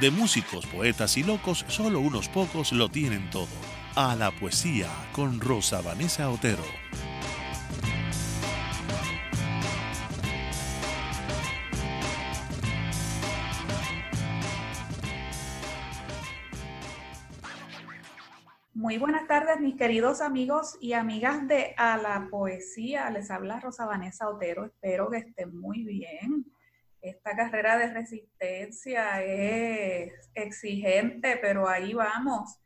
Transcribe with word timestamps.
de 0.00 0.10
músicos, 0.10 0.66
poetas 0.66 1.16
y 1.16 1.22
locos, 1.22 1.64
solo 1.68 2.00
unos 2.00 2.28
pocos 2.28 2.72
lo 2.72 2.88
tienen 2.88 3.28
todo. 3.30 3.48
A 3.96 4.14
la 4.14 4.30
poesía 4.30 4.88
con 5.12 5.40
Rosa 5.40 5.80
Vanessa 5.82 6.30
Otero. 6.30 6.62
Muy 18.80 18.96
buenas 18.96 19.28
tardes, 19.28 19.60
mis 19.60 19.76
queridos 19.76 20.22
amigos 20.22 20.78
y 20.80 20.94
amigas 20.94 21.46
de 21.46 21.74
A 21.76 21.98
la 21.98 22.28
Poesía. 22.30 23.10
Les 23.10 23.30
habla 23.30 23.60
Rosa 23.60 23.84
Vanessa 23.84 24.28
Otero. 24.28 24.64
Espero 24.64 25.10
que 25.10 25.18
estén 25.18 25.54
muy 25.54 25.84
bien. 25.84 26.46
Esta 27.02 27.34
carrera 27.34 27.78
de 27.78 27.92
resistencia 27.94 29.22
es 29.22 30.30
exigente, 30.34 31.38
pero 31.40 31.66
ahí 31.66 31.94
vamos. 31.94 32.60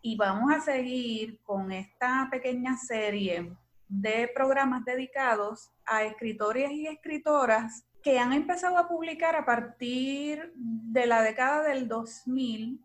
Y 0.00 0.16
vamos 0.16 0.52
a 0.52 0.60
seguir 0.60 1.40
con 1.42 1.72
esta 1.72 2.28
pequeña 2.30 2.76
serie 2.76 3.52
de 3.88 4.30
programas 4.32 4.84
dedicados 4.84 5.72
a 5.84 6.04
escritores 6.04 6.70
y 6.70 6.86
escritoras 6.86 7.84
que 8.02 8.20
han 8.20 8.32
empezado 8.32 8.78
a 8.78 8.88
publicar 8.88 9.34
a 9.34 9.44
partir 9.44 10.52
de 10.54 11.06
la 11.06 11.22
década 11.22 11.64
del 11.64 11.88
2000. 11.88 12.80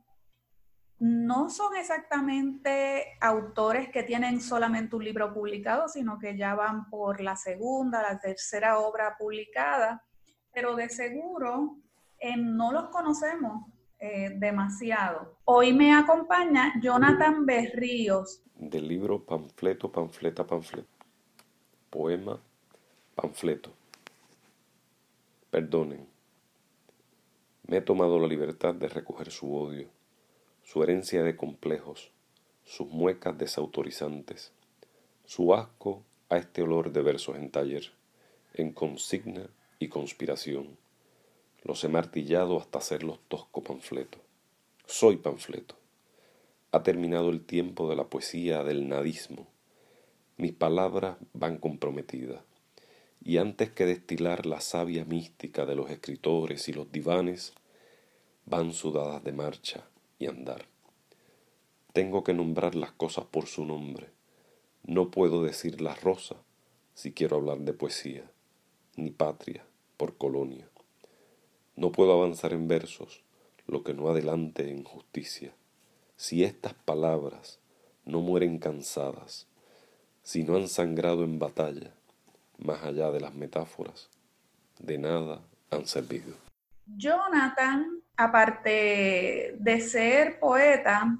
No 0.97 1.49
son 1.49 1.75
exactamente 1.75 3.17
autores 3.21 3.89
que 3.89 4.01
tienen 4.01 4.41
solamente 4.41 4.95
un 4.95 5.03
libro 5.03 5.31
publicado, 5.31 5.87
sino 5.87 6.17
que 6.17 6.35
ya 6.35 6.55
van 6.55 6.89
por 6.89 7.21
la 7.21 7.35
segunda, 7.35 8.01
la 8.01 8.19
tercera 8.19 8.79
obra 8.79 9.15
publicada 9.17 10.03
pero 10.55 10.73
de 10.73 10.87
seguro 10.87 11.75
eh, 12.17 12.37
no 12.37 12.71
los 12.71 12.85
conocemos 12.85 13.67
eh, 13.99 14.31
demasiado. 14.37 15.35
Hoy 15.43 15.73
me 15.73 15.93
acompaña 15.93 16.73
Jonathan 16.81 17.45
Berríos. 17.45 18.41
Del 18.55 18.87
libro 18.87 19.25
Panfleto, 19.25 19.91
Panfleta, 19.91 20.47
Panfleto. 20.47 20.87
Poema, 21.89 22.39
Panfleto. 23.15 23.73
Perdonen. 25.51 26.07
Me 27.67 27.77
he 27.77 27.81
tomado 27.81 28.17
la 28.17 28.27
libertad 28.27 28.73
de 28.75 28.87
recoger 28.87 29.31
su 29.31 29.53
odio, 29.53 29.89
su 30.63 30.81
herencia 30.83 31.21
de 31.23 31.35
complejos, 31.35 32.11
sus 32.63 32.87
muecas 32.87 33.37
desautorizantes, 33.37 34.53
su 35.25 35.53
asco 35.53 36.03
a 36.29 36.37
este 36.37 36.61
olor 36.61 36.93
de 36.93 37.01
versos 37.01 37.35
en 37.35 37.51
taller, 37.51 37.91
en 38.53 38.71
consigna 38.71 39.49
y 39.79 39.87
conspiración. 39.89 40.77
Los 41.63 41.83
he 41.83 41.89
martillado 41.89 42.59
hasta 42.59 42.79
hacerlos 42.79 43.19
tosco 43.27 43.63
panfleto. 43.63 44.19
Soy 44.85 45.17
panfleto. 45.17 45.75
Ha 46.71 46.83
terminado 46.83 47.29
el 47.29 47.43
tiempo 47.43 47.89
de 47.89 47.95
la 47.95 48.05
poesía 48.05 48.63
del 48.63 48.87
nadismo. 48.87 49.47
Mis 50.37 50.53
palabras 50.53 51.17
van 51.33 51.57
comprometidas. 51.57 52.41
Y 53.23 53.37
antes 53.37 53.71
que 53.71 53.85
destilar 53.85 54.45
la 54.45 54.61
savia 54.61 55.05
mística 55.05 55.65
de 55.65 55.75
los 55.75 55.89
escritores 55.89 56.69
y 56.69 56.73
los 56.73 56.91
divanes, 56.91 57.53
van 58.45 58.71
sudadas 58.73 59.23
de 59.23 59.31
marcha 59.31 59.87
y 60.19 60.27
andar. 60.27 60.65
Tengo 61.93 62.23
que 62.23 62.33
nombrar 62.33 62.75
las 62.75 62.91
cosas 62.91 63.25
por 63.25 63.47
su 63.47 63.65
nombre. 63.65 64.09
No 64.83 65.09
puedo 65.09 65.43
decir 65.43 65.81
la 65.81 65.95
rosa 65.95 66.35
si 66.93 67.13
quiero 67.13 67.37
hablar 67.37 67.59
de 67.59 67.73
poesía 67.73 68.29
ni 68.95 69.11
patria 69.11 69.65
por 69.97 70.17
colonia. 70.17 70.67
No 71.75 71.91
puedo 71.91 72.13
avanzar 72.13 72.53
en 72.53 72.67
versos 72.67 73.23
lo 73.67 73.83
que 73.83 73.93
no 73.93 74.09
adelante 74.09 74.69
en 74.69 74.83
justicia. 74.83 75.53
Si 76.15 76.43
estas 76.43 76.73
palabras 76.73 77.59
no 78.05 78.21
mueren 78.21 78.59
cansadas, 78.59 79.47
si 80.23 80.43
no 80.43 80.55
han 80.55 80.67
sangrado 80.67 81.23
en 81.23 81.39
batalla, 81.39 81.91
más 82.57 82.83
allá 82.83 83.11
de 83.11 83.19
las 83.19 83.33
metáforas, 83.33 84.09
de 84.79 84.97
nada 84.97 85.41
han 85.71 85.85
servido. 85.85 86.35
Jonathan, 86.85 88.01
aparte 88.15 89.55
de 89.59 89.81
ser 89.81 90.39
poeta, 90.39 91.17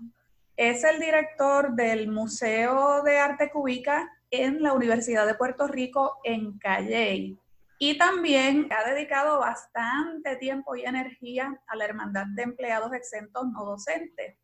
es 0.56 0.84
el 0.84 1.00
director 1.00 1.75
del 1.75 2.07
Museo 2.07 3.03
de 3.03 3.18
Arte 3.18 3.50
Cúbica 3.52 4.09
en 4.31 4.63
la 4.63 4.74
Universidad 4.74 5.25
de 5.28 5.36
Puerto 5.36 5.68
Rico 5.68 6.19
en 6.24 6.57
Calley. 6.57 7.38
Y 7.78 7.97
también 7.97 8.69
ha 8.72 8.90
dedicado 8.90 9.40
bastante 9.40 10.38
tiempo 10.38 10.75
y 10.75 10.86
energía 10.86 11.62
a 11.68 11.75
la 11.75 11.86
Hermandad 11.86 12.28
de 12.28 12.44
Empleados 12.44 12.94
Exentos 12.94 13.46
No 13.52 13.66
Docentes. 13.66 14.38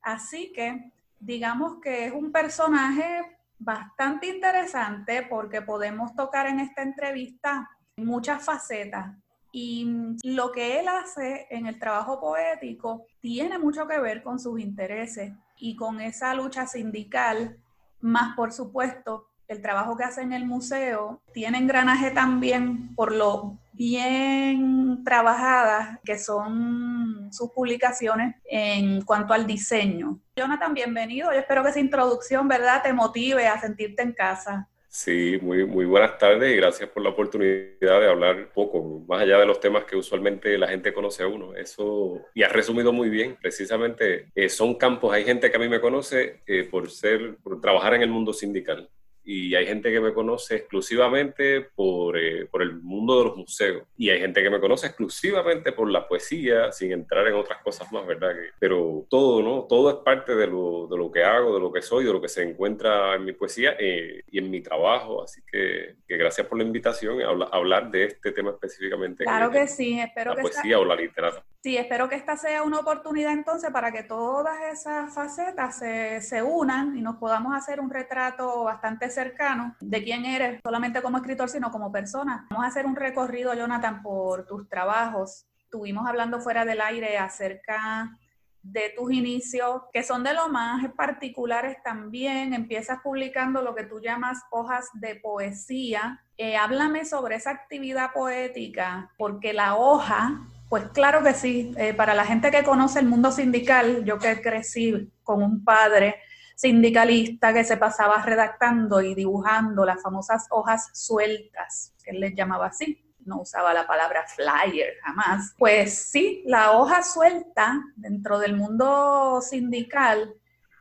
Así 0.00 0.52
que 0.52 0.92
digamos 1.20 1.80
que 1.80 2.06
es 2.06 2.12
un 2.12 2.32
personaje 2.32 3.38
bastante 3.58 4.26
interesante 4.26 5.22
porque 5.22 5.62
podemos 5.62 6.14
tocar 6.16 6.48
en 6.48 6.58
esta 6.58 6.82
entrevista 6.82 7.70
muchas 7.96 8.44
facetas. 8.44 9.16
Y 9.52 10.16
lo 10.24 10.50
que 10.50 10.80
él 10.80 10.88
hace 10.88 11.46
en 11.50 11.66
el 11.66 11.78
trabajo 11.78 12.18
poético 12.18 13.06
tiene 13.20 13.58
mucho 13.58 13.86
que 13.86 14.00
ver 14.00 14.22
con 14.22 14.40
sus 14.40 14.58
intereses 14.58 15.32
y 15.58 15.76
con 15.76 16.00
esa 16.00 16.34
lucha 16.34 16.66
sindical, 16.66 17.58
más 18.00 18.34
por 18.34 18.52
supuesto 18.52 19.28
el 19.48 19.62
trabajo 19.62 19.96
que 19.96 20.04
hace 20.04 20.22
en 20.22 20.32
el 20.32 20.46
museo 20.46 21.22
tiene 21.32 21.58
engranaje 21.58 22.10
también 22.10 22.94
por 22.94 23.12
lo 23.12 23.58
bien 23.72 25.02
trabajadas 25.04 25.98
que 26.04 26.18
son 26.18 27.28
sus 27.32 27.50
publicaciones 27.50 28.36
en 28.44 29.02
cuanto 29.02 29.32
al 29.32 29.46
diseño. 29.46 30.20
Jonathan, 30.36 30.74
bienvenido. 30.74 31.32
Yo 31.32 31.38
espero 31.38 31.62
que 31.62 31.70
esa 31.70 31.80
introducción, 31.80 32.48
¿verdad?, 32.48 32.82
te 32.82 32.92
motive 32.92 33.46
a 33.46 33.60
sentirte 33.60 34.02
en 34.02 34.12
casa. 34.12 34.68
Sí, 34.88 35.38
muy, 35.40 35.64
muy 35.64 35.86
buenas 35.86 36.18
tardes 36.18 36.52
y 36.52 36.56
gracias 36.56 36.90
por 36.90 37.02
la 37.02 37.08
oportunidad 37.08 37.78
de 37.80 38.10
hablar 38.10 38.36
un 38.36 38.48
poco, 38.52 39.02
más 39.08 39.22
allá 39.22 39.38
de 39.38 39.46
los 39.46 39.58
temas 39.58 39.84
que 39.84 39.96
usualmente 39.96 40.58
la 40.58 40.68
gente 40.68 40.92
conoce 40.92 41.22
a 41.22 41.28
uno. 41.28 41.54
Eso, 41.54 42.20
y 42.34 42.42
has 42.42 42.52
resumido 42.52 42.92
muy 42.92 43.08
bien, 43.08 43.38
precisamente 43.40 44.28
eh, 44.34 44.50
son 44.50 44.74
campos, 44.74 45.14
hay 45.14 45.24
gente 45.24 45.50
que 45.50 45.56
a 45.56 45.60
mí 45.60 45.68
me 45.70 45.80
conoce 45.80 46.42
eh, 46.46 46.68
por 46.70 46.90
ser, 46.90 47.38
por 47.42 47.58
trabajar 47.58 47.94
en 47.94 48.02
el 48.02 48.10
mundo 48.10 48.34
sindical 48.34 48.90
y 49.24 49.54
hay 49.54 49.66
gente 49.66 49.90
que 49.90 50.00
me 50.00 50.12
conoce 50.12 50.56
exclusivamente 50.56 51.62
por, 51.74 52.18
eh, 52.18 52.46
por, 52.46 52.62
el 52.62 52.80
mundo 52.80 53.18
de 53.18 53.24
los 53.24 53.36
museos 53.36 53.84
y 53.96 54.10
hay 54.10 54.20
gente 54.20 54.42
que 54.42 54.50
me 54.50 54.60
conoce 54.60 54.86
exclusivamente 54.86 55.72
por 55.72 55.90
la 55.90 56.06
poesía 56.08 56.72
sin 56.72 56.92
entrar 56.92 57.26
en 57.28 57.34
otras 57.34 57.62
cosas 57.62 57.90
más, 57.92 58.06
¿verdad? 58.06 58.32
pero 58.58 59.06
todo, 59.08 59.42
¿no? 59.42 59.66
Todo 59.68 59.90
es 59.90 59.96
parte 59.96 60.34
de 60.34 60.46
lo, 60.46 60.86
de 60.88 60.96
lo, 60.96 61.10
que 61.10 61.22
hago, 61.22 61.54
de 61.54 61.60
lo 61.60 61.72
que 61.72 61.82
soy, 61.82 62.04
de 62.04 62.12
lo 62.12 62.20
que 62.20 62.28
se 62.28 62.42
encuentra 62.42 63.14
en 63.14 63.24
mi 63.24 63.32
poesía 63.32 63.76
eh, 63.78 64.22
y 64.30 64.38
en 64.38 64.50
mi 64.50 64.60
trabajo, 64.60 65.22
así 65.22 65.40
que, 65.50 65.96
que 66.06 66.16
gracias 66.16 66.46
por 66.46 66.58
la 66.58 66.64
invitación 66.64 67.20
a 67.22 67.56
hablar 67.56 67.90
de 67.90 68.04
este 68.04 68.32
tema 68.32 68.50
específicamente. 68.50 69.24
Claro 69.24 69.50
que, 69.50 69.66
sí, 69.68 69.98
espero 70.00 70.30
la 70.30 70.36
que 70.36 70.42
poesía 70.42 70.78
o 70.78 70.84
la 70.84 70.96
literatura. 70.96 71.44
Sí, 71.62 71.76
espero 71.76 72.08
que 72.08 72.16
esta 72.16 72.36
sea 72.36 72.64
una 72.64 72.80
oportunidad 72.80 73.32
entonces 73.32 73.70
para 73.70 73.92
que 73.92 74.02
todas 74.02 74.60
esas 74.72 75.14
facetas 75.14 75.78
se, 75.78 76.20
se 76.20 76.42
unan 76.42 76.96
y 76.96 77.02
nos 77.02 77.18
podamos 77.18 77.54
hacer 77.54 77.78
un 77.78 77.88
retrato 77.88 78.64
bastante 78.64 79.08
cercano 79.10 79.76
de 79.78 80.02
quién 80.02 80.24
eres, 80.24 80.60
solamente 80.60 81.00
como 81.00 81.18
escritor, 81.18 81.48
sino 81.48 81.70
como 81.70 81.92
persona. 81.92 82.48
Vamos 82.50 82.64
a 82.64 82.68
hacer 82.68 82.84
un 82.84 82.96
recorrido, 82.96 83.54
Jonathan, 83.54 84.02
por 84.02 84.44
tus 84.44 84.68
trabajos. 84.68 85.46
Estuvimos 85.62 86.04
hablando 86.08 86.40
fuera 86.40 86.64
del 86.64 86.80
aire 86.80 87.16
acerca 87.16 88.18
de 88.62 88.92
tus 88.96 89.12
inicios, 89.12 89.82
que 89.92 90.02
son 90.02 90.24
de 90.24 90.34
lo 90.34 90.48
más 90.48 90.84
particulares 90.94 91.76
también. 91.84 92.54
Empiezas 92.54 92.98
publicando 93.04 93.62
lo 93.62 93.76
que 93.76 93.84
tú 93.84 94.00
llamas 94.00 94.40
hojas 94.50 94.88
de 94.94 95.14
poesía. 95.14 96.24
Eh, 96.36 96.56
háblame 96.56 97.04
sobre 97.04 97.36
esa 97.36 97.50
actividad 97.50 98.12
poética, 98.12 99.12
porque 99.16 99.52
la 99.52 99.76
hoja, 99.76 100.40
pues 100.72 100.88
claro 100.88 101.22
que 101.22 101.34
sí, 101.34 101.74
eh, 101.76 101.92
para 101.92 102.14
la 102.14 102.24
gente 102.24 102.50
que 102.50 102.62
conoce 102.64 102.98
el 102.98 103.04
mundo 103.04 103.30
sindical, 103.30 104.06
yo 104.06 104.18
que 104.18 104.40
crecí 104.40 105.12
con 105.22 105.42
un 105.42 105.62
padre 105.62 106.14
sindicalista 106.56 107.52
que 107.52 107.62
se 107.62 107.76
pasaba 107.76 108.22
redactando 108.22 109.02
y 109.02 109.14
dibujando 109.14 109.84
las 109.84 110.00
famosas 110.00 110.46
hojas 110.48 110.88
sueltas, 110.94 111.92
que 112.02 112.12
él 112.12 112.20
les 112.20 112.34
llamaba 112.34 112.68
así. 112.68 113.04
no 113.26 113.42
usaba 113.42 113.74
la 113.74 113.86
palabra 113.86 114.24
flyer 114.26 114.94
jamás. 115.02 115.54
Pues 115.58 115.92
sí, 116.10 116.42
la 116.46 116.72
hoja 116.72 117.02
suelta 117.02 117.78
dentro 117.94 118.38
del 118.38 118.56
mundo 118.56 119.42
sindical 119.42 120.32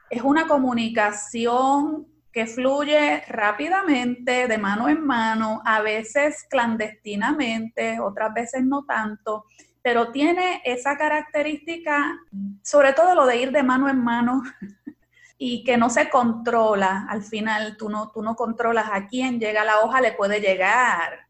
es 0.10 0.22
una 0.22 0.48
comunicación 0.48 2.08
que 2.32 2.48
fluye 2.48 3.26
rápidamente, 3.28 4.48
de 4.48 4.58
mano 4.58 4.88
en 4.88 5.06
mano, 5.06 5.62
a 5.66 5.82
veces 5.82 6.46
clandestinamente, 6.50 8.00
otras 8.00 8.34
veces 8.34 8.64
no 8.64 8.86
tanto, 8.86 9.48
pero 9.82 10.12
tiene 10.12 10.62
esa 10.64 10.98
característica, 10.98 12.20
sobre 12.64 12.94
todo 12.94 13.16
lo 13.16 13.26
de 13.26 13.38
ir 13.38 13.52
de 13.52 13.64
mano 13.64 13.90
en 13.90 14.04
mano 14.04 14.44
y 15.38 15.64
que 15.64 15.78
no 15.78 15.90
se 15.90 16.10
controla. 16.10 17.08
Al 17.10 17.24
final 17.24 17.78
tú 17.78 17.90
no, 17.90 18.12
tú 18.12 18.22
no 18.22 18.36
controlas 18.36 18.90
a 18.92 19.08
quién 19.08 19.40
llega 19.40 19.66
la 19.66 19.80
hoja, 19.80 20.02
le 20.02 20.14
puede 20.14 20.40
llegar 20.40 21.28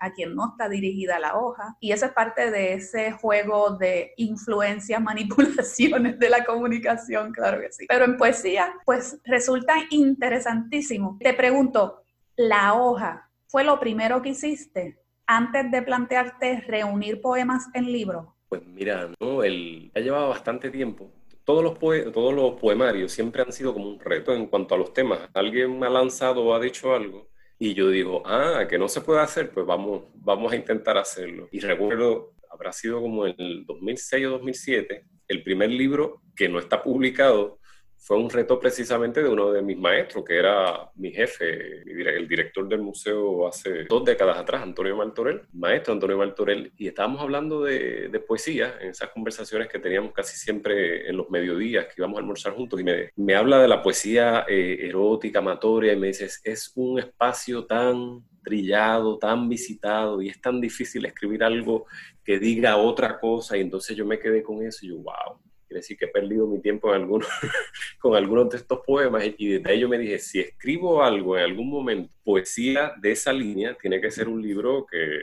a 0.00 0.12
quien 0.12 0.34
no 0.34 0.50
está 0.50 0.68
dirigida 0.68 1.18
la 1.18 1.36
hoja. 1.36 1.76
Y 1.80 1.92
eso 1.92 2.06
es 2.06 2.12
parte 2.12 2.50
de 2.50 2.74
ese 2.74 3.12
juego 3.12 3.76
de 3.76 4.12
influencias, 4.16 5.00
manipulaciones 5.02 6.18
de 6.18 6.30
la 6.30 6.44
comunicación, 6.44 7.32
claro 7.32 7.60
que 7.60 7.72
sí. 7.72 7.86
Pero 7.88 8.04
en 8.04 8.16
poesía, 8.16 8.74
pues 8.84 9.18
resulta 9.24 9.74
interesantísimo. 9.90 11.18
Te 11.20 11.34
pregunto, 11.34 12.02
¿la 12.36 12.74
hoja 12.74 13.28
fue 13.48 13.64
lo 13.64 13.80
primero 13.80 14.22
que 14.22 14.30
hiciste 14.30 14.98
antes 15.28 15.70
de 15.70 15.82
plantearte 15.82 16.62
reunir 16.66 17.20
poemas 17.20 17.68
en 17.74 17.92
libro? 17.92 18.34
Pues 18.48 18.66
mira, 18.66 19.10
¿no? 19.20 19.44
El, 19.44 19.92
ha 19.94 20.00
llevado 20.00 20.30
bastante 20.30 20.70
tiempo. 20.70 21.12
Todos 21.44 21.62
los, 21.62 21.78
todos 21.78 22.34
los 22.34 22.54
poemarios 22.54 23.12
siempre 23.12 23.42
han 23.42 23.52
sido 23.52 23.72
como 23.72 23.88
un 23.88 24.00
reto 24.00 24.34
en 24.34 24.46
cuanto 24.46 24.74
a 24.74 24.78
los 24.78 24.92
temas. 24.92 25.20
Alguien 25.34 25.78
me 25.78 25.86
ha 25.86 25.90
lanzado 25.90 26.44
o 26.44 26.54
ha 26.54 26.60
dicho 26.60 26.94
algo 26.94 27.28
y 27.58 27.74
yo 27.74 27.90
digo, 27.90 28.22
ah, 28.24 28.66
que 28.68 28.78
no 28.78 28.88
se 28.88 29.00
puede 29.02 29.20
hacer, 29.20 29.50
pues 29.50 29.66
vamos, 29.66 30.04
vamos 30.14 30.52
a 30.52 30.56
intentar 30.56 30.96
hacerlo. 30.96 31.48
Y 31.50 31.60
recuerdo, 31.60 32.34
habrá 32.50 32.72
sido 32.72 33.00
como 33.00 33.26
en 33.26 33.34
el 33.38 33.66
2006 33.66 34.26
o 34.26 34.30
2007, 34.30 35.04
el 35.28 35.42
primer 35.42 35.70
libro 35.70 36.22
que 36.34 36.48
no 36.48 36.58
está 36.58 36.82
publicado 36.82 37.57
fue 37.98 38.16
un 38.16 38.30
reto 38.30 38.58
precisamente 38.58 39.22
de 39.22 39.28
uno 39.28 39.50
de 39.50 39.60
mis 39.60 39.76
maestros, 39.76 40.24
que 40.24 40.36
era 40.38 40.88
mi 40.94 41.10
jefe, 41.10 41.82
el 41.82 42.28
director 42.28 42.66
del 42.68 42.80
museo 42.80 43.46
hace 43.46 43.84
dos 43.84 44.04
décadas 44.04 44.38
atrás, 44.38 44.62
Antonio 44.62 44.96
Martorell, 44.96 45.42
maestro 45.52 45.92
Antonio 45.92 46.16
Martorell, 46.16 46.72
y 46.78 46.88
estábamos 46.88 47.20
hablando 47.20 47.62
de, 47.64 48.08
poesía 48.26 48.76
en 48.80 48.90
esas 48.90 49.10
conversaciones 49.10 49.68
que 49.68 49.78
teníamos 49.78 50.12
casi 50.12 50.36
siempre 50.36 51.08
en 51.08 51.16
los 51.16 51.30
mediodías, 51.30 51.86
que 51.86 51.94
íbamos 51.98 52.18
a 52.18 52.20
almorzar 52.20 52.54
juntos, 52.54 52.80
y 52.80 52.84
me, 52.84 53.34
habla 53.34 53.60
de 53.60 53.68
la 53.68 53.82
poesía 53.82 54.44
eh, 54.48 54.86
erótica, 54.88 55.40
amatoria, 55.40 55.92
y 55.92 55.96
me 55.96 56.08
dice, 56.08 56.28
es 56.44 56.72
un 56.76 56.98
espacio 56.98 57.66
tan 57.66 58.22
trillado, 58.42 59.18
tan 59.18 59.48
visitado, 59.48 60.22
y 60.22 60.28
es 60.28 60.40
tan 60.40 60.60
difícil 60.60 61.04
escribir 61.04 61.42
algo 61.42 61.86
que 62.24 62.38
diga 62.38 62.76
otra 62.76 63.18
cosa, 63.18 63.56
y 63.56 63.60
entonces 63.60 63.96
yo 63.96 64.06
me 64.06 64.18
quedé 64.18 64.42
con 64.42 64.62
eso, 64.62 64.86
y 64.86 64.90
yo, 64.90 64.98
wow 64.98 65.47
Quiere 65.68 65.80
decir 65.80 65.98
que 65.98 66.06
he 66.06 66.08
perdido 66.08 66.46
mi 66.46 66.60
tiempo 66.60 66.88
en 66.88 67.02
algunos, 67.02 67.28
con 68.00 68.16
algunos 68.16 68.48
de 68.48 68.56
estos 68.56 68.80
poemas 68.86 69.24
y 69.36 69.48
desde 69.48 69.70
ahí 69.70 69.80
yo 69.80 69.88
me 69.88 69.98
dije, 69.98 70.18
si 70.18 70.40
escribo 70.40 71.02
algo 71.02 71.36
en 71.36 71.44
algún 71.44 71.68
momento, 71.68 72.12
poesía 72.24 72.94
de 73.00 73.12
esa 73.12 73.32
línea, 73.32 73.76
tiene 73.78 74.00
que 74.00 74.10
ser 74.10 74.28
un 74.28 74.40
libro 74.40 74.86
que, 74.90 75.20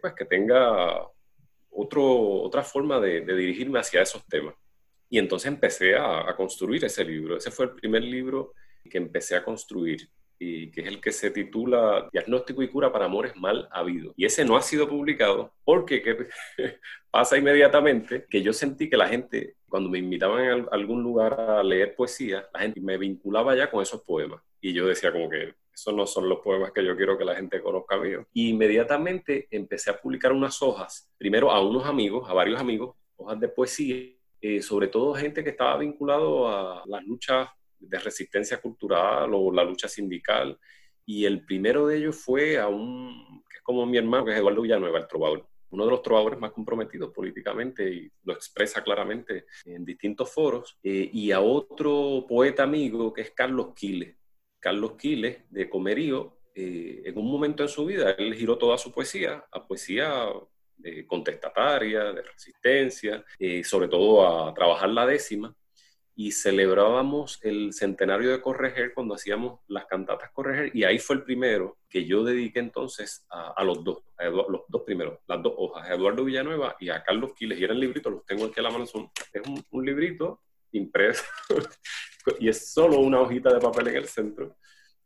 pues, 0.00 0.14
que 0.14 0.24
tenga 0.24 1.04
otro, 1.70 2.04
otra 2.42 2.62
forma 2.62 3.00
de, 3.00 3.22
dirigirme 3.22 3.80
hacia 3.80 4.02
esos 4.02 4.24
temas. 4.28 4.54
Y 5.10 5.18
entonces 5.18 5.48
empecé 5.48 5.96
a, 5.96 6.30
a 6.30 6.36
construir 6.36 6.84
ese 6.84 7.04
libro. 7.04 7.36
Ese 7.36 7.50
fue 7.50 7.66
el 7.66 7.72
primer 7.72 8.02
libro 8.02 8.54
que 8.88 8.98
empecé 8.98 9.34
a 9.34 9.44
construir 9.44 10.08
y 10.38 10.70
que 10.70 10.82
es 10.82 10.86
el 10.86 11.00
que 11.00 11.12
se 11.12 11.30
titula 11.30 12.08
Diagnóstico 12.12 12.62
y 12.62 12.68
cura 12.68 12.92
para 12.92 13.06
amores 13.06 13.36
mal 13.36 13.68
habidos. 13.70 14.14
Y 14.16 14.24
ese 14.24 14.44
no 14.44 14.56
ha 14.56 14.62
sido 14.62 14.88
publicado 14.88 15.52
porque 15.64 16.02
¿qué 16.02 16.28
pasa 17.10 17.36
inmediatamente 17.36 18.26
que 18.28 18.42
yo 18.42 18.52
sentí 18.52 18.88
que 18.88 18.96
la 18.96 19.08
gente, 19.08 19.56
cuando 19.68 19.90
me 19.90 19.98
invitaban 19.98 20.40
a 20.40 20.66
algún 20.70 21.02
lugar 21.02 21.40
a 21.40 21.62
leer 21.62 21.94
poesía, 21.94 22.48
la 22.52 22.60
gente 22.60 22.80
me 22.80 22.96
vinculaba 22.98 23.56
ya 23.56 23.70
con 23.70 23.82
esos 23.82 24.02
poemas. 24.02 24.40
Y 24.60 24.72
yo 24.72 24.86
decía 24.86 25.12
como 25.12 25.28
que 25.28 25.54
esos 25.72 25.94
no 25.94 26.06
son 26.06 26.28
los 26.28 26.40
poemas 26.40 26.72
que 26.72 26.84
yo 26.84 26.96
quiero 26.96 27.16
que 27.16 27.24
la 27.24 27.36
gente 27.36 27.60
conozca 27.60 27.96
mío. 27.96 28.26
Y 28.32 28.50
inmediatamente 28.50 29.46
empecé 29.50 29.90
a 29.90 30.00
publicar 30.00 30.32
unas 30.32 30.60
hojas, 30.62 31.10
primero 31.16 31.50
a 31.50 31.60
unos 31.60 31.86
amigos, 31.86 32.28
a 32.28 32.34
varios 32.34 32.60
amigos, 32.60 32.96
hojas 33.16 33.38
de 33.38 33.48
poesía, 33.48 34.18
eh, 34.40 34.62
sobre 34.62 34.88
todo 34.88 35.14
gente 35.14 35.42
que 35.42 35.50
estaba 35.50 35.78
vinculado 35.78 36.48
a 36.48 36.82
las 36.86 37.04
luchas 37.04 37.48
de 37.78 37.98
resistencia 37.98 38.60
cultural 38.60 39.30
o 39.34 39.52
la 39.52 39.64
lucha 39.64 39.88
sindical. 39.88 40.58
Y 41.06 41.24
el 41.24 41.44
primero 41.44 41.86
de 41.86 41.98
ellos 41.98 42.16
fue 42.16 42.58
a 42.58 42.68
un, 42.68 43.42
que 43.48 43.58
es 43.58 43.62
como 43.62 43.86
mi 43.86 43.96
hermano, 43.96 44.24
que 44.24 44.32
es 44.32 44.38
Eduardo 44.38 44.62
Villanueva, 44.62 44.98
el 44.98 45.08
trovador, 45.08 45.48
uno 45.70 45.84
de 45.84 45.90
los 45.90 46.02
trovadores 46.02 46.38
más 46.38 46.52
comprometidos 46.52 47.12
políticamente 47.12 47.90
y 47.90 48.10
lo 48.24 48.32
expresa 48.32 48.82
claramente 48.82 49.46
en 49.64 49.84
distintos 49.84 50.32
foros, 50.32 50.78
eh, 50.82 51.08
y 51.12 51.32
a 51.32 51.40
otro 51.40 52.24
poeta 52.28 52.62
amigo 52.62 53.12
que 53.12 53.22
es 53.22 53.30
Carlos 53.32 53.68
Quiles. 53.74 54.16
Carlos 54.60 54.92
Quiles, 54.98 55.38
de 55.50 55.70
Comerío, 55.70 56.40
eh, 56.54 57.02
en 57.04 57.16
un 57.16 57.30
momento 57.30 57.62
en 57.62 57.68
su 57.68 57.86
vida, 57.86 58.12
él 58.12 58.34
giró 58.34 58.58
toda 58.58 58.76
su 58.76 58.90
poesía 58.90 59.44
a 59.50 59.66
poesía 59.66 60.26
eh, 60.82 61.06
contestataria, 61.06 62.12
de 62.12 62.22
resistencia, 62.22 63.24
sobre 63.62 63.88
todo 63.88 64.26
a 64.26 64.54
trabajar 64.54 64.88
la 64.88 65.06
décima, 65.06 65.54
y 66.20 66.32
celebrábamos 66.32 67.38
el 67.44 67.72
centenario 67.72 68.32
de 68.32 68.40
Correger 68.40 68.92
cuando 68.92 69.14
hacíamos 69.14 69.60
las 69.68 69.86
cantatas 69.86 70.32
Correger 70.32 70.74
y 70.74 70.82
ahí 70.82 70.98
fue 70.98 71.14
el 71.14 71.22
primero 71.22 71.78
que 71.88 72.06
yo 72.06 72.24
dediqué 72.24 72.58
entonces 72.58 73.24
a, 73.30 73.62
los 73.62 73.84
dos, 73.84 74.02
a 74.16 74.24
los 74.24 74.62
dos 74.66 74.82
primeros, 74.82 75.20
las 75.28 75.40
dos 75.40 75.54
hojas, 75.56 75.88
a 75.88 75.94
Eduardo 75.94 76.24
Villanueva 76.24 76.74
y 76.80 76.88
a 76.88 77.04
Carlos 77.04 77.34
Quiles 77.36 77.60
y 77.60 77.62
eran 77.62 77.78
libritos, 77.78 78.12
los 78.12 78.26
tengo 78.26 78.46
aquí 78.46 78.58
a 78.58 78.64
la 78.64 78.70
mano, 78.70 78.84
son, 78.84 79.08
es 79.32 79.42
un, 79.70 79.86
librito 79.86 80.42
impreso 80.72 81.22
y 82.40 82.48
es 82.48 82.72
solo 82.72 82.98
una 82.98 83.20
hojita 83.20 83.54
de 83.54 83.60
papel 83.60 83.86
en 83.86 83.96
el 83.98 84.08
centro 84.08 84.56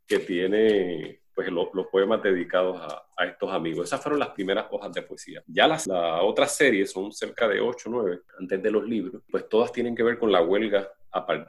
que 0.07 0.21
tiene 0.21 1.21
pues 1.35 1.53
los, 1.53 1.69
poemas 1.89 2.23
dedicados 2.23 2.81
a, 2.81 3.05
a, 3.19 3.27
estos 3.27 3.51
amigos. 3.53 3.87
Esas 3.87 4.03
fueron 4.03 4.19
las 4.19 4.31
primeras 4.31 4.67
hojas 4.71 4.93
de 4.93 5.03
poesía. 5.03 5.43
Ya 5.47 5.67
las 5.67 5.87
la 5.87 6.23
otras 6.23 6.55
series 6.57 6.91
son 6.91 7.13
cerca 7.13 7.49
de 7.49 7.61
8 7.61 7.89
o 7.89 7.93
9 7.93 8.21
antes 8.39 8.63
de 8.63 8.71
los 8.71 8.85
libros, 8.85 9.23
pues 9.31 9.47
todas 9.49 9.73
tienen 9.73 9.95
que 9.95 10.03
ver 10.03 10.19
con 10.19 10.33
la 10.33 10.43
huelga, 10.43 10.91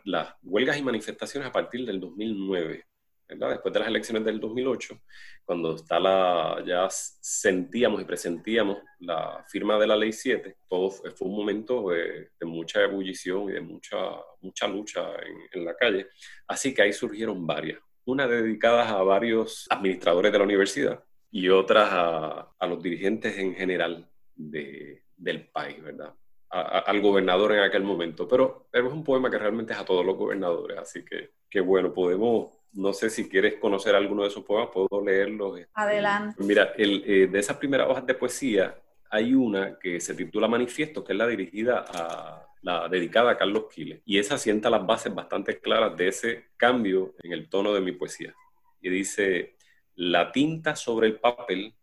las 0.06 0.36
huelgas 0.42 0.78
y 0.78 0.84
manifestaciones 0.84 1.50
a 1.50 1.52
partir 1.52 1.86
del 1.86 2.00
2009. 2.00 2.86
¿verdad? 3.28 3.50
Después 3.52 3.74
de 3.74 3.80
las 3.80 3.90
elecciones 3.90 4.26
del 4.26 4.40
2008, 4.40 5.02
cuando 5.46 5.76
está 5.76 6.00
la, 6.00 6.62
ya 6.68 6.88
sentíamos 6.90 8.02
y 8.02 8.06
presentíamos 8.06 8.78
la 9.00 9.44
firma 9.48 9.80
de 9.80 9.88
la 9.88 9.96
Ley 9.96 10.12
7, 10.12 10.58
todo 10.70 10.92
fue, 10.92 11.12
un 11.22 11.36
momento 11.36 11.90
de, 11.90 12.30
mucha 12.42 12.84
ebullición 12.84 13.50
y 13.50 13.54
de 13.54 13.62
mucha, 13.62 13.98
mucha 14.42 14.68
lucha 14.68 15.02
en, 15.16 15.60
en 15.60 15.66
la 15.66 15.76
calle. 15.76 16.08
Así 16.48 16.74
que 16.74 16.84
ahí 16.84 16.94
surgieron 16.94 17.48
varias 17.48 17.80
una 18.06 18.28
dedicadas 18.28 18.90
a 18.90 19.02
varios 19.02 19.66
administradores 19.70 20.32
de 20.32 20.38
la 20.38 20.44
universidad 20.44 21.04
y 21.32 21.50
otras 21.50 21.90
a, 21.92 22.54
a 22.60 22.68
los 22.68 22.82
dirigentes 22.82 23.38
en 23.38 23.56
general 23.56 24.10
de, 24.36 25.04
del 25.16 25.48
país, 25.50 25.82
¿verdad? 25.82 26.14
Al 26.54 27.02
gobernador 27.02 27.54
en 27.54 27.60
aquel 27.62 27.84
momento. 27.84 28.28
Pero, 28.28 28.68
es 28.72 28.84
un 28.84 29.04
poema 29.04 29.30
que 29.30 29.40
realmente 29.40 29.74
es 29.74 29.80
a 29.80 29.86
todos 29.86 30.06
los 30.06 30.16
gobernadores, 30.16 30.78
así 30.78 31.04
que, 31.04 31.32
que 31.50 31.60
bueno, 31.60 31.94
podemos, 31.94 32.52
no 32.74 32.94
sé 32.94 33.10
si 33.10 33.28
quieres 33.28 33.56
conocer 33.56 33.96
alguno 33.96 34.22
de 34.22 34.30
esos 34.30 34.44
poemas, 34.44 34.70
puedo 34.72 35.04
leerlos. 35.04 35.60
Adelante. 35.74 36.36
Mira, 36.44 36.74
el, 36.78 37.04
eh, 37.06 37.28
de 37.28 37.40
esas 37.40 37.58
primeras 37.58 37.90
hojas 37.90 38.06
de 38.06 38.14
poesía 38.14 38.76
hay 39.10 39.34
una 39.34 39.78
que 39.80 40.00
se 40.00 40.14
titula 40.14 40.48
Manifiesto, 40.48 41.04
que 41.04 41.14
es 41.14 41.18
la 41.18 41.28
dirigida 41.28 41.86
a 41.88 42.48
la 42.62 42.88
dedicada 42.88 43.32
a 43.32 43.38
Carlos 43.38 43.66
Quiles. 43.74 44.02
Y 44.06 44.18
esa 44.18 44.38
sienta 44.38 44.70
las 44.70 44.86
bases 44.86 45.14
bastante 45.14 45.60
claras 45.60 45.98
de 45.98 46.08
ese 46.08 46.46
cambio 46.56 47.14
en 47.22 47.34
el 47.34 47.50
tono 47.50 47.74
de 47.74 47.82
mi 47.82 47.92
poesía. 47.92 48.34
Y 48.82 48.90
dice, 48.90 49.56
la 49.96 50.32
tinta 50.32 50.76
sobre 50.76 51.08
el 51.08 51.20
papel 51.20 51.74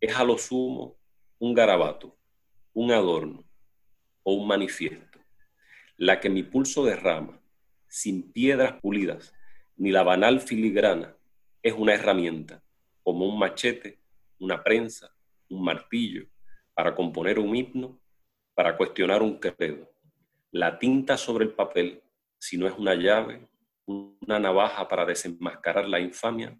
es 0.00 0.16
a 0.16 0.24
lo 0.24 0.36
sumo 0.36 0.96
un 1.38 1.54
garabato, 1.54 2.16
un 2.72 2.90
adorno 2.90 3.43
o 4.24 4.32
un 4.34 4.48
manifiesto, 4.48 5.20
la 5.96 6.18
que 6.18 6.28
mi 6.28 6.42
pulso 6.42 6.84
derrama, 6.84 7.40
sin 7.86 8.32
piedras 8.32 8.80
pulidas, 8.80 9.32
ni 9.76 9.92
la 9.92 10.02
banal 10.02 10.40
filigrana, 10.40 11.16
es 11.62 11.72
una 11.74 11.94
herramienta, 11.94 12.62
como 13.02 13.26
un 13.26 13.38
machete, 13.38 14.00
una 14.38 14.62
prensa, 14.64 15.14
un 15.48 15.62
martillo, 15.62 16.26
para 16.74 16.94
componer 16.94 17.38
un 17.38 17.54
himno, 17.54 18.00
para 18.54 18.76
cuestionar 18.76 19.22
un 19.22 19.38
credo. 19.38 19.90
La 20.50 20.78
tinta 20.78 21.16
sobre 21.16 21.44
el 21.44 21.52
papel, 21.52 22.02
si 22.38 22.56
no 22.56 22.66
es 22.66 22.74
una 22.76 22.94
llave, 22.94 23.48
una 23.86 24.38
navaja 24.38 24.88
para 24.88 25.04
desenmascarar 25.04 25.88
la 25.88 26.00
infamia 26.00 26.58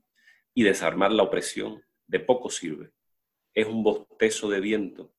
y 0.54 0.62
desarmar 0.62 1.12
la 1.12 1.23
opresión, 1.23 1.83
de 2.06 2.21
poco 2.21 2.50
sirve. 2.50 2.92
Es 3.54 3.66
un 3.66 3.83
bostezo 3.83 4.49
de 4.49 4.61
viento 4.61 5.12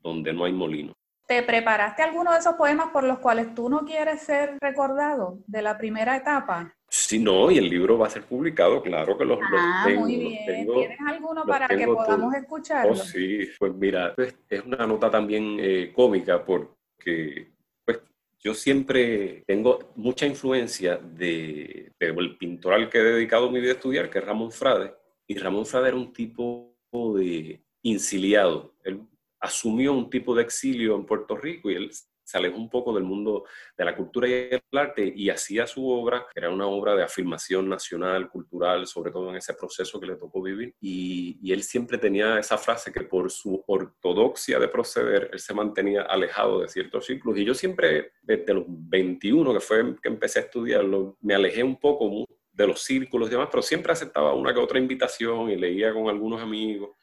donde 0.00 0.32
no 0.32 0.44
hay 0.44 0.52
molino. 0.52 0.94
¿Te 1.26 1.42
preparaste 1.42 2.02
alguno 2.02 2.32
de 2.32 2.38
esos 2.38 2.54
poemas 2.54 2.88
por 2.88 3.04
los 3.04 3.18
cuales 3.18 3.54
tú 3.54 3.70
no 3.70 3.84
quieres 3.86 4.20
ser 4.20 4.58
recordado 4.60 5.38
de 5.46 5.62
la 5.62 5.78
primera 5.78 6.16
etapa? 6.16 6.74
Sí, 6.86 7.18
no, 7.18 7.50
y 7.50 7.58
el 7.58 7.68
libro 7.68 7.98
va 7.98 8.06
a 8.06 8.10
ser 8.10 8.24
publicado, 8.24 8.82
claro 8.82 9.16
que 9.16 9.24
los, 9.24 9.38
ah, 9.52 9.84
tengo. 9.86 10.02
Muy 10.02 10.16
bien. 10.16 10.66
¿Tienes 10.66 10.98
alguno 11.06 11.44
para 11.44 11.66
que 11.66 11.86
podamos 11.86 12.34
escucharlo? 12.34 12.92
Oh, 12.92 12.96
sí, 12.96 13.48
pues 13.58 13.74
mira, 13.74 14.14
pues, 14.14 14.36
es 14.48 14.64
una 14.64 14.86
nota 14.86 15.10
también 15.10 15.56
eh, 15.58 15.92
cómica 15.94 16.44
porque 16.44 17.52
pues, 17.84 18.00
yo 18.38 18.54
siempre 18.54 19.42
tengo 19.46 19.92
mucha 19.96 20.26
influencia 20.26 20.98
de, 20.98 21.90
del 21.98 22.36
pintor 22.36 22.74
al 22.74 22.90
que 22.90 22.98
he 22.98 23.02
dedicado 23.02 23.50
mi 23.50 23.60
vida 23.60 23.72
a 23.72 23.74
estudiar, 23.74 24.10
que 24.10 24.18
es 24.18 24.24
Ramón 24.24 24.52
Frade. 24.52 24.94
Y 25.26 25.38
Ramón 25.38 25.64
Frade 25.64 25.88
era 25.88 25.96
un 25.96 26.12
tipo 26.12 26.76
de 27.16 27.60
inciliado. 27.82 28.74
Él 28.84 29.00
asumió 29.44 29.92
un 29.92 30.10
tipo 30.10 30.34
de 30.34 30.42
exilio 30.42 30.96
en 30.96 31.06
Puerto 31.06 31.36
Rico 31.36 31.70
y 31.70 31.74
él 31.74 31.90
se 32.24 32.38
alejó 32.38 32.56
un 32.56 32.70
poco 32.70 32.94
del 32.94 33.04
mundo 33.04 33.44
de 33.76 33.84
la 33.84 33.94
cultura 33.94 34.26
y 34.26 34.32
el 34.32 34.62
arte 34.72 35.12
y 35.14 35.28
hacía 35.28 35.66
su 35.66 35.86
obra, 35.88 36.26
era 36.34 36.48
una 36.48 36.66
obra 36.66 36.96
de 36.96 37.02
afirmación 37.02 37.68
nacional, 37.68 38.30
cultural, 38.30 38.86
sobre 38.86 39.12
todo 39.12 39.28
en 39.30 39.36
ese 39.36 39.52
proceso 39.52 40.00
que 40.00 40.06
le 40.06 40.16
tocó 40.16 40.40
vivir. 40.40 40.74
Y, 40.80 41.38
y, 41.42 41.52
él 41.52 41.62
siempre 41.62 41.98
tenía 41.98 42.38
esa 42.38 42.56
frase 42.56 42.90
que 42.90 43.02
por 43.02 43.30
su 43.30 43.62
ortodoxia 43.66 44.58
de 44.58 44.68
proceder, 44.68 45.28
él 45.32 45.38
se 45.38 45.52
mantenía 45.52 46.02
alejado 46.02 46.60
de 46.60 46.68
ciertos 46.68 47.04
círculos. 47.04 47.38
Y 47.38 47.44
yo 47.44 47.52
siempre, 47.52 48.12
desde 48.22 48.54
los 48.54 48.64
21, 48.66 49.52
que 49.52 49.60
fue 49.60 49.94
que 50.02 50.08
empecé 50.08 50.38
a 50.38 50.42
estudiarlo, 50.42 51.18
me 51.20 51.34
alejé 51.34 51.62
un 51.62 51.78
poco 51.78 52.24
de 52.50 52.66
los 52.66 52.80
círculos 52.80 53.28
y 53.28 53.32
demás, 53.32 53.48
pero 53.50 53.62
siempre 53.62 53.92
aceptaba 53.92 54.32
una 54.32 54.54
que 54.54 54.60
otra 54.60 54.78
invitación 54.78 55.50
y 55.50 55.56
leía 55.56 55.92
con 55.92 56.08
algunos 56.08 56.40
amigos. 56.40 56.96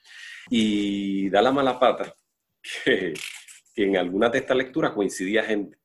Y 0.50 1.30
da 1.30 1.44
la 1.44 1.52
mala 1.52 1.78
pata 1.78 2.16
que 2.84 3.14
en 3.76 3.98
algunas 3.98 4.32
de 4.32 4.40
estas 4.40 4.58
lecturas 4.58 4.92
coincidía 4.92 5.44
gente. 5.44 5.82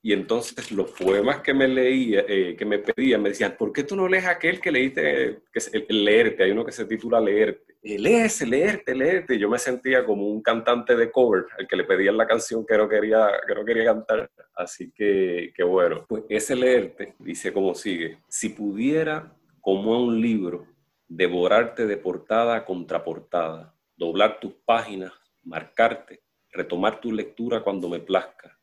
Y 0.00 0.12
entonces 0.12 0.70
los 0.70 0.92
poemas 0.92 1.40
que 1.40 1.52
me 1.52 1.66
leía, 1.66 2.24
eh, 2.28 2.54
que 2.56 2.64
me 2.64 2.78
pedían, 2.78 3.20
me 3.20 3.30
decían, 3.30 3.56
¿por 3.58 3.72
qué 3.72 3.82
tú 3.82 3.96
no 3.96 4.06
lees 4.08 4.26
aquel 4.26 4.60
que 4.60 4.70
leíste, 4.70 5.40
que 5.52 5.58
es 5.58 5.70
el, 5.74 6.04
leerte? 6.04 6.44
Hay 6.44 6.52
uno 6.52 6.64
que 6.64 6.72
se 6.72 6.84
titula 6.84 7.20
Leerte. 7.20 7.74
Eh, 7.82 7.98
leese, 7.98 8.46
leerte, 8.46 8.94
leerte. 8.94 9.38
Yo 9.38 9.48
me 9.48 9.58
sentía 9.58 10.04
como 10.04 10.28
un 10.28 10.40
cantante 10.40 10.94
de 10.94 11.10
cover, 11.10 11.46
al 11.58 11.66
que 11.66 11.76
le 11.76 11.84
pedían 11.84 12.16
la 12.16 12.28
canción 12.28 12.64
que 12.64 12.76
no 12.76 12.88
quería, 12.88 13.28
que 13.46 13.54
no 13.54 13.64
quería 13.64 13.86
cantar. 13.86 14.30
Así 14.54 14.92
que, 14.92 15.52
que 15.54 15.64
bueno, 15.64 16.06
pues 16.08 16.22
ese 16.28 16.54
leerte 16.54 17.14
dice 17.18 17.52
como 17.52 17.74
sigue. 17.74 18.18
Si 18.28 18.50
pudiera, 18.50 19.34
como 19.60 19.94
a 19.94 20.02
un 20.02 20.20
libro, 20.20 20.64
devorarte 21.08 21.86
de 21.86 21.96
portada 21.96 22.54
a 22.54 22.64
contraportada, 22.64 23.74
doblar 23.96 24.38
tus 24.38 24.54
páginas, 24.64 25.12
marcarte, 25.42 26.22
retomar 26.50 27.00
tu 27.00 27.12
lectura 27.12 27.62
cuando 27.62 27.88
me 27.88 28.00
plazca, 28.00 28.58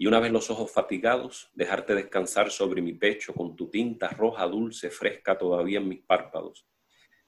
y 0.00 0.06
una 0.06 0.20
vez 0.20 0.30
los 0.30 0.48
ojos 0.48 0.70
fatigados, 0.70 1.50
dejarte 1.54 1.92
descansar 1.96 2.52
sobre 2.52 2.80
mi 2.80 2.92
pecho 2.92 3.34
con 3.34 3.56
tu 3.56 3.68
tinta 3.68 4.08
roja, 4.10 4.46
dulce, 4.46 4.90
fresca 4.90 5.36
todavía 5.36 5.80
en 5.80 5.88
mis 5.88 6.02
párpados. 6.02 6.64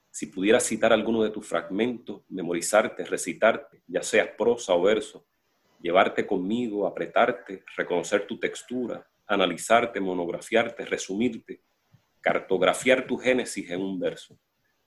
Si 0.09 0.27
pudieras 0.27 0.63
citar 0.63 0.93
alguno 0.93 1.21
de 1.21 1.31
tus 1.31 1.45
fragmentos, 1.45 2.23
memorizarte, 2.29 3.03
recitarte, 3.03 3.83
ya 3.87 4.01
seas 4.01 4.29
prosa 4.37 4.73
o 4.73 4.81
verso, 4.81 5.27
llevarte 5.81 6.25
conmigo, 6.25 6.87
apretarte, 6.87 7.65
reconocer 7.75 8.25
tu 8.25 8.39
textura, 8.39 9.05
analizarte, 9.27 9.99
monografiarte, 9.99 10.85
resumirte, 10.85 11.63
cartografiar 12.21 13.05
tu 13.05 13.17
génesis 13.17 13.69
en 13.69 13.81
un 13.81 13.99
verso, 13.99 14.39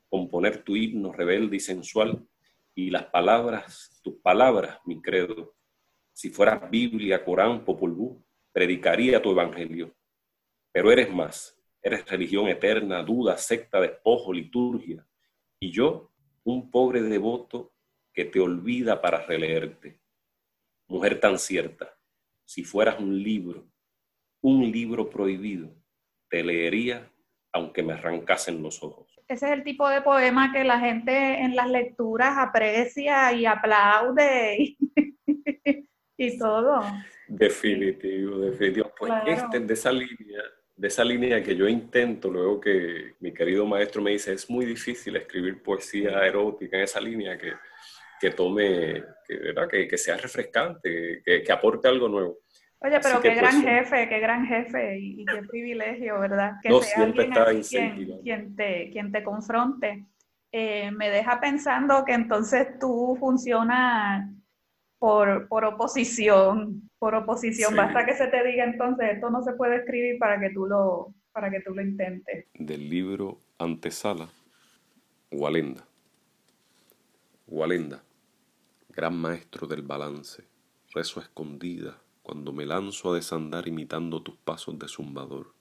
componer 0.09 0.63
tu 0.63 0.75
himno 0.75 1.13
rebelde 1.13 1.57
y 1.57 1.61
sensual, 1.61 2.27
y 2.75 2.91
las 2.91 3.07
palabras, 3.07 4.01
tus 4.03 4.15
palabras, 4.17 4.81
mi 4.85 5.01
credo. 5.01 5.55
Si 6.13 6.31
fueras 6.31 6.71
Biblia, 6.71 7.25
Corán, 7.25 7.65
Popol 7.65 7.93
Vuh, 7.93 8.25
predicaría 8.53 9.23
tu 9.23 9.31
evangelio. 9.31 9.95
Pero 10.73 10.91
eres 10.91 11.13
más, 11.13 11.57
eres 11.83 12.05
religión 12.07 12.49
eterna, 12.49 13.03
duda, 13.03 13.37
secta, 13.37 13.81
despojo, 13.81 14.33
liturgia. 14.33 15.07
Y 15.61 15.71
yo, 15.71 16.13
un 16.43 16.71
pobre 16.71 17.03
devoto 17.03 17.73
que 18.13 18.25
te 18.25 18.41
olvida 18.41 19.01
para 19.01 19.25
releerte. 19.25 20.01
Mujer 20.87 21.21
tan 21.21 21.39
cierta, 21.39 21.97
si 22.45 22.65
fueras 22.65 22.99
un 22.99 23.23
libro, 23.23 23.67
un 24.41 24.71
libro 24.71 25.09
prohibido, 25.09 25.75
te 26.29 26.45
leería 26.45 27.11
aunque 27.53 27.85
me 27.85 27.93
arrancasen 27.93 28.63
los 28.63 28.83
ojos 28.83 29.04
ese 29.29 29.47
es 29.47 29.53
el 29.53 29.65
tipo 29.65 29.89
de 29.89 30.03
poema 30.03 30.53
que 30.53 30.65
la 30.65 30.79
gente 30.79 31.41
en 31.41 31.57
las 31.57 31.71
lecturas 31.71 32.37
aprecia 32.37 33.33
y 33.33 33.47
aplaude 33.47 34.77
y, 36.17 36.39
todo. 36.39 36.83
Definitivo, 37.29 38.39
definitivo. 38.39 38.93
Pues 38.99 39.13
este, 39.27 39.61
de 39.61 39.75
esa 39.75 39.93
línea, 39.93 40.43
de 40.77 40.89
esa 40.89 41.05
línea 41.05 41.43
que 41.43 41.57
yo 41.57 41.67
intento, 41.69 42.31
luego 42.31 42.61
que 42.61 43.15
mi 43.21 43.33
querido 43.33 43.67
maestro 43.67 44.03
me 44.03 44.11
dice, 44.11 44.35
es 44.35 44.49
muy 44.51 44.67
difícil 44.67 45.17
escribir 45.17 45.63
poesía 45.63 46.25
erótica 46.27 46.77
en 46.77 46.83
esa 46.83 47.01
línea 47.01 47.39
que, 47.39 47.55
que 48.21 48.31
tome, 48.31 49.03
que, 49.27 49.89
que, 49.89 49.99
sea 49.99 50.17
refrescante, 50.17 51.23
que, 51.25 51.43
que 51.43 51.53
aporte 51.53 51.89
algo 51.89 52.09
nuevo. 52.09 52.44
Oye, 52.85 53.01
pero 53.01 53.23
qué 53.23 53.35
gran 53.35 53.63
pues, 53.63 53.65
jefe, 53.65 54.09
qué 54.11 54.21
gran 54.21 54.47
jefe 54.47 54.99
y, 54.99 55.25
qué 55.25 55.43
privilegio, 55.45 56.21
¿verdad? 56.21 56.57
Que 56.63 56.69
sea 56.83 57.05
alguien 57.05 58.19
quien, 58.23 58.55
te, 58.55 58.91
quien 58.91 59.11
te 59.11 59.23
confronte. 59.25 60.05
Eh, 60.53 60.91
me 60.91 61.09
deja 61.09 61.41
pensando 61.41 62.05
que 62.05 62.13
entonces 62.13 62.79
tú 62.79 63.17
funcionas 63.19 64.31
por, 64.99 65.49
por 65.49 65.65
oposición, 65.65 66.91
por 66.99 67.15
oposición. 67.15 67.75
Basta 67.75 68.05
que 68.05 68.13
se 68.13 68.27
te 68.27 68.45
diga 68.45 68.65
entonces, 68.65 69.15
esto 69.15 69.31
no 69.31 69.43
se 69.43 69.55
puede 69.55 69.77
escribir 69.77 70.19
para 70.19 70.39
que 70.39 70.51
tú 70.51 70.67
lo, 70.67 71.15
para 71.33 71.51
que 71.51 71.61
tú 71.61 71.75
lo 71.75 71.81
intentes. 71.81 72.49
Del 72.53 72.91
libro 72.91 73.39
Antesala, 73.59 74.29
Walenda. 75.33 75.87
Walenda, 77.47 78.03
gran 78.91 79.17
maestro 79.17 79.67
del 79.67 79.83
balance, 79.83 80.45
rezo 80.93 81.21
escondida 81.21 82.04
cuando 82.25 82.55
me 82.55 82.65
lanzo 82.65 83.13
a 83.13 83.17
desandar 83.17 83.69
imitando 83.69 84.23
tus 84.23 84.35
pasos 84.35 84.79
de 84.79 84.89
zumbador. 84.89 85.53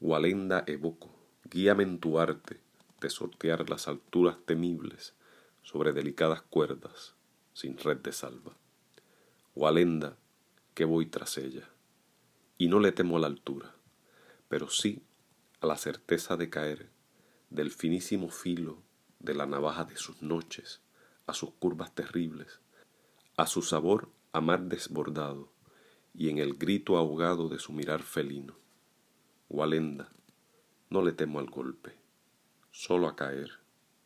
Walenda 0.00 0.62
evoco, 0.68 1.10
guíame 1.50 1.82
en 1.82 1.98
tu 1.98 2.20
arte 2.20 2.60
de 3.00 3.10
sortear 3.10 3.68
las 3.68 3.88
alturas 3.88 4.38
temibles 4.46 5.14
sobre 5.62 5.92
delicadas 5.92 6.42
cuerdas 6.42 7.16
sin 7.54 7.76
red 7.76 7.96
de 7.96 8.12
salva. 8.12 8.56
Walenda, 9.56 10.16
que 10.74 10.84
voy 10.84 11.06
tras 11.06 11.36
ella, 11.38 11.68
y 12.56 12.68
no 12.68 12.78
le 12.78 12.92
temo 12.92 13.16
a 13.16 13.20
la 13.20 13.26
altura, 13.26 13.74
pero 14.48 14.70
sí 14.70 15.02
a 15.60 15.66
la 15.66 15.76
certeza 15.76 16.36
de 16.36 16.50
caer 16.50 16.88
del 17.50 17.72
finísimo 17.72 18.28
filo 18.30 18.78
de 19.18 19.34
la 19.34 19.46
navaja 19.46 19.84
de 19.84 19.96
sus 19.96 20.22
noches, 20.22 20.82
a 21.26 21.34
sus 21.34 21.50
curvas 21.50 21.92
terribles, 21.96 22.60
a 23.36 23.48
su 23.48 23.62
sabor 23.62 24.08
a 24.32 24.40
mar 24.40 24.60
desbordado 24.62 25.52
y 26.14 26.30
en 26.30 26.38
el 26.38 26.54
grito 26.54 26.96
ahogado 26.96 27.48
de 27.48 27.58
su 27.58 27.72
mirar 27.72 28.02
felino. 28.02 28.54
Walenda, 29.48 30.08
no 30.90 31.02
le 31.02 31.12
temo 31.12 31.38
al 31.38 31.48
golpe, 31.48 31.92
solo 32.70 33.08
a 33.08 33.16
caer, 33.16 33.50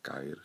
caer 0.01 0.37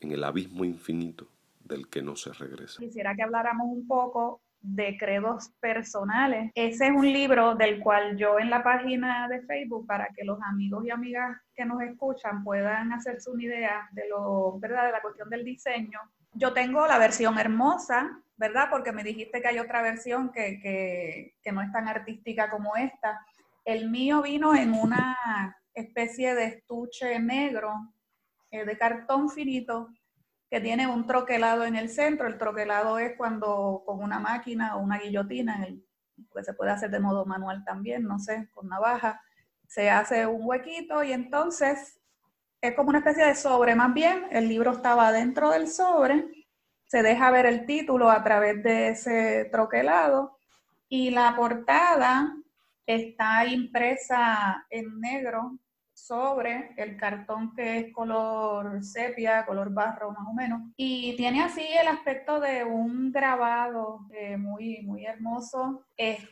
en 0.00 0.12
el 0.12 0.24
abismo 0.24 0.64
infinito 0.64 1.28
del 1.60 1.88
que 1.88 2.02
no 2.02 2.16
se 2.16 2.32
regresa. 2.32 2.80
Quisiera 2.80 3.14
que 3.14 3.22
habláramos 3.22 3.66
un 3.68 3.86
poco 3.86 4.40
de 4.62 4.96
credos 4.98 5.48
personales. 5.60 6.52
Ese 6.54 6.86
es 6.86 6.92
un 6.92 7.10
libro 7.10 7.54
del 7.54 7.80
cual 7.80 8.16
yo 8.16 8.38
en 8.38 8.50
la 8.50 8.62
página 8.62 9.28
de 9.28 9.40
Facebook, 9.42 9.86
para 9.86 10.08
que 10.14 10.24
los 10.24 10.38
amigos 10.42 10.84
y 10.84 10.90
amigas 10.90 11.38
que 11.54 11.64
nos 11.64 11.80
escuchan 11.82 12.44
puedan 12.44 12.92
hacerse 12.92 13.30
una 13.30 13.44
idea 13.44 13.88
de 13.92 14.08
lo, 14.08 14.58
¿verdad? 14.58 14.86
De 14.86 14.92
la 14.92 15.00
cuestión 15.00 15.30
del 15.30 15.44
diseño. 15.44 15.98
Yo 16.34 16.52
tengo 16.52 16.86
la 16.86 16.98
versión 16.98 17.38
hermosa, 17.38 18.20
¿verdad? 18.40 18.68
Porque 18.70 18.90
me 18.90 19.04
dijiste 19.04 19.42
que 19.42 19.48
hay 19.48 19.58
otra 19.58 19.82
versión 19.82 20.32
que, 20.32 21.34
no 21.52 21.60
es 21.60 21.70
tan 21.72 21.88
artística 21.88 22.48
como 22.48 22.74
esta. 22.74 23.20
El 23.66 23.90
mío 23.90 24.22
vino 24.22 24.54
en 24.54 24.72
una 24.72 25.54
especie 25.74 26.34
de 26.34 26.46
estuche 26.46 27.18
negro 27.18 27.74
eh, 28.50 28.64
de 28.64 28.78
cartón 28.78 29.28
finito 29.28 29.90
que 30.50 30.58
tiene 30.58 30.86
un 30.86 31.06
troquelado 31.06 31.64
en 31.64 31.76
el 31.76 31.90
centro. 31.90 32.26
El 32.26 32.38
troquelado 32.38 32.98
es 32.98 33.14
cuando 33.18 33.82
con 33.84 34.02
una 34.02 34.18
máquina 34.18 34.74
o 34.76 34.80
una 34.80 34.98
guillotina, 34.98 35.68
que 36.34 36.42
se 36.42 36.54
puede 36.54 36.70
hacer 36.70 36.90
de 36.90 36.98
modo 36.98 37.26
manual 37.26 37.62
también, 37.62 38.04
no 38.04 38.18
sé, 38.18 38.48
con 38.54 38.68
navaja, 38.68 39.20
se 39.68 39.90
hace 39.90 40.26
un 40.26 40.40
huequito 40.46 41.04
y 41.04 41.12
entonces 41.12 42.00
es 42.62 42.74
como 42.74 42.88
una 42.88 42.98
especie 43.00 43.26
de 43.26 43.34
sobre, 43.34 43.74
más 43.74 43.92
bien 43.92 44.26
el 44.30 44.48
libro 44.48 44.72
estaba 44.72 45.12
dentro 45.12 45.50
del 45.50 45.68
sobre 45.68 46.39
se 46.90 47.04
deja 47.04 47.30
ver 47.30 47.46
el 47.46 47.66
título 47.66 48.10
a 48.10 48.24
través 48.24 48.60
de 48.64 48.88
ese 48.88 49.44
troquelado 49.44 50.36
y 50.88 51.10
la 51.10 51.36
portada 51.36 52.34
está 52.84 53.46
impresa 53.46 54.66
en 54.68 54.98
negro 54.98 55.56
sobre 55.94 56.74
el 56.76 56.96
cartón 56.96 57.54
que 57.54 57.78
es 57.78 57.92
color 57.92 58.82
sepia, 58.82 59.46
color 59.46 59.72
barro 59.72 60.10
más 60.10 60.26
o 60.26 60.32
menos. 60.32 60.62
Y 60.76 61.14
tiene 61.16 61.44
así 61.44 61.64
el 61.80 61.86
aspecto 61.86 62.40
de 62.40 62.64
un 62.64 63.12
grabado 63.12 64.00
eh, 64.12 64.36
muy, 64.36 64.82
muy 64.82 65.06
hermoso. 65.06 65.84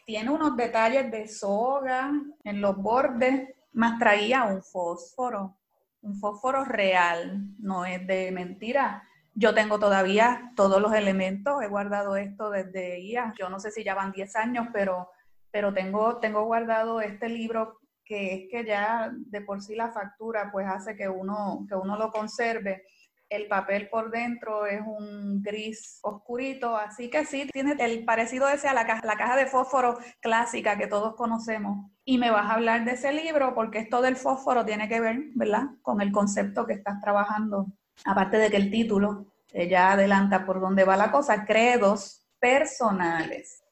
tiene 0.04 0.28
unos 0.28 0.56
detalles 0.56 1.08
de 1.12 1.28
soga 1.28 2.10
en 2.42 2.60
los 2.60 2.76
bordes 2.76 3.48
más 3.74 3.96
traía 3.96 4.42
un 4.42 4.60
fósforo, 4.60 5.56
un 6.00 6.16
fósforo 6.16 6.64
real, 6.64 7.54
no 7.60 7.84
es 7.84 8.04
de 8.08 8.32
mentira. 8.32 9.07
Yo 9.40 9.54
tengo 9.54 9.78
todavía 9.78 10.50
todos 10.56 10.82
los 10.82 10.92
elementos, 10.92 11.62
he 11.62 11.68
guardado 11.68 12.16
esto 12.16 12.50
desde 12.50 13.08
ya, 13.08 13.32
yo 13.38 13.48
no 13.48 13.60
sé 13.60 13.70
si 13.70 13.84
ya 13.84 13.94
van 13.94 14.10
10 14.10 14.34
años, 14.34 14.66
pero, 14.72 15.12
pero 15.52 15.72
tengo, 15.72 16.16
tengo 16.16 16.44
guardado 16.44 17.00
este 17.00 17.28
libro 17.28 17.78
que 18.04 18.34
es 18.34 18.50
que 18.50 18.64
ya 18.64 19.12
de 19.14 19.40
por 19.42 19.62
sí 19.62 19.76
la 19.76 19.92
factura 19.92 20.50
pues 20.50 20.66
hace 20.66 20.96
que 20.96 21.08
uno, 21.08 21.64
que 21.68 21.76
uno 21.76 21.96
lo 21.96 22.10
conserve. 22.10 22.82
El 23.28 23.46
papel 23.46 23.88
por 23.88 24.10
dentro 24.10 24.66
es 24.66 24.80
un 24.84 25.40
gris 25.40 26.00
oscurito, 26.02 26.76
así 26.76 27.08
que 27.08 27.24
sí, 27.24 27.48
tiene 27.52 27.76
el 27.78 28.04
parecido 28.04 28.48
ese 28.48 28.66
a 28.66 28.74
la 28.74 28.86
caja, 28.88 29.06
la 29.06 29.16
caja 29.16 29.36
de 29.36 29.46
fósforo 29.46 29.98
clásica 30.20 30.76
que 30.76 30.88
todos 30.88 31.14
conocemos. 31.14 31.92
Y 32.04 32.18
me 32.18 32.32
vas 32.32 32.46
a 32.46 32.54
hablar 32.54 32.84
de 32.84 32.92
ese 32.92 33.12
libro 33.12 33.54
porque 33.54 33.78
esto 33.78 34.02
del 34.02 34.16
fósforo 34.16 34.64
tiene 34.64 34.88
que 34.88 35.00
ver, 35.00 35.20
¿verdad?, 35.36 35.66
con 35.82 36.00
el 36.00 36.10
concepto 36.10 36.66
que 36.66 36.72
estás 36.72 37.00
trabajando. 37.00 37.68
Aparte 38.04 38.38
de 38.38 38.50
que 38.50 38.56
el 38.56 38.70
título 38.70 39.26
ya 39.52 39.92
adelanta 39.92 40.44
por 40.44 40.60
dónde 40.60 40.84
va 40.84 40.96
la 40.96 41.10
cosa, 41.10 41.44
credos 41.44 42.22
personales. 42.38 43.62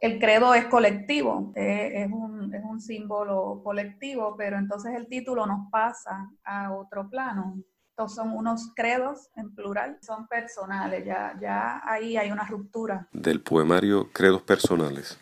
El 0.00 0.18
credo 0.18 0.54
es 0.54 0.64
colectivo, 0.64 1.52
es, 1.54 2.10
un, 2.10 2.54
es 2.54 2.64
un 2.64 2.80
símbolo 2.80 3.60
colectivo, 3.62 4.34
pero 4.36 4.56
entonces 4.56 4.94
el 4.96 5.08
título 5.08 5.44
nos 5.44 5.70
pasa 5.70 6.30
a 6.42 6.72
otro 6.72 7.08
plano 7.10 7.62
son 8.08 8.32
unos 8.32 8.72
credos 8.74 9.28
en 9.36 9.54
plural, 9.54 9.98
son 10.00 10.26
personales, 10.26 11.04
ya, 11.04 11.36
ya 11.40 11.80
ahí 11.84 12.16
hay 12.16 12.30
una 12.30 12.46
ruptura. 12.46 13.08
Del 13.12 13.40
poemario 13.40 14.10
Credos 14.12 14.42
Personales, 14.42 15.18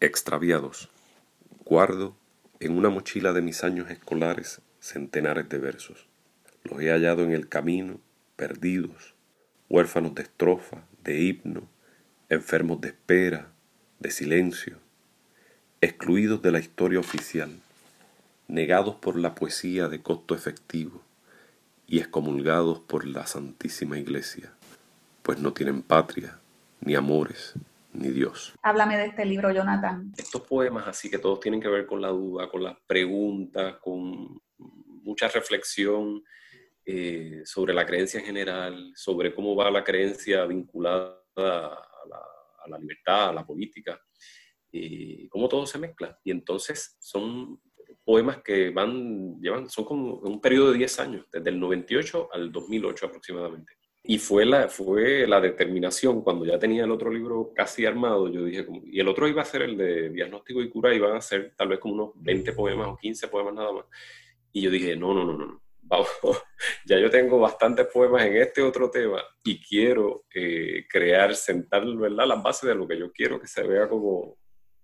extraviados, 0.00 0.88
guardo 1.64 2.14
en 2.60 2.76
una 2.76 2.88
mochila 2.88 3.32
de 3.32 3.42
mis 3.42 3.62
años 3.62 3.90
escolares 3.90 4.60
centenares 4.80 5.48
de 5.48 5.58
versos. 5.58 6.08
Los 6.70 6.80
he 6.80 6.90
hallado 6.90 7.22
en 7.22 7.32
el 7.32 7.48
camino, 7.48 8.00
perdidos, 8.36 9.14
huérfanos 9.68 10.14
de 10.14 10.22
estrofa, 10.22 10.84
de 11.02 11.22
himno, 11.22 11.68
enfermos 12.28 12.80
de 12.80 12.88
espera, 12.88 13.52
de 14.00 14.10
silencio, 14.10 14.78
excluidos 15.80 16.42
de 16.42 16.52
la 16.52 16.58
historia 16.58 17.00
oficial, 17.00 17.50
negados 18.48 18.96
por 18.96 19.18
la 19.18 19.34
poesía 19.34 19.88
de 19.88 20.02
costo 20.02 20.34
efectivo, 20.34 21.02
y 21.86 21.98
excomulgados 22.00 22.80
por 22.80 23.06
la 23.06 23.26
Santísima 23.26 23.98
Iglesia, 23.98 24.52
pues 25.22 25.40
no 25.40 25.54
tienen 25.54 25.82
patria, 25.82 26.38
ni 26.80 26.94
amores, 26.94 27.54
ni 27.94 28.10
Dios. 28.10 28.52
Háblame 28.62 28.98
de 28.98 29.06
este 29.06 29.24
libro, 29.24 29.50
Jonathan. 29.50 30.12
Estos 30.18 30.42
poemas 30.42 30.86
así 30.86 31.10
que 31.10 31.18
todos 31.18 31.40
tienen 31.40 31.62
que 31.62 31.68
ver 31.68 31.86
con 31.86 32.02
la 32.02 32.08
duda, 32.08 32.50
con 32.50 32.62
las 32.62 32.76
preguntas, 32.86 33.76
con 33.76 34.38
mucha 35.02 35.28
reflexión 35.28 36.22
eh, 36.90 37.42
sobre 37.44 37.74
la 37.74 37.84
creencia 37.84 38.18
en 38.18 38.24
general, 38.24 38.92
sobre 38.94 39.34
cómo 39.34 39.54
va 39.54 39.70
la 39.70 39.84
creencia 39.84 40.46
vinculada 40.46 41.22
a 41.36 42.66
la, 42.66 42.78
libertad, 42.78 43.28
a 43.28 43.32
la 43.34 43.46
política, 43.46 44.00
y 44.72 45.28
cómo 45.28 45.50
todo 45.50 45.66
se 45.66 45.78
mezcla. 45.78 46.18
Y 46.24 46.30
entonces 46.30 46.96
son 46.98 47.60
poemas 48.02 48.42
que 48.42 48.70
van, 48.70 49.38
llevan, 49.38 49.68
son 49.68 49.84
como 49.84 50.14
un 50.14 50.40
periodo 50.40 50.72
de 50.72 50.78
10 50.78 51.00
años, 51.00 51.26
desde 51.30 51.50
el 51.50 51.60
98 51.60 52.30
al 52.32 52.50
2008 52.50 53.04
aproximadamente. 53.04 53.74
Y 54.04 54.16
fue 54.16 54.46
la, 54.46 54.70
fue 54.70 55.26
la 55.26 55.42
determinación, 55.42 56.22
cuando 56.22 56.46
ya 56.46 56.58
tenía 56.58 56.84
el 56.84 56.90
otro 56.90 57.10
libro 57.10 57.52
casi 57.54 57.84
armado, 57.84 58.32
yo 58.32 58.44
dije, 58.46 58.66
y 58.86 58.98
el 58.98 59.08
otro 59.08 59.28
iba 59.28 59.42
a 59.42 59.44
ser 59.44 59.60
el 59.60 59.76
de 59.76 60.08
diagnóstico 60.08 60.62
y 60.62 60.70
cura, 60.70 60.94
iban 60.94 61.14
a 61.14 61.20
ser 61.20 61.52
tal 61.54 61.68
vez 61.68 61.80
como 61.80 61.92
unos 61.92 62.10
20 62.14 62.50
poemas 62.54 62.88
o 62.88 62.96
15 62.96 63.28
poemas 63.28 63.52
nada 63.52 63.72
más. 63.72 63.84
Y 64.52 64.62
yo 64.62 64.70
dije, 64.70 64.96
no, 64.96 65.12
no, 65.12 65.26
no, 65.26 65.36
no, 65.36 65.67
vamos, 65.88 66.08
ya 66.84 66.98
yo 66.98 67.10
tengo 67.10 67.38
bastantes 67.38 67.86
poemas 67.86 68.24
en 68.26 68.36
este 68.36 68.62
otro 68.62 68.90
tema 68.90 69.22
y 69.42 69.60
quiero 69.60 70.24
eh, 70.34 70.86
crear, 70.88 71.34
sentar, 71.34 71.84
¿verdad?, 71.86 72.26
las 72.26 72.42
bases 72.42 72.68
de 72.68 72.74
lo 72.74 72.86
que 72.86 72.98
yo 72.98 73.10
quiero 73.12 73.40
que 73.40 73.46
se 73.46 73.66
vea 73.66 73.88
como, 73.88 74.36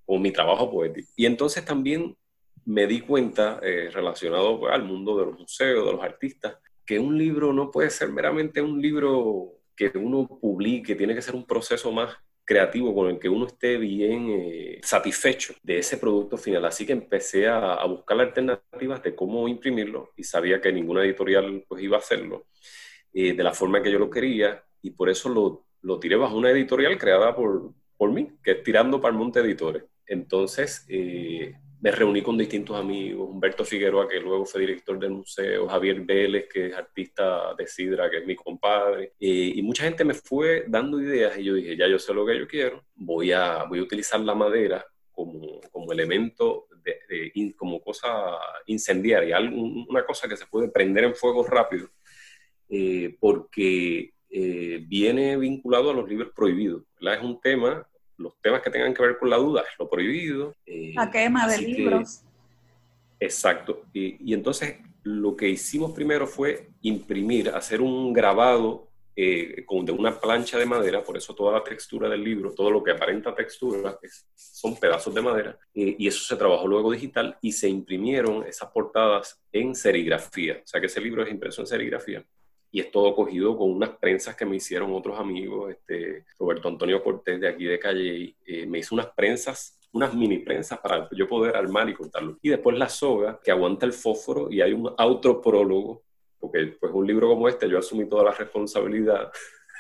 como 0.05 0.19
mi 0.19 0.33
trabajo 0.33 0.71
poético. 0.71 1.09
Y 1.17 1.27
entonces 1.27 1.65
también 1.65 2.17
me 2.65 2.87
di 2.87 3.01
cuenta, 3.01 3.61
eh, 3.63 3.91
relacionado 3.93 4.59
pues, 4.59 4.73
al 4.73 4.85
mundo 4.85 5.19
de 5.19 5.27
los 5.27 5.39
museos, 5.39 5.87
de 5.87 5.93
los 5.93 6.03
artistas, 6.03 6.57
que 6.87 6.99
un 6.99 7.17
libro 7.17 7.53
no 7.53 7.71
puede 7.71 7.91
ser 7.91 8.11
meramente 8.11 8.61
un 8.61 8.81
libro 8.81 9.53
que 9.77 9.91
uno 9.95 10.27
publique, 10.27 10.95
tiene 10.95 11.15
que 11.15 11.23
ser 11.23 11.35
un 11.35 11.47
proceso 11.47 11.91
más 11.93 12.17
creativo 12.45 12.95
con 12.95 13.09
el 13.09 13.19
que 13.19 13.29
uno 13.29 13.47
esté 13.47 13.79
bien 13.79 14.29
eh, 14.31 14.81
satisfecho 14.83 15.55
de 15.63 15.79
ese 15.79 15.97
producto 15.97 16.37
final. 16.37 16.65
Así 16.65 16.85
que 16.87 16.93
empecé 16.93 17.49
a, 17.49 17.85
buscar 17.87 18.21
alternativas 18.21 19.03
de 19.03 19.15
cómo 19.15 19.49
imprimirlo 19.49 20.13
y 20.17 20.25
sabía 20.25 20.61
que 20.61 20.73
ninguna 20.73 21.03
editorial 21.05 21.65
pues, 21.67 21.83
iba 21.83 21.97
a 21.97 22.01
hacerlo 22.01 22.47
eh, 23.13 23.33
de 23.33 23.43
la 23.43 23.53
forma 23.53 23.83
que 23.83 23.91
yo 23.91 23.99
lo 23.99 24.11
quería 24.11 24.63
y 24.83 24.91
por 24.91 25.09
eso 25.09 25.29
lo, 25.29 25.67
lo 25.81 25.99
tiré 25.99 26.17
bajo 26.17 26.37
una 26.37 26.51
editorial 26.51 26.99
creada 26.99 27.35
por, 27.35 27.73
por 27.97 28.13
mí, 28.13 28.31
que 28.43 28.53
es 28.53 28.63
Tirando 28.63 29.01
para 29.01 29.13
el 29.13 29.19
Monte 29.19 29.41
Editores. 29.41 29.85
Entonces, 30.07 30.87
me 31.85 31.91
reuní 31.91 32.23
con 32.23 32.39
distintos 32.39 32.75
amigos, 32.81 33.29
Humberto 33.29 33.63
Figueroa, 33.63 34.09
que 34.09 34.19
luego 34.19 34.47
fue 34.47 34.63
director 34.63 34.99
del 34.99 35.11
museo, 35.11 35.69
Javier 35.69 36.01
Vélez, 36.01 36.49
que 36.51 36.69
es 36.69 36.75
artista 36.75 37.55
de 37.55 37.67
Sidra, 37.67 38.11
que 38.11 38.21
es 38.21 38.27
mi 38.27 38.35
compadre, 38.35 39.13
y 39.19 39.61
mucha 39.61 39.85
gente 39.85 40.03
me 40.03 40.15
fue 40.15 40.65
dando 40.67 40.99
ideas 40.99 41.37
y 41.37 41.45
yo 41.45 41.53
dije, 41.53 41.77
ya 41.77 41.87
yo 41.87 41.99
sé 41.99 42.15
lo 42.15 42.25
que 42.25 42.39
yo 42.39 42.49
quiero, 42.49 42.87
voy 42.95 43.33
a, 43.33 43.65
voy 43.65 43.81
a 43.81 43.83
utilizar 43.83 44.19
la 44.21 44.35
madera 44.35 44.83
como, 45.13 45.61
como 45.71 45.93
elemento, 45.93 46.69
como 47.55 47.83
cosa 47.83 48.09
incendiaria, 48.65 49.39
una 49.39 50.07
cosa 50.07 50.27
que 50.27 50.39
se 50.39 50.47
puede 50.47 50.71
prender 50.71 51.05
en 51.05 51.15
fuego 51.15 51.45
rápido, 51.45 51.91
eh, 52.71 53.15
porque 53.21 54.15
eh, 54.31 54.83
viene 54.89 55.37
vinculado 55.37 55.91
a 55.91 55.95
los 55.95 56.09
libros 56.09 56.33
prohibidos. 56.35 56.85
Es 56.99 57.21
un 57.23 57.39
tema 57.43 57.87
los 58.17 58.41
temas 58.41 58.63
que 58.63 58.71
tengan 58.71 58.95
que 58.95 59.03
ver 59.03 59.19
con 59.19 59.31
la 59.31 59.37
duda 59.37 59.63
es 59.63 59.79
lo 59.79 59.89
prohibido. 59.89 60.55
Eh, 60.67 60.93
la 60.95 61.11
quema 61.11 61.47
de 61.47 61.59
libros. 61.59 62.23
exacto. 63.21 63.83
Y, 63.93 64.33
entonces 64.33 64.77
lo 65.03 65.37
que 65.37 65.49
hicimos 65.49 65.93
primero 65.93 66.27
fue 66.27 66.71
imprimir, 66.83 67.51
hacer 67.51 67.81
un 67.81 68.13
grabado 68.13 68.89
eh, 69.17 69.65
con, 69.67 69.85
de 69.85 69.93
una 69.93 70.19
plancha 70.19 70.59
de 70.59 70.67
madera, 70.67 71.05
por 71.05 71.17
eso 71.17 71.35
toda 71.35 71.53
la 71.53 71.63
textura 71.63 72.09
del 72.09 72.25
libro, 72.25 72.53
todo 72.53 72.71
lo 72.71 72.83
que 72.83 72.91
aparenta 72.91 73.35
textura, 73.35 73.99
son 74.35 74.77
pedazos 74.77 75.15
de 75.15 75.21
madera, 75.21 75.59
eh, 75.75 75.95
y 75.99 76.09
eso 76.09 76.25
se 76.25 76.37
trabajó 76.37 76.67
luego 76.67 76.91
digital 76.91 77.37
y 77.41 77.53
se 77.53 77.69
imprimieron 77.69 78.45
esas 78.45 78.71
portadas 78.71 79.41
en 79.53 79.75
serigrafía, 79.75 80.61
o 80.65 80.67
sea 80.67 80.81
que 80.81 80.87
ese 80.87 81.01
libro 81.01 81.23
es 81.23 81.31
impreso 81.31 81.61
en 81.61 81.67
serigrafía 81.67 82.25
y 82.75 82.81
es 82.81 82.91
todo 82.91 83.15
cogido 83.15 83.57
con 83.57 83.71
unas 83.71 83.91
prensas 83.91 84.35
que 84.35 84.45
me 84.45 84.57
hicieron 84.57 84.93
otros 84.93 85.17
amigos, 85.17 85.71
este, 85.71 86.25
Roberto 86.37 86.67
Antonio 86.67 87.05
Cortés 87.05 87.41
de 87.41 87.47
aquí 87.47 87.67
de 87.67 87.79
Calle, 87.79 88.35
eh, 88.45 88.67
me 88.67 88.81
hizo 88.81 88.97
unas 88.97 89.07
prensas, 89.15 89.79
unas 89.93 90.13
mini 90.13 90.41
prensas 90.41 90.81
para 90.81 91.09
yo 91.13 91.29
poder 91.29 91.55
armar 91.55 91.89
y 91.89 91.95
contarlo. 91.95 92.37
Y 92.43 92.49
después 92.49 92.77
la 92.77 92.89
soga 92.89 93.39
que 93.45 93.53
aguanta 93.53 93.87
el 93.87 93.93
fósforo 93.93 94.51
y 94.51 94.61
hay 94.61 94.73
un 94.73 94.93
autoprólogo, 94.99 96.03
porque 96.41 96.77
pues 96.81 96.93
un 96.93 97.07
libro 97.07 97.29
como 97.29 97.49
este 97.49 97.69
yo 97.69 97.79
asumí 97.79 98.09
toda 98.09 98.25
la 98.25 98.33
responsabilidad 98.33 99.31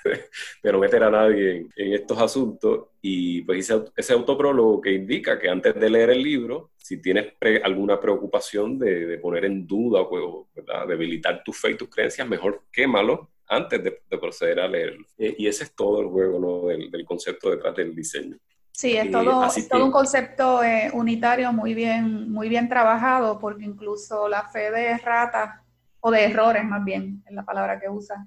de 0.62 0.72
no 0.72 0.78
meter 0.78 1.02
a 1.02 1.10
nadie 1.10 1.66
en, 1.76 1.92
estos 1.92 2.18
asuntos 2.18 2.88
y 3.00 3.42
pues 3.42 3.58
hice 3.60 3.84
ese 3.96 4.12
autoprólogo 4.12 4.80
que 4.80 4.92
indica 4.92 5.38
que 5.38 5.48
antes 5.48 5.74
de 5.74 5.90
leer 5.90 6.10
el 6.10 6.22
libro, 6.22 6.70
si 6.76 6.98
tienes 6.98 7.34
alguna 7.62 7.98
preocupación 7.98 8.78
de, 8.78 9.18
poner 9.18 9.46
en 9.46 9.66
duda 9.66 10.02
o 10.02 10.48
debilitar 10.86 11.42
tu 11.42 11.52
fe 11.52 11.72
y 11.72 11.76
tus 11.76 11.88
creencias, 11.88 12.28
mejor 12.28 12.62
quémalo 12.70 13.30
antes 13.48 13.82
de, 13.82 13.90
proceder 14.18 14.60
a 14.60 14.68
leerlo. 14.68 15.06
Eh, 15.18 15.34
y 15.38 15.46
ese 15.46 15.64
es 15.64 15.74
todo 15.74 16.00
el 16.00 16.08
juego 16.08 16.38
¿no? 16.38 16.68
del, 16.68 17.04
concepto 17.04 17.50
detrás 17.50 17.74
del 17.74 17.94
diseño. 17.94 18.36
Sí, 18.72 18.96
es 18.96 19.10
todo, 19.10 19.46
todo 19.70 19.84
un 19.84 19.92
concepto 19.92 20.62
eh, 20.64 20.90
unitario 20.92 21.52
muy 21.52 21.74
bien, 21.74 22.30
muy 22.30 22.48
bien 22.48 22.68
trabajado, 22.68 23.38
porque 23.38 23.64
incluso 23.64 24.28
la 24.28 24.48
fe 24.48 24.70
de 24.72 24.98
rata, 24.98 25.62
o 26.00 26.10
de 26.10 26.24
errores 26.24 26.64
más 26.64 26.84
bien, 26.84 27.22
es 27.24 27.32
la 27.32 27.44
palabra 27.44 27.78
que 27.78 27.88
usa, 27.88 28.26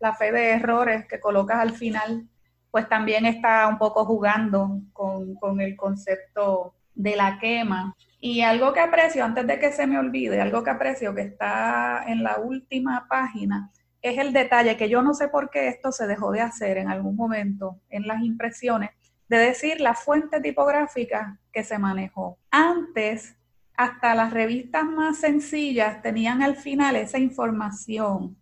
la 0.00 0.14
fe 0.14 0.32
de 0.32 0.50
errores 0.50 1.06
que 1.06 1.20
colocas 1.20 1.58
al 1.58 1.72
final, 1.72 2.26
pues 2.70 2.88
también 2.88 3.26
está 3.26 3.68
un 3.68 3.78
poco 3.78 4.04
jugando 4.04 4.80
con, 4.92 5.60
el 5.60 5.76
concepto 5.76 6.74
de 6.94 7.16
la 7.16 7.38
quema. 7.38 7.94
Y 8.18 8.40
algo 8.40 8.72
que 8.72 8.80
aprecio, 8.80 9.24
antes 9.24 9.46
de 9.46 9.58
que 9.58 9.72
se 9.72 9.86
me 9.86 9.98
olvide, 9.98 10.40
algo 10.40 10.64
que 10.64 10.70
aprecio 10.70 11.14
que 11.14 11.22
está 11.22 12.04
en 12.06 12.22
la 12.22 12.38
última 12.38 13.06
página, 13.08 13.70
es 14.02 14.18
el 14.18 14.32
detalle 14.32 14.76
que 14.76 14.88
yo 14.88 15.02
no 15.02 15.12
sé 15.12 15.28
por 15.28 15.50
qué 15.50 15.68
esto 15.68 15.92
se 15.92 16.06
dejó 16.06 16.32
de 16.32 16.40
hacer 16.40 16.78
en 16.78 16.88
algún 16.88 17.16
momento 17.16 17.80
en 17.90 18.06
las 18.06 18.22
impresiones, 18.22 18.90
de 19.28 19.36
decir 19.36 19.80
la 19.80 19.94
fuente 19.94 20.40
tipográfica 20.40 21.38
que 21.52 21.62
se 21.62 21.78
manejó. 21.78 22.38
Antes, 22.50 23.36
hasta 23.76 24.14
las 24.14 24.32
revistas 24.32 24.84
más 24.84 25.18
sencillas 25.18 26.02
tenían 26.02 26.42
al 26.42 26.56
final 26.56 26.96
esa 26.96 27.18
información 27.18 28.39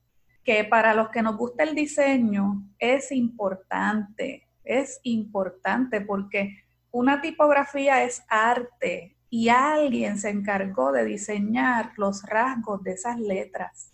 que 0.49 0.65
para 0.65 0.95
los 0.95 1.11
que 1.11 1.21
nos 1.21 1.37
gusta 1.37 1.63
el 1.63 1.75
diseño 1.75 2.63
es 2.79 3.13
importante, 3.13 4.49
es 4.65 4.99
importante 5.03 6.01
porque 6.01 6.65
una 6.91 7.21
tipografía 7.21 8.03
es 8.03 8.25
arte, 8.31 9.15
y 9.29 9.51
alguien 9.51 10.19
se 10.19 10.31
encargó 10.31 10.91
de 10.91 11.05
diseñar 11.05 11.93
los 11.99 12.23
rasgos 12.23 12.83
de 12.83 12.93
esas 12.93 13.21
letras. 13.21 13.93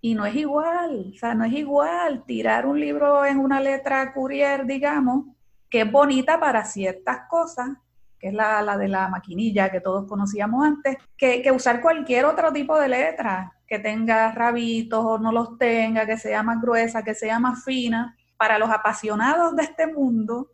Y 0.00 0.14
no 0.14 0.24
es 0.26 0.36
igual, 0.36 1.10
o 1.12 1.18
sea, 1.18 1.34
no 1.34 1.44
es 1.44 1.52
igual 1.54 2.22
tirar 2.24 2.66
un 2.66 2.78
libro 2.78 3.26
en 3.26 3.40
una 3.40 3.58
letra 3.58 4.12
Courier, 4.12 4.66
digamos, 4.66 5.26
que 5.68 5.80
es 5.80 5.90
bonita 5.90 6.38
para 6.38 6.64
ciertas 6.64 7.22
cosas, 7.28 7.70
que 8.24 8.28
es 8.28 8.34
la, 8.34 8.78
de 8.78 8.88
la 8.88 9.08
maquinilla 9.08 9.70
que 9.70 9.82
todos 9.82 10.06
conocíamos 10.08 10.64
antes, 10.64 10.96
que, 11.14 11.42
que, 11.42 11.52
usar 11.52 11.82
cualquier 11.82 12.24
otro 12.24 12.54
tipo 12.54 12.80
de 12.80 12.88
letra, 12.88 13.52
que 13.66 13.78
tenga 13.78 14.32
rabitos 14.32 15.04
o 15.04 15.18
no 15.18 15.30
los 15.30 15.58
tenga, 15.58 16.06
que 16.06 16.16
sea 16.16 16.42
más 16.42 16.58
gruesa, 16.62 17.04
que 17.04 17.14
sea 17.14 17.38
más 17.38 17.62
fina. 17.64 18.16
Para 18.38 18.58
los 18.58 18.70
apasionados 18.70 19.54
de 19.54 19.64
este 19.64 19.88
mundo, 19.88 20.52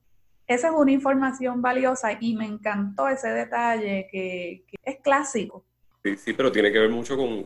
esa 0.48 0.66
es 0.66 0.74
una 0.76 0.90
información 0.90 1.62
valiosa 1.62 2.18
y 2.18 2.34
me 2.34 2.44
encantó 2.44 3.06
ese 3.06 3.28
detalle 3.28 4.08
que, 4.10 4.64
es 4.82 4.96
clásico. 5.00 5.64
Sí, 6.02 6.16
sí, 6.16 6.32
pero 6.32 6.50
tiene 6.50 6.72
que 6.72 6.80
ver 6.80 6.90
mucho 6.90 7.16
con, 7.16 7.44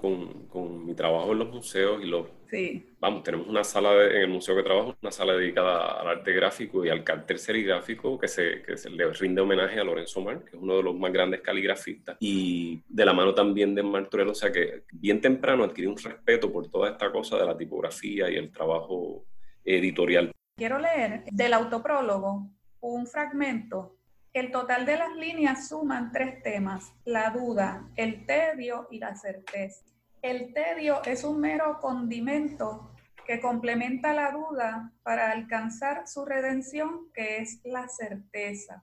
con, 0.48 0.86
mi 0.86 0.94
trabajo 0.94 1.32
en 1.32 1.38
los 1.40 1.50
museos 1.50 2.02
y 2.02 2.06
los... 2.06 2.28
Sí. 2.54 2.86
Vamos, 3.00 3.24
tenemos 3.24 3.48
una 3.48 3.64
sala 3.64 4.04
en 4.04 4.22
el 4.22 4.28
museo 4.28 4.54
que 4.54 4.62
trabajo, 4.62 4.94
una 5.02 5.10
sala 5.10 5.32
dedicada 5.32 6.00
al 6.00 6.06
arte 6.06 6.32
gráfico 6.32 6.84
y 6.84 6.88
al 6.88 7.02
cartel 7.02 7.40
serigráfico 7.40 8.16
que 8.16 8.28
se, 8.28 8.62
que 8.62 8.76
se 8.76 8.90
le 8.90 9.12
rinde 9.12 9.40
homenaje 9.40 9.80
a 9.80 9.84
Lorenzo 9.84 10.20
Mar, 10.20 10.44
que 10.44 10.56
es 10.56 10.62
uno 10.62 10.76
de 10.76 10.84
los 10.84 10.94
más 10.94 11.12
grandes 11.12 11.40
caligrafistas, 11.40 12.16
y 12.20 12.80
de 12.88 13.04
la 13.04 13.12
mano 13.12 13.34
también 13.34 13.74
de 13.74 13.82
Martorell, 13.82 14.28
o 14.28 14.36
sea 14.36 14.52
que 14.52 14.84
bien 14.92 15.20
temprano 15.20 15.64
adquirí 15.64 15.88
un 15.88 15.96
respeto 15.96 16.52
por 16.52 16.70
toda 16.70 16.90
esta 16.90 17.10
cosa 17.10 17.36
de 17.38 17.44
la 17.44 17.56
tipografía 17.58 18.30
y 18.30 18.36
el 18.36 18.52
trabajo 18.52 19.24
editorial. 19.64 20.30
Quiero 20.56 20.78
leer 20.78 21.24
del 21.32 21.54
autoprólogo 21.54 22.50
un 22.78 23.06
fragmento, 23.08 23.96
el 24.32 24.52
total 24.52 24.86
de 24.86 24.96
las 24.96 25.16
líneas 25.16 25.68
suman 25.68 26.12
tres 26.12 26.40
temas, 26.40 26.92
la 27.04 27.30
duda, 27.30 27.88
el 27.96 28.24
tedio 28.26 28.86
y 28.92 28.98
la 28.98 29.16
certeza. 29.16 29.93
El 30.24 30.54
tedio 30.54 31.04
es 31.04 31.22
un 31.22 31.38
mero 31.38 31.80
condimento 31.82 32.90
que 33.26 33.42
complementa 33.42 34.14
la 34.14 34.30
duda 34.30 34.90
para 35.02 35.30
alcanzar 35.30 36.08
su 36.08 36.24
redención, 36.24 37.12
que 37.12 37.42
es 37.42 37.60
la 37.62 37.88
certeza, 37.88 38.82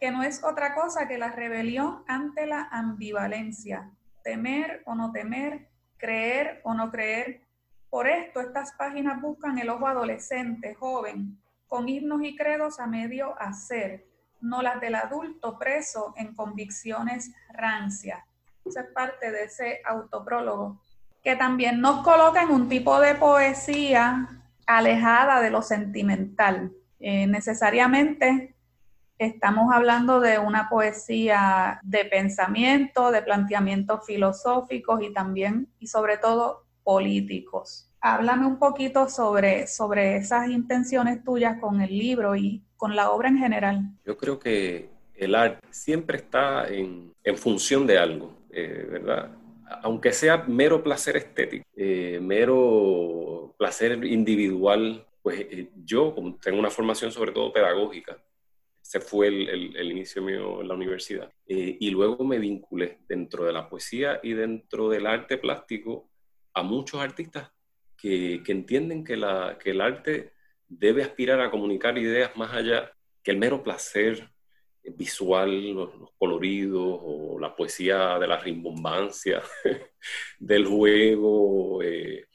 que 0.00 0.10
no 0.10 0.24
es 0.24 0.42
otra 0.42 0.74
cosa 0.74 1.06
que 1.06 1.18
la 1.18 1.30
rebelión 1.30 2.02
ante 2.08 2.46
la 2.46 2.66
ambivalencia, 2.72 3.92
temer 4.24 4.82
o 4.86 4.96
no 4.96 5.12
temer, 5.12 5.68
creer 5.98 6.60
o 6.64 6.74
no 6.74 6.90
creer. 6.90 7.42
Por 7.88 8.08
esto 8.08 8.40
estas 8.40 8.72
páginas 8.72 9.22
buscan 9.22 9.56
el 9.60 9.68
ojo 9.68 9.86
adolescente, 9.86 10.74
joven, 10.74 11.40
con 11.68 11.88
himnos 11.88 12.24
y 12.24 12.34
credos 12.34 12.80
a 12.80 12.88
medio 12.88 13.40
hacer, 13.40 14.04
no 14.40 14.62
las 14.62 14.80
del 14.80 14.96
adulto 14.96 15.60
preso 15.60 16.12
en 16.16 16.34
convicciones 16.34 17.30
rancias. 17.52 18.29
Esa 18.64 18.80
es 18.82 18.90
parte 18.92 19.30
de 19.30 19.44
ese 19.44 19.80
autoprólogo, 19.84 20.80
que 21.22 21.36
también 21.36 21.80
nos 21.80 22.02
coloca 22.02 22.42
en 22.42 22.50
un 22.50 22.68
tipo 22.68 23.00
de 23.00 23.14
poesía 23.14 24.28
alejada 24.66 25.40
de 25.40 25.50
lo 25.50 25.62
sentimental. 25.62 26.72
Eh, 26.98 27.26
necesariamente 27.26 28.54
estamos 29.18 29.72
hablando 29.72 30.20
de 30.20 30.38
una 30.38 30.68
poesía 30.68 31.80
de 31.82 32.04
pensamiento, 32.06 33.10
de 33.10 33.22
planteamientos 33.22 34.06
filosóficos 34.06 35.02
y 35.02 35.12
también, 35.12 35.68
y 35.78 35.88
sobre 35.88 36.16
todo, 36.16 36.64
políticos. 36.82 37.90
Háblame 38.00 38.46
un 38.46 38.58
poquito 38.58 39.08
sobre, 39.08 39.66
sobre 39.66 40.16
esas 40.16 40.48
intenciones 40.48 41.22
tuyas 41.22 41.60
con 41.60 41.82
el 41.82 41.96
libro 41.96 42.34
y 42.34 42.62
con 42.78 42.96
la 42.96 43.10
obra 43.10 43.28
en 43.28 43.36
general. 43.36 43.82
Yo 44.06 44.16
creo 44.16 44.38
que 44.38 44.88
el 45.14 45.34
arte 45.34 45.66
siempre 45.70 46.16
está 46.16 46.66
en, 46.66 47.12
en 47.22 47.36
función 47.36 47.86
de 47.86 47.98
algo, 47.98 48.32
eh, 48.52 48.86
¿verdad? 48.90 49.36
Aunque 49.82 50.12
sea 50.12 50.44
mero 50.48 50.82
placer 50.82 51.16
estético, 51.16 51.64
eh, 51.76 52.18
mero 52.20 53.54
placer 53.58 54.04
individual, 54.04 55.06
pues 55.22 55.40
eh, 55.40 55.70
yo 55.84 56.14
como 56.14 56.36
tengo 56.36 56.58
una 56.58 56.70
formación 56.70 57.12
sobre 57.12 57.32
todo 57.32 57.52
pedagógica, 57.52 58.22
ese 58.82 59.00
fue 59.00 59.28
el, 59.28 59.76
el, 59.76 59.90
inicio 59.92 60.20
mío 60.20 60.62
en 60.62 60.68
la 60.68 60.74
universidad, 60.74 61.30
y 61.46 61.90
luego 61.90 62.24
me 62.24 62.40
vinculé 62.40 62.98
dentro 63.06 63.44
de 63.44 63.52
la 63.52 63.68
poesía 63.68 64.18
y 64.20 64.32
dentro 64.32 64.88
del 64.88 65.06
arte 65.06 65.38
plástico 65.38 66.10
a 66.54 66.64
muchos 66.64 67.00
artistas 67.00 67.52
que, 67.96 68.42
entienden 68.48 69.04
que, 69.04 69.16
la, 69.16 69.58
que 69.62 69.70
el 69.70 69.80
arte 69.80 70.32
debe 70.68 71.02
aspirar 71.02 71.40
a 71.40 71.50
comunicar 71.50 71.98
ideas 71.98 72.36
más 72.36 72.52
allá 72.52 72.92
que 73.22 73.30
el 73.30 73.38
mero 73.38 73.62
placer 73.62 74.30
visual, 74.84 75.74
los, 75.74 75.90
coloridos 76.18 76.98
o 77.02 77.38
la 77.38 77.54
poesía 77.54 78.18
de 78.18 78.26
la 78.26 78.38
rimbombancia, 78.38 79.42
del 80.38 80.66
juego 80.66 81.82
eh, 81.82 82.26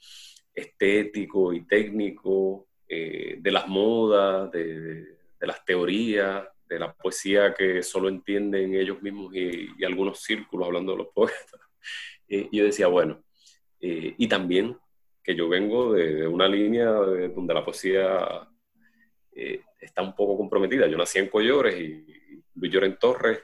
estético 0.54 1.52
y 1.52 1.66
técnico, 1.66 2.68
eh, 2.88 3.36
de 3.40 3.50
las 3.50 3.66
modas, 3.68 4.50
de, 4.52 5.16
las 5.40 5.64
teorías, 5.64 6.44
de 6.68 6.78
la 6.78 6.92
poesía 6.92 7.54
que 7.54 7.82
solo 7.82 8.08
entienden 8.08 8.74
ellos 8.74 9.00
mismos 9.00 9.34
y, 9.34 9.84
algunos 9.84 10.20
círculos 10.20 10.66
hablando 10.66 10.92
de 10.92 10.98
los 10.98 11.08
poetas. 11.08 11.60
Eh, 12.28 12.48
yo 12.50 12.64
decía, 12.64 12.88
bueno, 12.88 13.22
y 13.78 14.26
también 14.26 14.76
que 15.22 15.36
yo 15.36 15.48
vengo 15.48 15.92
de, 15.92 16.26
una 16.26 16.48
línea 16.48 16.86
donde 16.86 17.54
la 17.54 17.64
poesía 17.64 18.48
está 19.86 20.02
un 20.02 20.14
poco 20.14 20.36
comprometida. 20.36 20.86
Yo 20.86 20.96
nací 20.98 21.18
en 21.18 21.28
Collores 21.28 21.78
y, 21.78 22.04
Luis 22.54 22.72
Lloren 22.72 22.98
Torres, 22.98 23.38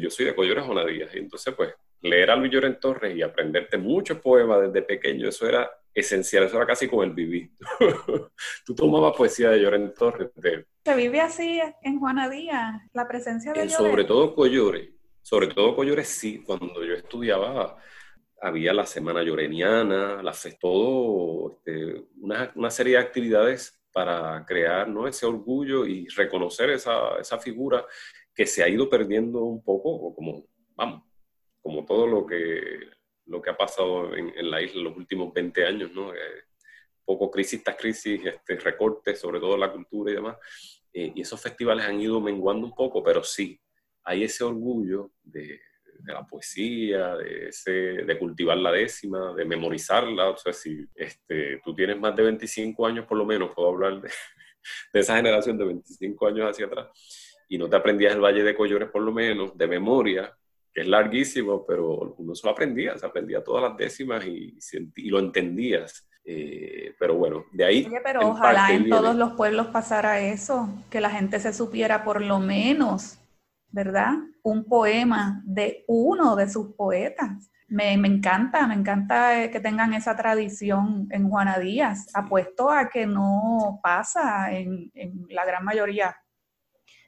yo 0.00 0.10
soy 0.10 0.26
de 0.26 0.34
Collores 0.34 0.64
Jonadías, 0.64 1.14
y 1.14 1.18
entonces 1.18 1.54
pues 1.54 1.72
leer 2.00 2.30
a 2.30 2.36
Luis 2.36 2.50
Lloren 2.50 2.80
Torres 2.80 3.16
y 3.16 3.22
aprenderte 3.22 3.78
muchos 3.78 4.18
poemas 4.18 4.60
desde 4.62 4.82
pequeño, 4.82 5.28
eso 5.28 5.48
era 5.48 5.70
esencial, 5.94 6.44
eso 6.44 6.56
era 6.56 6.66
casi 6.66 6.88
como 6.88 7.04
el 7.04 7.12
vivir. 7.12 7.50
Tú 8.66 8.74
tomabas 8.74 9.16
poesía 9.16 9.50
de 9.50 9.60
Lloren 9.60 9.94
Torres. 9.94 10.30
Se 10.84 10.96
vive 10.96 11.20
así 11.20 11.60
en 11.82 12.00
Juana 12.00 12.28
Díaz, 12.28 12.82
la 12.92 13.06
presencia 13.06 13.52
de 13.52 13.68
Sobre 13.68 14.04
todo 14.04 14.34
Collores, 14.34 14.90
sobre 15.22 15.46
todo 15.48 15.76
Collores 15.76 16.08
sí, 16.08 16.42
cuando 16.44 16.84
yo 16.84 16.94
estudiaba 16.94 17.78
había 18.40 18.74
la 18.74 18.86
Semana 18.86 19.22
Lloreniana, 19.22 20.22
la 20.22 20.34
todo, 20.60 21.52
este, 21.52 22.04
una, 22.20 22.52
una, 22.54 22.70
serie 22.70 22.94
de 22.94 22.98
actividades 22.98 23.80
para 23.96 24.44
crear 24.44 24.86
¿no? 24.90 25.08
ese 25.08 25.24
orgullo 25.24 25.86
y 25.86 26.06
reconocer 26.08 26.68
esa, 26.68 27.18
esa, 27.18 27.38
figura 27.38 27.82
que 28.34 28.44
se 28.44 28.62
ha 28.62 28.68
ido 28.68 28.90
perdiendo 28.90 29.40
un 29.40 29.64
poco, 29.64 30.14
como, 30.14 30.46
vamos, 30.74 31.04
como 31.62 31.82
todo 31.86 32.06
lo 32.06 32.26
que, 32.26 32.90
lo 33.24 33.40
que 33.40 33.48
ha 33.48 33.56
pasado 33.56 34.14
en, 34.14 34.34
en 34.36 34.50
la 34.50 34.60
isla 34.60 34.80
en 34.80 34.84
los 34.84 34.98
últimos 34.98 35.32
20 35.32 35.64
años, 35.64 35.92
¿no? 35.92 36.12
Eh, 36.12 36.44
poco 37.06 37.30
crisis 37.30 37.64
tras 37.64 37.78
crisis, 37.78 38.20
este, 38.22 38.56
recortes, 38.56 39.18
sobre 39.18 39.40
todo 39.40 39.56
la 39.56 39.72
cultura 39.72 40.12
y 40.12 40.16
demás. 40.16 40.36
Eh, 40.92 41.12
y 41.14 41.22
esos 41.22 41.40
festivales 41.40 41.86
han 41.86 41.98
ido 41.98 42.20
menguando 42.20 42.66
un 42.66 42.74
poco, 42.74 43.02
pero 43.02 43.24
sí, 43.24 43.58
hay 44.04 44.24
ese 44.24 44.44
orgullo 44.44 45.12
de, 45.22 45.58
de 45.98 46.12
la 46.12 46.26
poesía, 46.26 47.16
de, 47.16 47.48
ese, 47.48 47.70
de 47.70 48.18
cultivar 48.18 48.56
la 48.56 48.72
décima, 48.72 49.34
de 49.34 49.44
memorizarla. 49.44 50.30
O 50.30 50.36
sea, 50.36 50.52
si 50.52 50.86
este, 50.94 51.60
tú 51.64 51.74
tienes 51.74 51.98
más 51.98 52.14
de 52.14 52.22
25 52.22 52.86
años, 52.86 53.06
por 53.06 53.18
lo 53.18 53.24
menos, 53.24 53.50
puedo 53.54 53.68
hablar 53.68 54.00
de, 54.00 54.08
de 54.92 55.00
esa 55.00 55.16
generación 55.16 55.58
de 55.58 55.64
25 55.64 56.26
años 56.26 56.50
hacia 56.50 56.66
atrás, 56.66 56.88
y 57.48 57.58
no 57.58 57.68
te 57.68 57.76
aprendías 57.76 58.14
el 58.14 58.20
Valle 58.20 58.42
de 58.42 58.56
Collores, 58.56 58.90
por 58.90 59.02
lo 59.02 59.12
menos, 59.12 59.56
de 59.56 59.66
memoria, 59.66 60.36
que 60.72 60.82
es 60.82 60.88
larguísimo, 60.88 61.64
pero 61.66 62.14
uno 62.18 62.34
se 62.34 62.46
lo 62.46 62.52
aprendía, 62.52 62.98
se 62.98 63.06
aprendía 63.06 63.42
todas 63.42 63.62
las 63.62 63.76
décimas 63.76 64.24
y, 64.26 64.58
y 64.96 65.08
lo 65.08 65.18
entendías. 65.18 66.08
Eh, 66.28 66.92
pero 66.98 67.14
bueno, 67.14 67.44
de 67.52 67.64
ahí. 67.64 67.86
Oye, 67.86 68.00
pero 68.02 68.28
ojalá 68.28 68.74
en 68.74 68.88
todos 68.88 69.14
los 69.14 69.34
pueblos 69.34 69.68
pasara 69.68 70.20
eso, 70.20 70.68
que 70.90 71.00
la 71.00 71.10
gente 71.10 71.38
se 71.38 71.52
supiera 71.52 72.02
por 72.02 72.20
lo 72.20 72.40
menos 72.40 73.20
¿verdad? 73.76 74.14
Un 74.46 74.64
poema 74.64 75.42
de 75.44 75.84
uno 75.88 76.36
de 76.36 76.48
sus 76.48 76.72
poetas. 76.76 77.50
Me, 77.66 77.94
encanta, 77.94 78.64
me 78.68 78.74
encanta 78.74 79.42
eh, 79.42 79.50
que 79.50 79.58
tengan 79.58 79.92
esa 79.92 80.14
tradición 80.14 81.08
en 81.10 81.28
Juana 81.28 81.58
Díaz, 81.58 82.06
apuesto 82.14 82.70
a 82.70 82.88
que 82.88 83.08
no 83.08 83.80
pasa 83.82 84.52
en, 84.52 84.92
la 85.30 85.44
gran 85.44 85.64
mayoría 85.64 86.16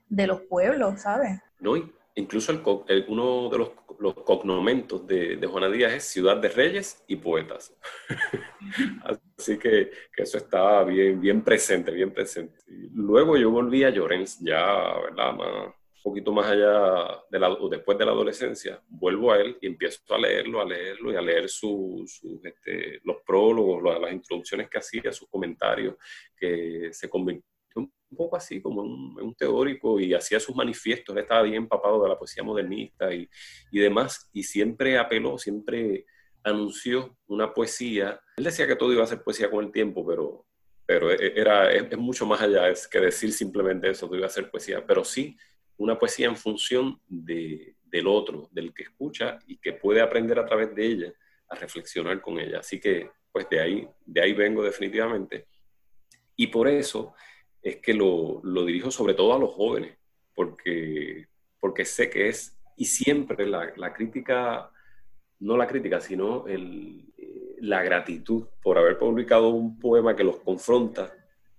de 0.09 0.27
los 0.27 0.41
pueblos, 0.41 1.03
¿sabes? 1.03 1.41
No, 1.61 1.75
incluso 2.17 2.51
el, 2.89 3.05
uno 3.07 3.49
de 3.51 3.59
los, 3.59 3.71
los 4.01 4.15
cognomentos 4.15 5.07
de, 5.07 5.39
Juana 5.49 5.69
Díaz 5.69 5.93
es 5.93 6.05
Ciudad 6.07 6.39
de 6.39 6.49
Reyes 6.49 7.05
y 7.07 7.15
Poetas. 7.15 7.73
Así 9.39 9.57
que, 9.59 9.93
que, 10.13 10.25
eso 10.25 10.39
estaba 10.39 10.83
bien, 10.83 11.21
bien 11.21 11.43
presente, 11.43 11.93
bien 11.93 12.13
presente. 12.13 12.59
Luego 12.67 13.37
yo 13.37 13.49
volví 13.53 13.85
a 13.85 13.91
Llorens, 13.91 14.41
ya, 14.41 14.65
¿verdad? 15.05 15.35
Más, 15.35 15.78
poquito 16.09 16.33
más 16.33 16.47
allá 16.47 17.23
de 17.31 17.39
la, 17.39 17.57
después 17.71 17.99
de 17.99 18.05
la 18.05 18.13
adolescencia, 18.13 18.83
vuelvo 18.89 19.33
a 19.33 19.39
él 19.39 19.57
y 19.61 19.67
empiezo 19.67 20.01
a 20.15 20.19
leerlo, 20.19 20.61
a 20.61 20.65
leerlo 20.65 21.13
y 21.13 21.17
a 21.17 21.21
leer 21.21 21.49
sus 21.49 22.21
este, 22.43 23.01
los 23.05 23.17
prólogos, 23.25 23.83
las 24.01 24.13
introducciones 24.13 24.69
que 24.69 24.79
hacía, 24.79 25.13
sus 25.13 25.29
comentarios, 25.29 25.97
que 26.37 26.91
se 26.93 27.09
convirtió 27.09 27.45
un 27.77 27.93
un 28.11 28.17
poco 28.17 28.37
así, 28.37 28.61
como 28.61 28.83
un, 28.83 29.35
teórico 29.35 30.01
y 30.01 30.15
hacía 30.15 30.41
sus 30.41 30.57
manifiestos, 30.57 31.15
él 31.15 31.23
estaba 31.23 31.43
bien 31.43 31.57
empapado 31.57 32.03
de 32.03 32.09
la 32.09 32.19
poesía 32.19 32.43
modernista 32.43 33.13
y, 33.13 33.29
y 33.71 33.79
demás, 33.79 34.29
y 34.33 34.43
siempre 34.43 34.99
apeló, 34.99 35.39
siempre 35.39 36.07
anunció 36.43 37.17
una 37.27 37.53
poesía. 37.53 38.21
Él 38.37 38.45
decía 38.45 38.67
que 38.67 38.77
todo 38.77 38.93
iba 38.93 39.05
a 39.05 39.07
ser 39.07 39.23
poesía 39.23 39.51
con 39.51 39.65
el 39.65 39.71
tiempo, 39.71 40.05
pero, 40.07 40.47
pero 40.87 41.13
e, 41.13 41.39
era, 41.39 41.73
es, 41.73 41.97
mucho 41.97 42.27
más 42.27 42.41
allá 42.41 42.69
es 42.69 42.89
que 42.89 42.99
decir 42.99 43.33
simplemente 43.33 43.91
eso, 43.91 44.11
que 44.11 44.17
iba 44.17 44.27
a 44.27 44.31
ser 44.31 44.51
poesía, 44.51 44.85
pero 44.87 45.05
sí 45.05 45.37
una 45.79 45.99
poesía 45.99 46.27
en 46.27 46.37
función 46.37 47.01
de, 47.09 47.75
del 47.85 48.07
otro, 48.07 48.49
del 48.53 48.75
que 48.75 48.85
escucha 48.85 49.39
y 49.47 49.59
que 49.59 49.73
puede 49.73 50.01
aprender 50.01 50.39
a 50.39 50.45
través 50.45 50.75
de 50.75 50.87
ella 50.87 51.13
a 51.49 51.57
reflexionar 51.57 52.21
con 52.21 52.39
ella. 52.39 52.61
Así 52.61 52.79
que, 52.79 53.11
pues 53.33 53.49
de 53.49 53.61
ahí, 53.61 53.89
de 54.05 54.21
ahí 54.21 54.33
vengo 54.33 54.63
definitivamente. 54.63 55.47
Y 56.37 56.49
por 56.49 56.69
eso 56.69 57.15
es 57.63 57.77
que 57.77 57.95
lo, 57.95 58.41
lo 58.45 58.65
dirijo 58.65 58.91
sobre 58.91 59.15
todo 59.15 59.35
a 59.35 59.39
los 59.39 59.55
jóvenes, 59.55 59.97
porque, 60.35 61.27
porque 61.59 61.85
sé 61.85 62.11
que 62.11 62.29
es, 62.29 62.57
y 62.77 62.85
siempre 62.85 63.47
la, 63.47 63.73
la 63.77 63.93
crítica, 63.93 64.71
no 65.41 65.57
la 65.57 65.67
crítica, 65.67 66.01
sino 66.01 66.47
el, 66.47 67.13
la 67.61 67.83
gratitud 67.83 68.47
por 68.63 68.79
haber 68.79 68.99
publicado 68.99 69.49
un 69.49 69.79
poema 69.79 70.15
que 70.15 70.25
los 70.25 70.39
confronta, 70.39 71.13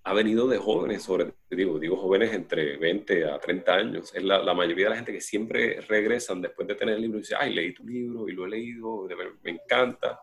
ha 0.03 0.13
venido 0.13 0.47
de 0.47 0.57
jóvenes, 0.57 1.03
sobre, 1.03 1.33
digo, 1.49 1.77
digo 1.77 1.97
jóvenes 1.97 2.33
entre 2.33 2.77
20 2.77 3.25
a 3.29 3.39
30 3.39 3.73
años. 3.73 4.15
Es 4.15 4.23
la, 4.23 4.41
la, 4.41 4.53
mayoría 4.53 4.85
de 4.85 4.89
la 4.91 4.95
gente 4.95 5.12
que 5.12 5.21
siempre 5.21 5.81
regresan 5.81 6.41
después 6.41 6.67
de 6.67 6.75
tener 6.75 6.95
el 6.95 7.01
libro 7.01 7.17
y 7.17 7.21
dice, 7.21 7.35
ay, 7.38 7.53
leí 7.53 7.73
tu 7.73 7.85
libro 7.85 8.27
y 8.27 8.31
lo 8.31 8.45
he 8.45 8.49
leído, 8.49 9.07
me 9.43 9.51
encanta. 9.51 10.21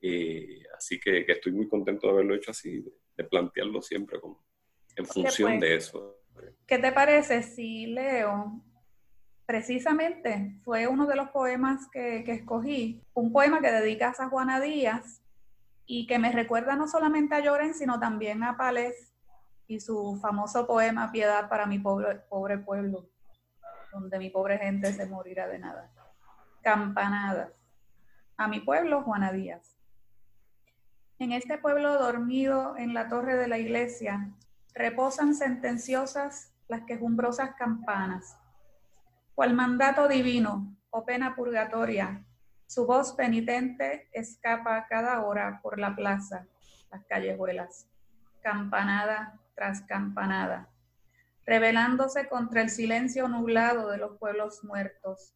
Eh, 0.00 0.62
así 0.76 1.00
que, 1.00 1.24
que, 1.26 1.32
estoy 1.32 1.52
muy 1.52 1.68
contento 1.68 2.06
de 2.06 2.12
haberlo 2.12 2.34
hecho 2.34 2.52
así, 2.52 2.84
de, 3.16 3.24
plantearlo 3.24 3.82
siempre 3.82 4.20
como, 4.20 4.44
en 4.94 5.04
función 5.04 5.58
de 5.58 5.74
eso. 5.74 6.20
¿Qué 6.66 6.78
te 6.78 6.92
parece 6.92 7.42
si 7.42 7.86
leo? 7.86 8.62
Precisamente 9.44 10.60
fue 10.62 10.86
uno 10.86 11.06
de 11.06 11.16
los 11.16 11.30
poemas 11.30 11.88
que, 11.90 12.22
que 12.24 12.32
escogí, 12.32 13.02
un 13.14 13.32
poema 13.32 13.60
que 13.60 13.72
dedicas 13.72 14.20
a 14.20 14.28
Juana 14.28 14.60
Díaz 14.60 15.20
y 15.90 16.06
que 16.06 16.18
me 16.18 16.30
recuerda 16.30 16.76
no 16.76 16.86
solamente 16.86 17.34
a 17.34 17.40
Lloren, 17.40 17.72
sino 17.72 17.98
también 17.98 18.44
a 18.44 18.58
Palés 18.58 19.14
y 19.66 19.80
su 19.80 20.18
famoso 20.20 20.66
poema 20.66 21.10
Piedad 21.10 21.48
para 21.48 21.64
mi 21.64 21.78
pobre, 21.78 22.16
pobre 22.28 22.58
pueblo, 22.58 23.08
donde 23.90 24.18
mi 24.18 24.28
pobre 24.28 24.58
gente 24.58 24.92
se 24.92 25.06
morirá 25.06 25.48
de 25.48 25.58
nada. 25.58 25.90
Campanadas. 26.62 27.52
A 28.36 28.48
mi 28.48 28.60
pueblo, 28.60 29.02
Juana 29.02 29.32
Díaz. 29.32 29.78
En 31.18 31.32
este 31.32 31.56
pueblo 31.56 31.98
dormido 31.98 32.76
en 32.76 32.92
la 32.92 33.08
torre 33.08 33.36
de 33.36 33.48
la 33.48 33.56
iglesia, 33.56 34.30
reposan 34.74 35.34
sentenciosas 35.34 36.54
las 36.68 36.82
quejumbrosas 36.82 37.54
campanas. 37.54 38.38
Cual 39.34 39.54
mandato 39.54 40.06
divino 40.06 40.76
o 40.90 41.06
pena 41.06 41.34
purgatoria 41.34 42.26
su 42.68 42.84
voz 42.84 43.14
penitente 43.14 44.08
escapa 44.12 44.86
cada 44.88 45.24
hora 45.24 45.58
por 45.62 45.78
la 45.78 45.96
plaza, 45.96 46.46
las 46.92 47.02
callejuelas, 47.06 47.88
campanada 48.42 49.40
tras 49.54 49.80
campanada, 49.80 50.68
rebelándose 51.46 52.28
contra 52.28 52.60
el 52.60 52.68
silencio 52.68 53.26
nublado 53.26 53.90
de 53.90 53.96
los 53.96 54.18
pueblos 54.18 54.62
muertos. 54.64 55.34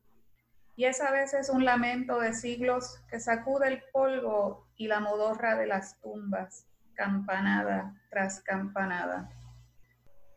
Y 0.76 0.84
es 0.84 1.00
a 1.00 1.10
veces 1.10 1.48
un 1.48 1.64
lamento 1.64 2.20
de 2.20 2.34
siglos 2.34 3.02
que 3.08 3.18
sacude 3.18 3.68
el 3.68 3.82
polvo 3.92 4.68
y 4.76 4.88
la 4.88 5.00
modorra 5.00 5.56
de 5.56 5.66
las 5.66 5.98
tumbas, 6.02 6.66
campanada 6.92 7.94
tras 8.10 8.42
campanada. 8.42 9.30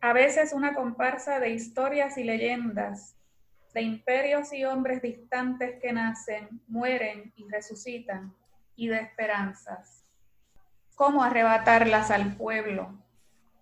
A 0.00 0.14
veces 0.14 0.54
una 0.54 0.72
comparsa 0.72 1.40
de 1.40 1.50
historias 1.50 2.16
y 2.16 2.24
leyendas 2.24 3.15
de 3.76 3.82
imperios 3.82 4.54
y 4.54 4.64
hombres 4.64 5.02
distantes 5.02 5.78
que 5.82 5.92
nacen, 5.92 6.62
mueren 6.66 7.34
y 7.36 7.46
resucitan, 7.46 8.34
y 8.74 8.88
de 8.88 9.00
esperanzas. 9.00 10.02
¿Cómo 10.94 11.22
arrebatarlas 11.22 12.10
al 12.10 12.36
pueblo? 12.36 12.94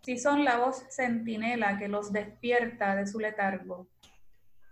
Si 0.03 0.17
son 0.17 0.45
la 0.45 0.59
voz 0.59 0.87
centinela 0.95 1.79
que 1.79 1.89
los 1.89 2.13
despierta 2.13 2.95
de 2.95 3.09
su 3.09 3.19
letargo, 3.19 3.89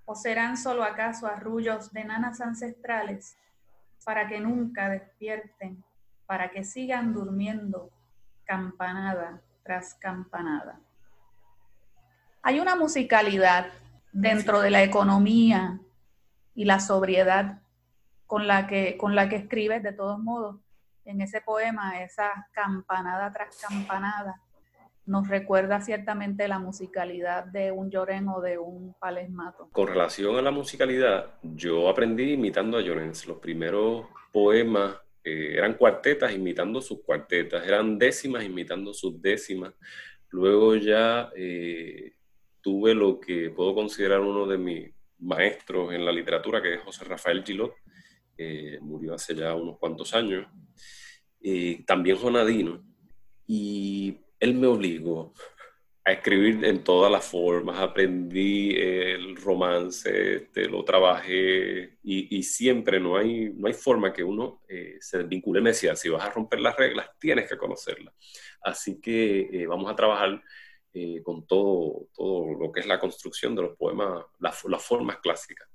o 0.04 0.14
serán 0.14 0.56
solo 0.56 0.84
acaso 0.84 1.26
arrullos 1.26 1.92
de 1.92 2.04
nanas 2.04 2.40
ancestrales 2.40 3.36
para 4.04 4.28
que 4.28 4.38
nunca 4.38 4.90
despierten, 4.90 5.82
para 6.24 6.52
que 6.52 6.62
sigan 6.62 7.12
durmiendo 7.12 7.90
campanada 8.44 9.42
tras 9.64 9.94
campanada. 9.94 10.78
Hay 12.42 12.60
una 12.60 12.76
musicalidad 12.76 13.72
dentro 14.12 14.60
de 14.60 14.70
la 14.70 14.82
economía 14.82 15.80
y 16.54 16.64
la 16.64 16.80
sobriedad 16.80 17.60
con 18.26 18.46
la 18.46 18.66
que, 18.66 18.96
con 18.96 19.14
la 19.14 19.28
que 19.28 19.36
escribes, 19.36 19.82
de 19.82 19.92
todos 19.92 20.18
modos, 20.18 20.56
en 21.04 21.20
ese 21.20 21.40
poema, 21.40 22.02
esa 22.02 22.48
campanada 22.52 23.32
tras 23.32 23.58
campanada, 23.60 24.40
nos 25.04 25.28
recuerda 25.28 25.80
ciertamente 25.80 26.46
la 26.46 26.58
musicalidad 26.58 27.44
de 27.44 27.72
un 27.72 27.90
Lloren 27.90 28.28
o 28.28 28.40
de 28.40 28.56
un 28.58 28.94
Palesmato. 29.00 29.68
Con 29.72 29.88
relación 29.88 30.36
a 30.36 30.42
la 30.42 30.52
musicalidad, 30.52 31.34
yo 31.42 31.88
aprendí 31.88 32.34
imitando 32.34 32.78
a 32.78 32.80
Llorens. 32.80 33.26
Los 33.26 33.38
primeros 33.38 34.06
poemas 34.32 34.96
eh, 35.24 35.54
eran 35.56 35.74
cuartetas 35.74 36.32
imitando 36.32 36.80
sus 36.80 37.02
cuartetas, 37.02 37.66
eran 37.66 37.98
décimas 37.98 38.44
imitando 38.44 38.94
sus 38.94 39.20
décimas. 39.20 39.74
Luego 40.30 40.76
ya 40.76 41.30
eh, 41.36 42.12
tuve 42.62 42.94
lo 42.94 43.20
que 43.20 43.50
puedo 43.50 43.74
considerar 43.74 44.20
uno 44.20 44.46
de 44.46 44.58
mis 44.58 44.90
maestros 45.18 45.92
en 45.92 46.04
la 46.04 46.12
literatura, 46.12 46.62
que 46.62 46.74
es 46.74 46.80
José 46.80 47.04
Rafael 47.04 47.44
Gilot, 47.44 47.74
murió 48.80 49.14
hace 49.14 49.34
ya 49.34 49.54
unos 49.54 49.78
cuantos 49.78 50.14
años, 50.14 50.46
también 51.86 52.16
Jonadino, 52.16 52.82
y 53.46 54.18
él 54.40 54.54
me 54.54 54.66
obligó 54.66 55.32
a 56.04 56.12
escribir 56.12 56.64
en 56.64 56.82
todas 56.82 57.12
las 57.12 57.24
formas, 57.24 57.78
aprendí 57.78 58.74
el 58.74 59.36
romance, 59.36 60.36
este, 60.36 60.68
lo 60.68 60.84
trabajé 60.84 61.96
y, 62.02 62.42
siempre 62.42 62.98
no 62.98 63.16
hay, 63.16 63.52
no 63.54 63.68
hay 63.68 63.72
forma 63.74 64.12
que 64.12 64.24
uno 64.24 64.62
eh, 64.68 64.96
se 65.00 65.18
desvincule. 65.18 65.60
Me 65.60 65.70
decía, 65.70 65.94
si 65.94 66.08
vas 66.08 66.24
a 66.24 66.30
romper 66.30 66.60
las 66.60 66.76
reglas, 66.76 67.08
tienes 67.20 67.48
que 67.48 67.56
conocerlas. 67.56 68.14
Así 68.62 69.00
que 69.00 69.48
eh, 69.52 69.66
vamos 69.66 69.90
a 69.90 69.94
trabajar 69.94 70.42
eh, 70.94 71.22
con 71.22 71.46
todo, 71.46 72.08
todo 72.14 72.54
lo 72.54 72.70
que 72.70 72.80
es 72.80 72.86
la 72.86 72.98
construcción 73.00 73.54
de 73.54 73.62
los 73.62 73.76
poemas, 73.78 74.26
las, 74.38 74.84
formas 74.84 75.18
clásicas. 75.18 75.66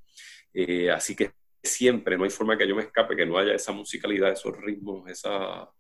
Eh, 0.54 0.92
así 0.92 1.16
que 1.16 1.32
siempre, 1.64 2.18
no 2.18 2.24
hay 2.24 2.30
forma 2.30 2.56
que 2.56 2.68
yo 2.68 2.76
me 2.76 2.84
escape, 2.84 3.16
que 3.16 3.26
no 3.26 3.38
haya 3.38 3.56
esa 3.56 3.72
musicalidad, 3.72 4.32
esos 4.32 4.56
ritmos, 4.56 5.10
esa, 5.10 5.72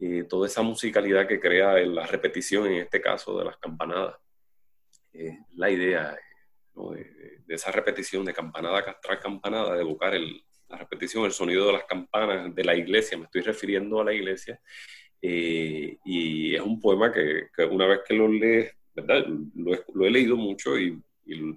eh, 0.00 0.24
toda 0.28 0.48
esa 0.48 0.62
musicalidad 0.62 1.28
que 1.28 1.38
crea 1.38 1.74
la 1.86 2.04
repetición, 2.06 2.66
en 2.66 2.82
este 2.82 3.00
caso, 3.00 3.38
de 3.38 3.44
las 3.44 3.56
campanadas. 3.58 4.16
la 5.54 5.70
idea 5.70 6.18
de, 7.46 7.54
esa 7.54 7.70
repetición 7.70 8.24
de 8.24 8.34
campanada 8.34 8.98
tras 9.00 9.20
campanada, 9.20 9.74
de 9.74 9.82
evocar 9.82 10.14
la 10.68 10.76
repetición, 10.76 11.24
el 11.24 11.32
sonido 11.32 11.66
de 11.68 11.74
las 11.74 11.84
campanas 11.84 12.52
de 12.52 12.64
la 12.64 12.74
iglesia, 12.74 13.16
me 13.18 13.24
estoy 13.24 13.42
refiriendo 13.42 14.00
a 14.00 14.04
la 14.04 14.12
iglesia, 14.12 14.60
eh, 15.26 15.96
y 16.04 16.54
es 16.54 16.60
un 16.60 16.78
poema 16.78 17.10
que, 17.10 17.48
una 17.70 17.86
vez 17.86 18.00
que 18.06 18.12
lo 18.12 18.28
lees, 18.28 18.74
¿verdad? 18.94 19.24
Lo, 19.54 20.04
he 20.04 20.10
leído 20.10 20.36
mucho 20.36 20.78
y, 20.78 21.00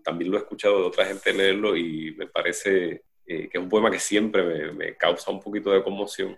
también 0.02 0.32
lo 0.32 0.38
he 0.38 0.40
escuchado 0.40 0.80
de 0.80 0.88
otra 0.88 1.06
gente 1.06 1.34
leerlo 1.34 1.76
y 1.76 2.16
me 2.18 2.28
parece 2.28 3.04
eh, 3.26 3.50
que 3.50 3.58
es 3.58 3.62
un 3.62 3.68
poema 3.68 3.92
que 3.92 4.00
siempre 4.00 4.72
me, 4.72 4.96
causa 4.96 5.32
un 5.32 5.42
poquito 5.42 5.72
de 5.72 5.84
conmoción 5.84 6.38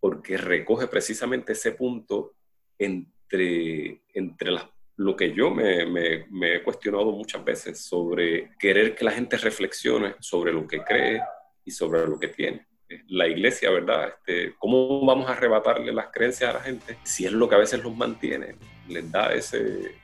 porque 0.00 0.38
recoge 0.38 0.86
precisamente 0.86 1.52
ese 1.52 1.72
punto 1.72 2.32
entre, 2.78 4.00
entre 4.14 4.52
lo 4.96 5.14
que 5.14 5.34
yo 5.34 5.50
me, 5.50 5.84
me, 5.84 6.54
he 6.56 6.62
cuestionado 6.62 7.12
muchas 7.12 7.44
veces 7.44 7.84
sobre 7.84 8.52
querer 8.58 8.94
que 8.94 9.04
la 9.04 9.12
gente 9.12 9.36
reflexione 9.36 10.14
sobre 10.20 10.54
lo 10.54 10.66
que 10.66 10.82
cree 10.82 11.20
y 11.66 11.70
sobre 11.70 12.06
lo 12.06 12.18
que 12.18 12.28
tiene 12.28 12.66
la 13.08 13.28
iglesia, 13.28 13.70
¿verdad? 13.70 14.08
Este, 14.08 14.54
¿Cómo 14.58 15.04
vamos 15.04 15.28
a 15.28 15.32
arrebatarle 15.32 15.92
las 15.92 16.08
creencias 16.08 16.50
a 16.50 16.54
la 16.54 16.60
gente 16.60 16.96
si 17.02 17.26
es 17.26 17.32
lo 17.32 17.48
que 17.48 17.54
a 17.54 17.58
veces 17.58 17.82
los 17.82 17.96
mantiene? 17.96 18.56
Les 18.88 19.10
da 19.10 19.32
ese, 19.32 19.94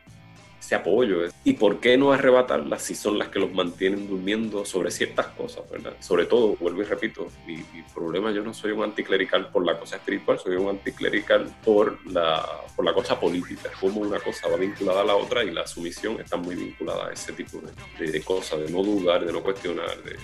ese 0.61 0.75
apoyo. 0.75 1.23
¿Y 1.45 1.55
por 1.55 1.81
qué 1.81 1.97
no 1.97 2.13
arrebatarlas 2.13 2.83
si 2.83 2.95
son 2.95 3.19
las 3.19 3.29
que 3.29 3.39
los 3.39 3.53
mantienen 3.53 4.09
durmiendo 4.09 4.65
sobre 4.65 4.91
ciertas 4.91 5.27
cosas, 5.29 5.69
¿verdad? 5.71 5.95
Sobre 6.01 6.27
todo, 6.27 6.57
vuelvo 6.57 6.83
y 6.83 6.85
repito, 6.85 7.29
mi, 7.47 7.57
mi, 7.57 7.83
problema, 7.95 8.31
yo 8.31 8.43
no 8.43 8.53
soy 8.53 8.73
un 8.73 8.85
anticlerical 8.85 9.51
por 9.51 9.65
la 9.65 9.79
cosa 9.79 9.97
espiritual, 9.97 10.39
soy 10.39 10.57
un 10.57 10.69
anticlerical 10.69 11.53
por 11.65 11.99
la, 12.07 12.47
por 12.77 12.85
la 12.85 12.93
cosa 12.93 13.19
política, 13.19 13.71
como 13.81 14.01
una 14.01 14.21
cosa 14.21 14.49
va 14.49 14.57
vinculada 14.57 15.01
a 15.01 15.05
la 15.05 15.17
otra 15.17 15.43
y 15.43 15.51
la 15.51 15.67
sumisión 15.67 16.21
está 16.21 16.37
muy 16.37 16.55
vinculada 16.55 17.09
a 17.09 17.13
ese 17.13 17.33
tipo 17.33 17.61
de, 17.99 18.11
de 18.11 18.23
cosas, 18.23 18.61
de 18.61 18.71
no 18.71 18.83
dudar, 18.83 19.25
de 19.25 19.33
no 19.33 19.43
cuestionar, 19.43 20.03
de, 20.03 20.17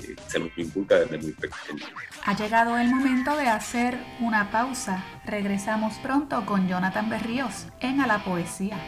se 0.00 0.38
nos 0.38 0.56
inculca 0.56 0.98
desde 1.00 1.18
muy 1.18 1.32
pequeño. 1.32 1.84
Ha 2.24 2.36
llegado 2.36 2.78
el 2.78 2.88
momento 2.88 3.36
de 3.36 3.48
hacer 3.48 3.98
una 4.20 4.50
pausa. 4.50 5.04
Regresamos 5.24 5.94
pronto 5.98 6.44
con 6.46 6.68
Jonathan 6.68 7.10
Berríos 7.10 7.66
en 7.80 8.00
A 8.00 8.06
la 8.06 8.24
Poesía. 8.24 8.78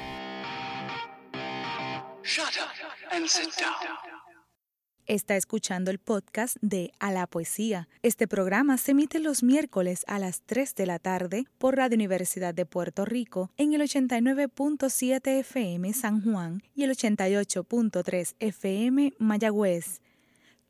Está 5.06 5.36
escuchando 5.36 5.90
el 5.90 5.98
podcast 5.98 6.56
de 6.62 6.90
A 6.98 7.12
la 7.12 7.26
Poesía. 7.26 7.88
Este 8.02 8.26
programa 8.26 8.78
se 8.78 8.92
emite 8.92 9.18
los 9.18 9.42
miércoles 9.42 10.02
a 10.06 10.18
las 10.18 10.40
3 10.46 10.74
de 10.74 10.86
la 10.86 10.98
tarde 10.98 11.44
por 11.58 11.76
Radio 11.76 11.96
Universidad 11.96 12.54
de 12.54 12.64
Puerto 12.64 13.04
Rico 13.04 13.50
en 13.58 13.74
el 13.74 13.82
89.7 13.82 15.40
FM 15.40 15.92
San 15.92 16.22
Juan 16.22 16.62
y 16.74 16.84
el 16.84 16.90
88.3 16.92 18.34
FM 18.40 19.12
Mayagüez. 19.18 20.00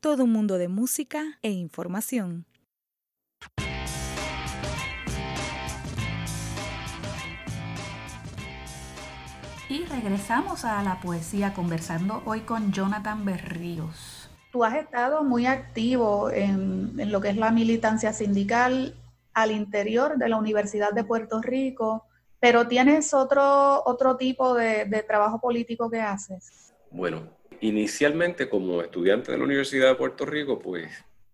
Todo 0.05 0.25
un 0.25 0.31
mundo 0.33 0.59
de 0.59 0.67
música 0.67 1.39
e 1.41 1.49
información. 1.49 2.45
Y 9.67 9.83
regresamos 9.85 10.63
a 10.63 10.83
la 10.83 10.99
poesía 11.01 11.55
conversando 11.55 12.21
hoy 12.25 12.41
con 12.41 12.71
Jonathan 12.71 13.25
Berríos. 13.25 14.29
Tú 14.51 14.63
has 14.63 14.75
estado 14.75 15.23
muy 15.23 15.47
activo 15.47 16.29
en, 16.29 17.11
lo 17.11 17.19
que 17.19 17.29
es 17.29 17.37
la 17.37 17.49
militancia 17.49 18.13
sindical 18.13 18.93
al 19.33 19.49
interior 19.49 20.19
de 20.19 20.29
la 20.29 20.37
Universidad 20.37 20.91
de 20.91 21.03
Puerto 21.03 21.41
Rico, 21.41 22.05
pero 22.39 22.67
tienes 22.67 23.11
otro, 23.15 23.81
otro 23.87 24.17
tipo 24.17 24.53
de, 24.53 24.85
de 24.85 25.01
trabajo 25.01 25.41
político 25.41 25.89
que 25.89 25.99
haces. 25.99 26.75
Bueno, 26.91 27.23
inicialmente 27.61 28.49
como 28.49 28.81
estudiante 28.81 29.31
de 29.31 29.37
la 29.37 29.43
Universidad 29.43 29.89
de 29.89 29.95
Puerto 29.95 30.25
Rico, 30.25 30.59
pues 30.59 30.89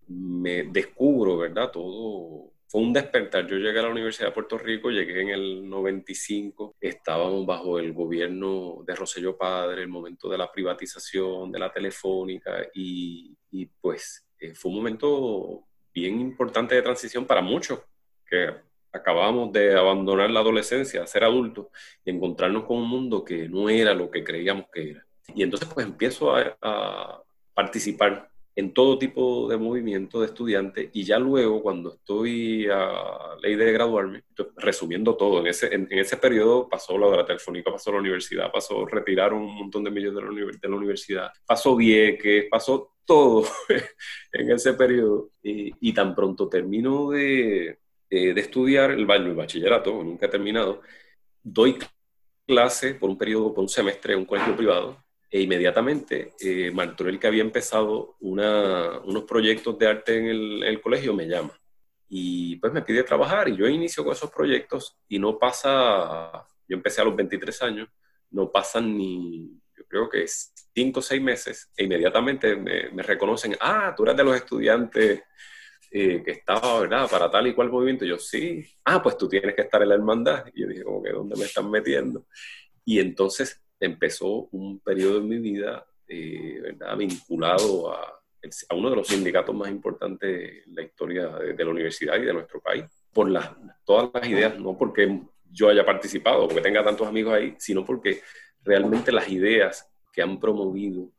me 0.08 0.64
descubro, 0.64 1.38
¿verdad? 1.38 1.70
Todo 1.70 2.52
fue 2.72 2.80
un 2.80 2.92
despertar. 2.94 3.46
Yo 3.46 3.58
llegué 3.58 3.78
a 3.80 3.82
la 3.82 3.90
Universidad 3.90 4.28
de 4.28 4.32
Puerto 4.32 4.56
Rico, 4.56 4.90
llegué 4.90 5.20
en 5.20 5.28
el 5.28 5.68
95, 5.68 6.76
estábamos 6.80 7.44
bajo 7.44 7.78
el 7.78 7.92
gobierno 7.92 8.82
de 8.86 8.94
Rosselló 8.94 9.36
Padre, 9.36 9.82
el 9.82 9.88
momento 9.88 10.28
de 10.28 10.38
la 10.38 10.50
privatización 10.50 11.52
de 11.52 11.58
la 11.58 11.70
telefónica 11.70 12.66
y, 12.72 13.36
pues 13.78 14.26
eh, 14.38 14.54
fue 14.54 14.70
un 14.70 14.78
momento 14.78 15.64
bien 15.92 16.18
importante 16.18 16.74
de 16.74 16.80
transición 16.80 17.26
para 17.26 17.42
muchos 17.42 17.80
que 18.26 18.48
acabamos 18.90 19.52
de 19.52 19.76
abandonar 19.76 20.30
la 20.30 20.40
adolescencia, 20.40 21.06
ser 21.06 21.24
adultos 21.24 21.66
y 22.04 22.10
encontrarnos 22.10 22.64
con 22.64 22.78
un 22.78 22.88
mundo 22.88 23.22
que 23.22 23.50
no 23.50 23.68
era 23.68 23.92
lo 23.92 24.10
que 24.10 24.24
creíamos 24.24 24.66
que 24.72 24.92
era. 24.92 25.06
Y 25.34 25.42
entonces 25.42 25.68
pues 25.72 25.86
empiezo 25.86 26.34
a, 26.34 26.56
a 26.60 27.22
participar 27.54 28.32
en 28.54 28.74
todo 28.74 28.98
tipo 28.98 29.48
de 29.48 29.56
movimiento 29.56 30.20
de 30.20 30.26
estudiantes 30.26 30.90
y 30.92 31.04
ya 31.04 31.18
luego 31.18 31.62
cuando 31.62 31.94
estoy 31.94 32.66
a 32.70 33.36
ley 33.40 33.56
de 33.56 33.72
graduarme, 33.72 34.24
resumiendo 34.56 35.16
todo, 35.16 35.40
en 35.40 35.46
ese, 35.46 35.74
en, 35.74 35.88
ese 35.90 36.18
periodo 36.18 36.68
pasó 36.68 36.98
la 36.98 37.08
de 37.10 37.16
la 37.16 37.24
telefónica, 37.24 37.72
pasó 37.72 37.92
la 37.92 38.00
universidad, 38.00 38.52
pasó, 38.52 38.84
retiraron 38.84 39.42
un 39.42 39.54
montón 39.56 39.84
de 39.84 39.90
millones 39.90 40.16
de 40.16 40.22
la, 40.22 40.50
de 40.60 40.68
la 40.68 40.76
universidad, 40.76 41.32
pasó 41.46 41.76
Vieques, 41.76 42.46
pasó 42.50 42.94
todo 43.06 43.46
en 44.32 44.50
ese 44.50 44.74
periodo. 44.74 45.30
Y, 45.42 45.72
y, 45.80 45.94
tan 45.94 46.14
pronto 46.14 46.48
termino 46.48 47.10
de, 47.10 47.78
de, 48.10 48.40
estudiar 48.40 48.90
el, 48.90 49.10
el 49.10 49.34
bachillerato, 49.34 50.02
nunca 50.04 50.26
he 50.26 50.28
terminado, 50.28 50.82
doy 51.42 51.78
clase 52.46 52.94
por 52.94 53.08
un 53.08 53.18
periodo, 53.18 53.54
por 53.54 53.62
un 53.62 53.68
semestre 53.68 54.12
en 54.12 54.20
un 54.20 54.26
colegio 54.26 54.54
privado 54.56 55.02
e 55.32 55.40
inmediatamente 55.40 56.34
eh, 56.38 56.70
Martorell, 56.70 57.18
que 57.18 57.26
había 57.26 57.40
empezado 57.40 58.16
unos 58.20 59.24
proyectos 59.26 59.78
de 59.78 59.86
arte 59.86 60.18
en 60.18 60.26
el, 60.62 60.80
colegio, 60.82 61.14
me 61.14 61.26
llama. 61.26 61.58
Y 62.06 62.56
pues 62.56 62.70
me 62.70 62.82
pide 62.82 63.02
trabajar 63.02 63.48
y 63.48 63.56
yo 63.56 63.66
inicio 63.66 64.04
con 64.04 64.12
esos 64.12 64.30
proyectos 64.30 64.98
y 65.08 65.18
no 65.18 65.38
pasa, 65.38 66.46
yo 66.68 66.76
empecé 66.76 67.00
a 67.00 67.04
los 67.04 67.16
23 67.16 67.62
años, 67.62 67.88
no 68.30 68.52
pasan 68.52 68.94
ni, 68.94 69.58
yo 69.74 69.86
creo 69.88 70.10
que 70.10 70.26
cinco 70.26 71.00
o 71.00 71.02
seis 71.02 71.22
meses 71.22 71.70
e 71.78 71.84
inmediatamente 71.84 72.54
me, 72.54 73.02
reconocen, 73.02 73.56
ah, 73.58 73.94
tú 73.96 74.02
eres 74.02 74.18
de 74.18 74.24
los 74.24 74.36
estudiantes 74.36 75.22
eh, 75.90 76.22
que 76.22 76.30
estaba, 76.30 76.80
¿verdad? 76.80 77.08
Para 77.10 77.30
tal 77.30 77.46
y 77.46 77.54
cual 77.54 77.70
movimiento. 77.70 78.04
Yo, 78.04 78.18
sí. 78.18 78.62
Ah, 78.84 79.02
pues 79.02 79.16
tú 79.16 79.28
tienes 79.28 79.54
que 79.54 79.62
estar 79.62 79.82
en 79.82 79.88
la 79.88 79.94
hermandad. 79.94 80.44
Y 80.54 80.60
yo 80.62 80.68
dije, 80.68 80.84
como 80.84 81.02
que, 81.02 81.10
¿dónde 81.10 81.36
me 81.36 81.44
están 81.44 81.70
metiendo? 81.70 82.26
Y 82.84 82.98
entonces 82.98 83.61
empezó 83.86 84.48
un 84.52 84.80
periodo 84.80 85.18
en 85.18 85.28
mi 85.28 85.38
vida 85.38 85.86
eh, 86.06 86.60
¿verdad? 86.62 86.96
vinculado 86.96 87.92
a, 87.92 88.18
uno 88.74 88.90
de 88.90 88.96
los 88.96 89.06
sindicatos 89.06 89.54
más 89.54 89.70
importantes 89.70 90.66
en 90.66 90.74
la 90.74 90.82
historia 90.82 91.28
de, 91.28 91.64
la 91.64 91.70
universidad 91.70 92.16
y 92.16 92.24
de 92.24 92.32
nuestro 92.32 92.60
país, 92.60 92.84
por 93.12 93.30
las, 93.30 93.50
todas 93.84 94.10
las 94.12 94.28
ideas, 94.28 94.58
no 94.58 94.76
porque 94.76 95.20
yo 95.48 95.68
haya 95.68 95.84
participado, 95.84 96.48
porque 96.48 96.60
tenga 96.60 96.82
tantos 96.82 97.06
amigos 97.06 97.34
ahí, 97.34 97.54
sino 97.58 97.84
porque 97.84 98.20
realmente 98.64 99.12
las 99.12 99.28
ideas 99.28 99.88
que 100.12 100.22
han 100.22 100.40
promovido, 100.40 101.12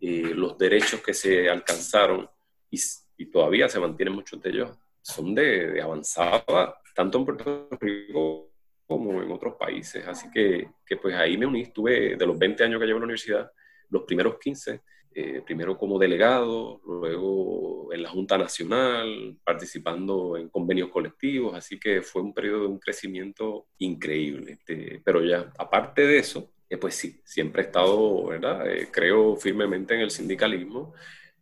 eh, 0.00 0.32
los 0.34 0.56
derechos 0.56 1.00
que 1.02 1.12
se 1.12 1.50
alcanzaron 1.50 2.28
y, 2.70 2.80
y, 3.18 3.26
todavía 3.26 3.68
se 3.68 3.78
mantienen 3.78 4.14
muchos 4.14 4.40
de 4.40 4.48
ellos, 4.48 4.70
son 5.02 5.34
de, 5.34 5.72
de 5.72 5.82
avanzada, 5.82 6.80
tanto 6.94 7.18
en 7.18 7.24
Puerto 7.26 7.68
Rico 7.78 8.49
como 8.90 9.22
en 9.22 9.30
otros 9.30 9.54
países. 9.54 10.04
Así 10.04 10.28
que, 10.32 10.68
que, 10.84 10.96
pues 10.96 11.14
ahí 11.14 11.38
me 11.38 11.46
uní, 11.46 11.62
estuve 11.62 12.16
de 12.16 12.26
los 12.26 12.36
20 12.36 12.64
años 12.64 12.80
que 12.80 12.86
llevo 12.86 12.96
en 12.96 13.02
la 13.02 13.04
universidad, 13.04 13.52
los 13.88 14.02
primeros 14.02 14.36
15, 14.40 14.80
eh, 15.14 15.42
primero 15.46 15.78
como 15.78 15.96
delegado, 15.96 16.80
luego 16.84 17.92
en 17.92 18.02
la 18.02 18.10
Junta 18.10 18.36
Nacional, 18.36 19.36
participando 19.44 20.36
en 20.36 20.48
convenios 20.48 20.88
colectivos, 20.88 21.54
así 21.54 21.78
que 21.78 22.02
fue 22.02 22.20
un 22.20 22.34
periodo 22.34 22.62
de 22.62 22.66
un 22.66 22.80
crecimiento 22.80 23.68
increíble. 23.78 24.54
Este, 24.54 25.00
pero 25.04 25.24
ya, 25.24 25.52
aparte 25.56 26.04
de 26.04 26.18
eso, 26.18 26.50
eh, 26.68 26.76
pues 26.76 26.96
sí, 26.96 27.20
siempre 27.24 27.62
he 27.62 27.66
estado, 27.66 28.26
¿verdad? 28.26 28.68
Eh, 28.68 28.88
creo 28.90 29.36
firmemente 29.36 29.94
en 29.94 30.00
el 30.00 30.10
sindicalismo. 30.10 30.94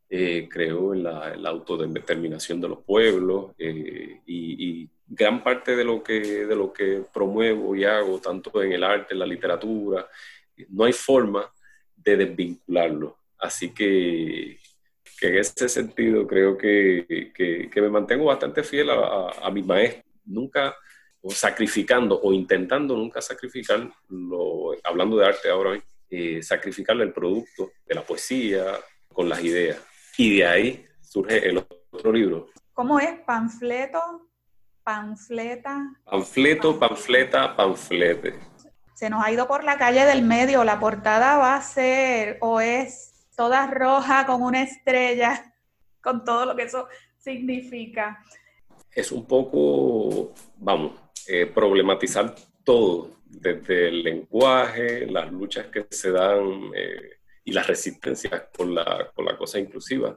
creo 0.08 0.94
en 0.94 1.02
la, 1.02 1.34
en 1.34 1.42
la, 1.42 1.50
autodeterminación 1.50 2.60
de 2.60 2.68
los 2.68 2.82
pueblos 2.84 3.52
y, 3.58 4.84
y 4.84 4.90
gran 5.08 5.42
parte 5.42 5.74
de 5.74 5.84
lo, 5.84 6.02
que, 6.02 6.46
de 6.46 6.56
lo 6.56 6.72
que 6.72 7.02
promuevo 7.12 7.74
y 7.74 7.84
hago, 7.84 8.20
tanto 8.20 8.62
en 8.62 8.72
el 8.72 8.84
arte, 8.84 9.14
en 9.14 9.20
la 9.20 9.26
literatura, 9.26 10.06
no 10.68 10.84
hay 10.84 10.92
forma 10.92 11.50
de 11.96 12.16
desvincularlo. 12.16 13.16
Así 13.38 13.72
que, 13.72 14.58
que 15.18 15.28
en 15.28 15.36
ese 15.38 15.68
sentido 15.68 16.26
creo 16.26 16.58
que, 16.58 17.32
que, 17.34 17.80
me 17.80 17.88
mantengo 17.88 18.26
bastante 18.26 18.62
fiel 18.62 18.90
a, 18.90 19.30
a, 19.42 19.50
mi 19.50 19.62
maestro, 19.62 20.02
nunca 20.26 20.76
sacrificando 21.28 22.20
o 22.20 22.32
intentando 22.32 22.96
nunca 22.96 23.20
sacrificar, 23.20 23.90
lo, 24.08 24.72
hablando 24.84 25.16
de 25.16 25.26
arte 25.26 25.48
ahora, 25.48 25.78
eh, 26.10 26.42
sacrificarle 26.42 27.04
el 27.04 27.12
producto 27.12 27.72
de 27.86 27.94
la 27.94 28.02
poesía 28.02 28.78
con 29.12 29.28
las 29.28 29.42
ideas. 29.42 29.78
Y 30.16 30.38
de 30.38 30.46
ahí 30.46 30.86
surge 31.00 31.48
el 31.48 31.58
otro 31.90 32.12
libro. 32.12 32.48
¿Cómo 32.72 32.98
es? 32.98 33.18
¿Panfleto? 33.26 34.27
Panfleta. 34.88 35.92
Panfleto, 36.06 36.78
panfleta, 36.78 37.54
panflete. 37.54 38.38
Se 38.94 39.10
nos 39.10 39.22
ha 39.22 39.30
ido 39.30 39.46
por 39.46 39.62
la 39.62 39.76
calle 39.76 40.06
del 40.06 40.22
medio. 40.22 40.64
La 40.64 40.80
portada 40.80 41.36
va 41.36 41.56
a 41.56 41.60
ser 41.60 42.38
o 42.40 42.58
es 42.62 43.28
toda 43.36 43.66
roja 43.66 44.24
con 44.24 44.40
una 44.40 44.62
estrella, 44.62 45.54
con 46.02 46.24
todo 46.24 46.46
lo 46.46 46.56
que 46.56 46.62
eso 46.62 46.88
significa. 47.18 48.24
Es 48.90 49.12
un 49.12 49.26
poco, 49.26 50.32
vamos, 50.56 50.92
eh, 51.26 51.44
problematizar 51.44 52.34
todo, 52.64 53.10
desde 53.26 53.88
el 53.88 54.02
lenguaje, 54.02 55.04
las 55.04 55.30
luchas 55.30 55.66
que 55.66 55.86
se 55.90 56.12
dan 56.12 56.70
eh, 56.74 57.18
y 57.44 57.52
las 57.52 57.66
resistencias 57.66 58.44
con 58.56 58.74
la, 58.74 59.10
con 59.14 59.26
la 59.26 59.36
cosa 59.36 59.58
inclusiva. 59.58 60.16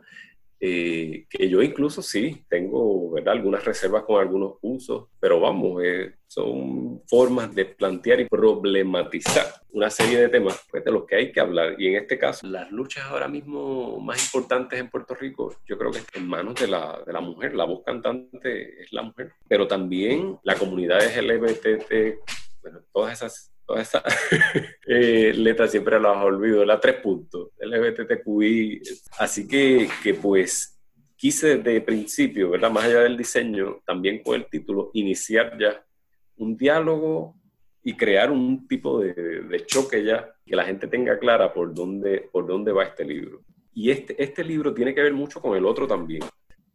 Eh, 0.64 1.26
que 1.28 1.50
yo 1.50 1.64
incluso 1.64 2.04
sí 2.04 2.46
tengo 2.48 3.10
¿verdad? 3.10 3.34
algunas 3.34 3.66
reservas 3.66 4.04
con 4.04 4.22
algunos 4.22 4.58
usos, 4.62 5.08
pero 5.20 5.40
vamos, 5.40 5.82
eh, 5.84 6.14
son 6.28 7.02
formas 7.08 7.56
de 7.56 7.66
plantear 7.66 8.20
y 8.20 8.26
problematizar 8.26 9.48
una 9.72 9.90
serie 9.90 10.20
de 10.20 10.30
temas 10.30 10.64
pues, 10.70 10.86
de 10.86 10.92
los 10.92 11.08
que 11.08 11.16
hay 11.16 11.32
que 11.32 11.40
hablar. 11.40 11.82
Y 11.82 11.88
en 11.88 11.96
este 11.96 12.20
caso, 12.20 12.46
las 12.46 12.72
luchas 12.72 13.06
ahora 13.06 13.28
mismo 13.28 14.00
más 14.02 14.24
importantes 14.24 14.80
en 14.80 14.92
Puerto 14.92 15.16
Rico, 15.16 15.56
yo 15.66 15.80
creo 15.80 15.90
que 15.90 15.98
están 15.98 16.22
en 16.22 16.30
manos 16.30 16.54
de 16.54 16.68
la, 16.68 17.02
de 17.08 17.12
la 17.12 17.22
mujer, 17.22 17.56
la 17.56 17.66
voz 17.66 17.82
cantante 17.84 18.84
es 18.84 18.94
la 18.94 19.02
mujer, 19.02 19.34
pero 19.48 19.68
también 19.68 20.38
la 20.44 20.54
comunidad 20.54 21.00
LGBT, 21.02 22.20
bueno, 22.62 22.82
todas 22.94 23.14
esas 23.14 23.52
esa 23.78 24.04
eh, 24.88 25.34
letra 25.36 25.68
siempre 25.68 26.00
las 26.00 26.18
la 26.66 26.80
tres 26.80 26.96
puntos, 26.96 27.50
LGBTQI. 27.60 28.82
Así 29.20 29.48
que, 29.48 29.88
que 30.04 30.14
pues 30.14 30.80
quise 31.16 31.58
desde 31.58 31.82
principio, 31.82 32.50
¿verdad? 32.50 32.72
Más 32.72 32.86
allá 32.86 33.02
del 33.02 33.16
diseño, 33.16 33.82
también 33.86 34.24
con 34.24 34.36
el 34.36 34.48
título, 34.48 34.90
iniciar 34.94 35.58
ya 35.60 35.86
un 36.38 36.58
diálogo 36.58 37.36
y 37.84 37.96
crear 37.96 38.32
un 38.32 38.68
tipo 38.68 39.00
de, 39.00 39.14
de, 39.14 39.66
choque 39.66 40.04
ya, 40.04 40.34
que 40.46 40.56
la 40.56 40.66
gente 40.66 40.88
tenga 40.88 41.20
clara 41.20 41.54
por 41.54 41.74
dónde, 41.74 42.30
por 42.32 42.48
dónde 42.48 42.72
va 42.72 42.86
este 42.86 43.06
libro. 43.06 43.42
Y 43.74 43.92
este, 43.92 44.22
este 44.22 44.44
libro 44.44 44.74
tiene 44.74 44.94
que 44.94 45.02
ver 45.02 45.14
mucho 45.14 45.40
con 45.42 45.56
el 45.56 45.66
otro 45.66 45.88
también, 45.88 46.24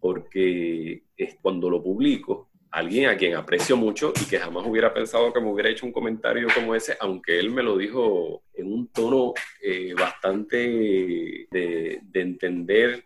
porque 0.00 1.02
es, 1.16 1.36
cuando 1.42 1.68
lo 1.68 1.82
publico, 1.82 2.50
alguien 2.70 3.08
a 3.08 3.16
quien 3.16 3.34
aprecio 3.34 3.76
mucho 3.76 4.12
y 4.20 4.26
que 4.26 4.38
jamás 4.38 4.66
hubiera 4.66 4.92
pensado 4.92 5.32
que 5.32 5.40
me 5.40 5.50
hubiera 5.50 5.70
hecho 5.70 5.86
un 5.86 5.92
comentario 5.92 6.48
como 6.54 6.74
ese, 6.74 6.96
aunque 7.00 7.38
él 7.38 7.50
me 7.50 7.62
lo 7.62 7.76
dijo 7.76 8.42
en 8.54 8.72
un 8.72 8.88
tono 8.88 9.34
eh, 9.62 9.94
bastante 9.94 10.56
de, 10.56 12.00
de, 12.02 12.20
entender 12.20 13.04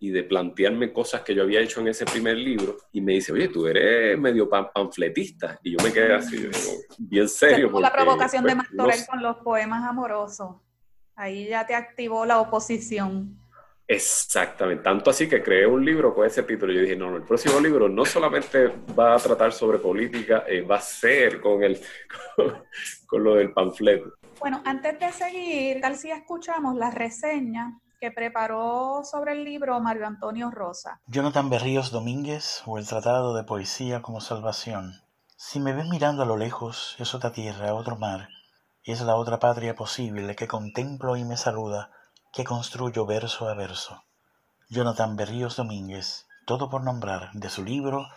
y 0.00 0.10
de 0.10 0.24
plantearme 0.24 0.92
cosas 0.92 1.22
que 1.22 1.34
yo 1.34 1.42
había 1.42 1.60
hecho 1.60 1.80
en 1.80 1.88
ese 1.88 2.04
primer 2.04 2.36
libro. 2.36 2.76
Y 2.90 3.00
me 3.00 3.12
dice, 3.12 3.32
oye, 3.32 3.48
tú 3.48 3.66
eres 3.66 4.18
medio 4.18 4.48
panfletista. 4.48 5.60
Y 5.62 5.72
yo 5.72 5.84
me 5.84 5.92
quedé 5.92 6.14
así, 6.14 6.48
bien 6.98 7.28
serio. 7.28 7.70
Porque, 7.70 7.82
la 7.82 7.92
provocación 7.92 8.44
de 8.44 8.56
pues, 8.56 8.72
Martorell 8.72 9.06
con 9.06 9.22
los 9.22 9.36
poemas 9.36 9.88
amorosos. 9.88 10.56
Ahí 11.14 11.46
ya 11.46 11.64
te 11.66 11.74
activó 11.74 12.26
la 12.26 12.40
oposición. 12.40 13.38
Exactamente, 13.92 14.82
tanto 14.82 15.10
así 15.10 15.28
que 15.28 15.42
creé 15.42 15.66
un 15.66 15.84
libro 15.84 16.14
con 16.14 16.26
ese 16.26 16.42
título. 16.44 16.72
Yo 16.72 16.80
dije, 16.80 16.96
no, 16.96 17.14
el 17.14 17.24
próximo 17.24 17.60
libro 17.60 17.90
no 17.90 18.06
solamente 18.06 18.68
va 18.98 19.14
a 19.14 19.18
tratar 19.18 19.52
sobre 19.52 19.78
política, 19.78 20.44
eh, 20.48 20.62
va 20.62 20.76
a 20.76 20.80
ser 20.80 21.42
con, 21.42 21.62
el, 21.62 21.78
con, 23.06 23.22
lo 23.22 23.34
del 23.34 23.52
panfleto. 23.52 24.14
Bueno, 24.40 24.62
antes 24.64 24.98
de 24.98 25.12
seguir, 25.12 25.82
tal 25.82 25.96
si 25.96 26.10
escuchamos 26.10 26.74
la 26.74 26.90
reseña 26.90 27.80
que 28.00 28.10
preparó 28.10 29.02
sobre 29.04 29.32
el 29.32 29.44
libro 29.44 29.78
Mario 29.78 30.06
Antonio 30.06 30.50
Rosa. 30.50 31.02
Jonathan 31.06 31.50
Berríos 31.50 31.90
Domínguez 31.90 32.62
o 32.64 32.78
el 32.78 32.86
Tratado 32.86 33.36
de 33.36 33.44
Poesía 33.44 34.00
como 34.00 34.22
Salvación. 34.22 35.02
Si 35.36 35.60
me 35.60 35.74
ven 35.74 35.90
mirando 35.90 36.22
a 36.22 36.26
lo 36.26 36.38
lejos, 36.38 36.96
es 36.98 37.14
otra 37.14 37.32
tierra, 37.32 37.74
otro 37.74 37.96
mar, 37.98 38.28
y 38.82 38.92
es 38.92 39.02
la 39.02 39.16
otra 39.16 39.38
patria 39.38 39.74
posible 39.74 40.34
que 40.34 40.48
contemplo 40.48 41.18
y 41.18 41.24
me 41.24 41.36
saluda 41.36 41.90
que 42.32 42.44
construyo 42.44 43.04
verso 43.04 43.46
a 43.46 43.54
verso. 43.54 44.04
Jonathan 44.70 45.16
Berríos 45.16 45.56
Domínguez, 45.56 46.26
todo 46.46 46.70
por 46.70 46.82
nombrar, 46.82 47.30
de 47.34 47.50
su 47.50 47.62
libro 47.62 48.08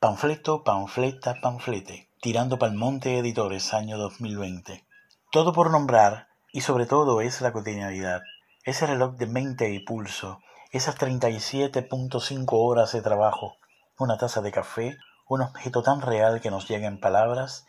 Panfleto, 0.00 0.64
Panfleta, 0.64 1.36
Panflete, 1.42 2.08
Tirando 2.22 2.58
pa'l 2.58 2.72
Monte 2.72 3.18
Editores, 3.18 3.74
año 3.74 3.98
2020. 3.98 4.86
Todo 5.30 5.52
por 5.52 5.70
nombrar, 5.70 6.28
y 6.50 6.62
sobre 6.62 6.86
todo 6.86 7.20
es 7.20 7.42
la 7.42 7.52
cotidianidad, 7.52 8.22
ese 8.64 8.86
reloj 8.86 9.16
de 9.16 9.26
mente 9.26 9.70
y 9.70 9.80
pulso, 9.80 10.40
esas 10.72 10.96
37.5 10.96 12.46
horas 12.52 12.92
de 12.92 13.02
trabajo, 13.02 13.58
una 13.98 14.16
taza 14.16 14.40
de 14.40 14.50
café, 14.50 14.96
un 15.28 15.42
objeto 15.42 15.82
tan 15.82 16.00
real 16.00 16.40
que 16.40 16.50
nos 16.50 16.66
llega 16.68 16.88
en 16.88 17.00
palabras, 17.00 17.66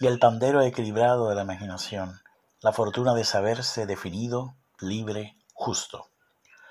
y 0.00 0.06
el 0.06 0.18
pandero 0.18 0.62
equilibrado 0.62 1.28
de 1.28 1.34
la 1.34 1.42
imaginación, 1.42 2.22
la 2.62 2.72
fortuna 2.72 3.12
de 3.14 3.24
saberse 3.24 3.84
definido, 3.84 4.54
libre, 4.80 5.36
justo. 5.62 6.08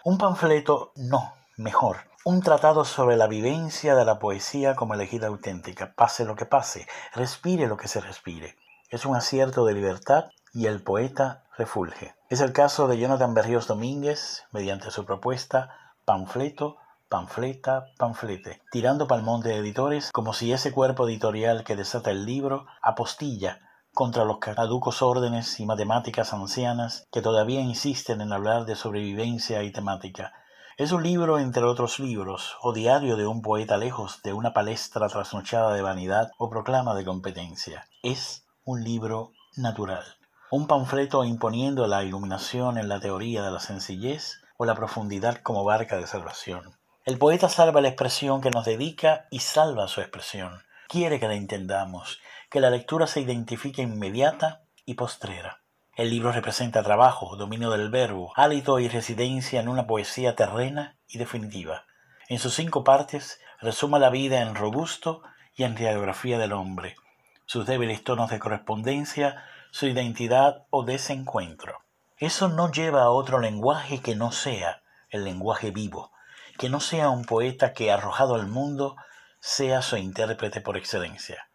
Un 0.03 0.17
panfleto, 0.17 0.91
no, 0.97 1.33
mejor, 1.55 1.99
un 2.25 2.41
tratado 2.41 2.83
sobre 2.83 3.15
la 3.15 3.27
vivencia 3.27 3.95
de 3.95 4.03
la 4.03 4.19
poesía 4.19 4.75
como 4.75 4.95
elegida 4.95 5.27
auténtica, 5.27 5.93
pase 5.95 6.25
lo 6.25 6.35
que 6.35 6.45
pase, 6.45 6.87
respire 7.13 7.67
lo 7.67 7.77
que 7.77 7.87
se 7.87 8.01
respire. 8.01 8.57
Es 8.89 9.05
un 9.05 9.15
acierto 9.15 9.63
de 9.63 9.75
libertad 9.75 10.25
y 10.53 10.65
el 10.65 10.83
poeta 10.83 11.45
refulge. 11.57 12.15
Es 12.29 12.41
el 12.41 12.51
caso 12.51 12.89
de 12.89 12.97
Jonathan 12.97 13.33
Berríos 13.33 13.65
Domínguez, 13.65 14.43
mediante 14.51 14.91
su 14.91 15.05
propuesta 15.05 15.93
Panfleto, 16.03 16.75
Panfleta, 17.07 17.85
Panflete, 17.97 18.61
tirando 18.71 19.07
palmón 19.07 19.39
de 19.39 19.55
editores 19.55 20.11
como 20.11 20.33
si 20.33 20.51
ese 20.51 20.73
cuerpo 20.73 21.07
editorial 21.07 21.63
que 21.63 21.77
desata 21.77 22.11
el 22.11 22.25
libro 22.25 22.65
apostilla 22.81 23.61
contra 23.93 24.25
los 24.25 24.39
caducos 24.39 25.01
órdenes 25.01 25.59
y 25.59 25.65
matemáticas 25.65 26.33
ancianas 26.33 27.07
que 27.11 27.21
todavía 27.21 27.61
insisten 27.61 28.21
en 28.21 28.31
hablar 28.33 28.65
de 28.65 28.75
sobrevivencia 28.75 29.63
y 29.63 29.71
temática. 29.71 30.33
Es 30.77 30.91
un 30.91 31.03
libro 31.03 31.37
entre 31.37 31.63
otros 31.63 31.99
libros, 31.99 32.55
o 32.61 32.73
diario 32.73 33.17
de 33.17 33.27
un 33.27 33.41
poeta 33.41 33.77
lejos 33.77 34.21
de 34.23 34.33
una 34.33 34.53
palestra 34.53 35.07
trasnochada 35.09 35.73
de 35.73 35.81
vanidad 35.81 36.31
o 36.37 36.49
proclama 36.49 36.95
de 36.95 37.05
competencia. 37.05 37.87
Es 38.01 38.45
un 38.63 38.83
libro 38.83 39.33
natural, 39.57 40.03
un 40.49 40.67
panfleto 40.67 41.23
imponiendo 41.23 41.85
la 41.87 42.03
iluminación 42.03 42.77
en 42.77 42.87
la 42.87 42.99
teoría 42.99 43.43
de 43.43 43.51
la 43.51 43.59
sencillez 43.59 44.41
o 44.57 44.65
la 44.65 44.75
profundidad 44.75 45.37
como 45.43 45.63
barca 45.63 45.97
de 45.97 46.07
salvación. 46.07 46.77
El 47.03 47.17
poeta 47.17 47.49
salva 47.49 47.81
la 47.81 47.89
expresión 47.89 48.41
que 48.41 48.51
nos 48.51 48.65
dedica 48.65 49.27
y 49.31 49.39
salva 49.39 49.87
su 49.87 50.01
expresión. 50.01 50.61
Quiere 50.91 51.21
que 51.21 51.27
la 51.29 51.35
entendamos 51.35 52.19
que 52.49 52.59
la 52.59 52.69
lectura 52.69 53.07
se 53.07 53.21
identifique 53.21 53.81
inmediata 53.81 54.63
y 54.85 54.95
postrera. 54.95 55.61
El 55.95 56.09
libro 56.09 56.33
representa 56.33 56.83
trabajo, 56.83 57.37
dominio 57.37 57.69
del 57.69 57.89
verbo, 57.89 58.33
hálito 58.35 58.77
y 58.77 58.89
residencia 58.89 59.61
en 59.61 59.69
una 59.69 59.87
poesía 59.87 60.35
terrena 60.35 60.97
y 61.07 61.17
definitiva. 61.17 61.85
En 62.27 62.39
sus 62.39 62.55
cinco 62.55 62.83
partes 62.83 63.39
resuma 63.61 63.99
la 63.99 64.09
vida 64.09 64.41
en 64.41 64.53
robusto 64.53 65.21
y 65.55 65.63
en 65.63 65.77
radiografía 65.77 66.37
del 66.37 66.51
hombre, 66.51 66.97
sus 67.45 67.65
débiles 67.65 68.03
tonos 68.03 68.29
de 68.29 68.39
correspondencia, 68.39 69.45
su 69.71 69.87
identidad 69.87 70.65
o 70.71 70.83
desencuentro. 70.83 71.85
Eso 72.17 72.49
no 72.49 72.69
lleva 72.69 73.03
a 73.03 73.11
otro 73.11 73.39
lenguaje 73.39 74.01
que 74.01 74.17
no 74.17 74.33
sea 74.33 74.83
el 75.09 75.23
lenguaje 75.23 75.71
vivo, 75.71 76.11
que 76.57 76.67
no 76.67 76.81
sea 76.81 77.09
un 77.11 77.23
poeta 77.23 77.71
que, 77.71 77.93
arrojado 77.93 78.35
al 78.35 78.47
mundo, 78.47 78.97
sea 79.41 79.81
su 79.81 79.97
intérprete 79.97 80.61
por 80.61 80.77
excelencia. 80.77 81.49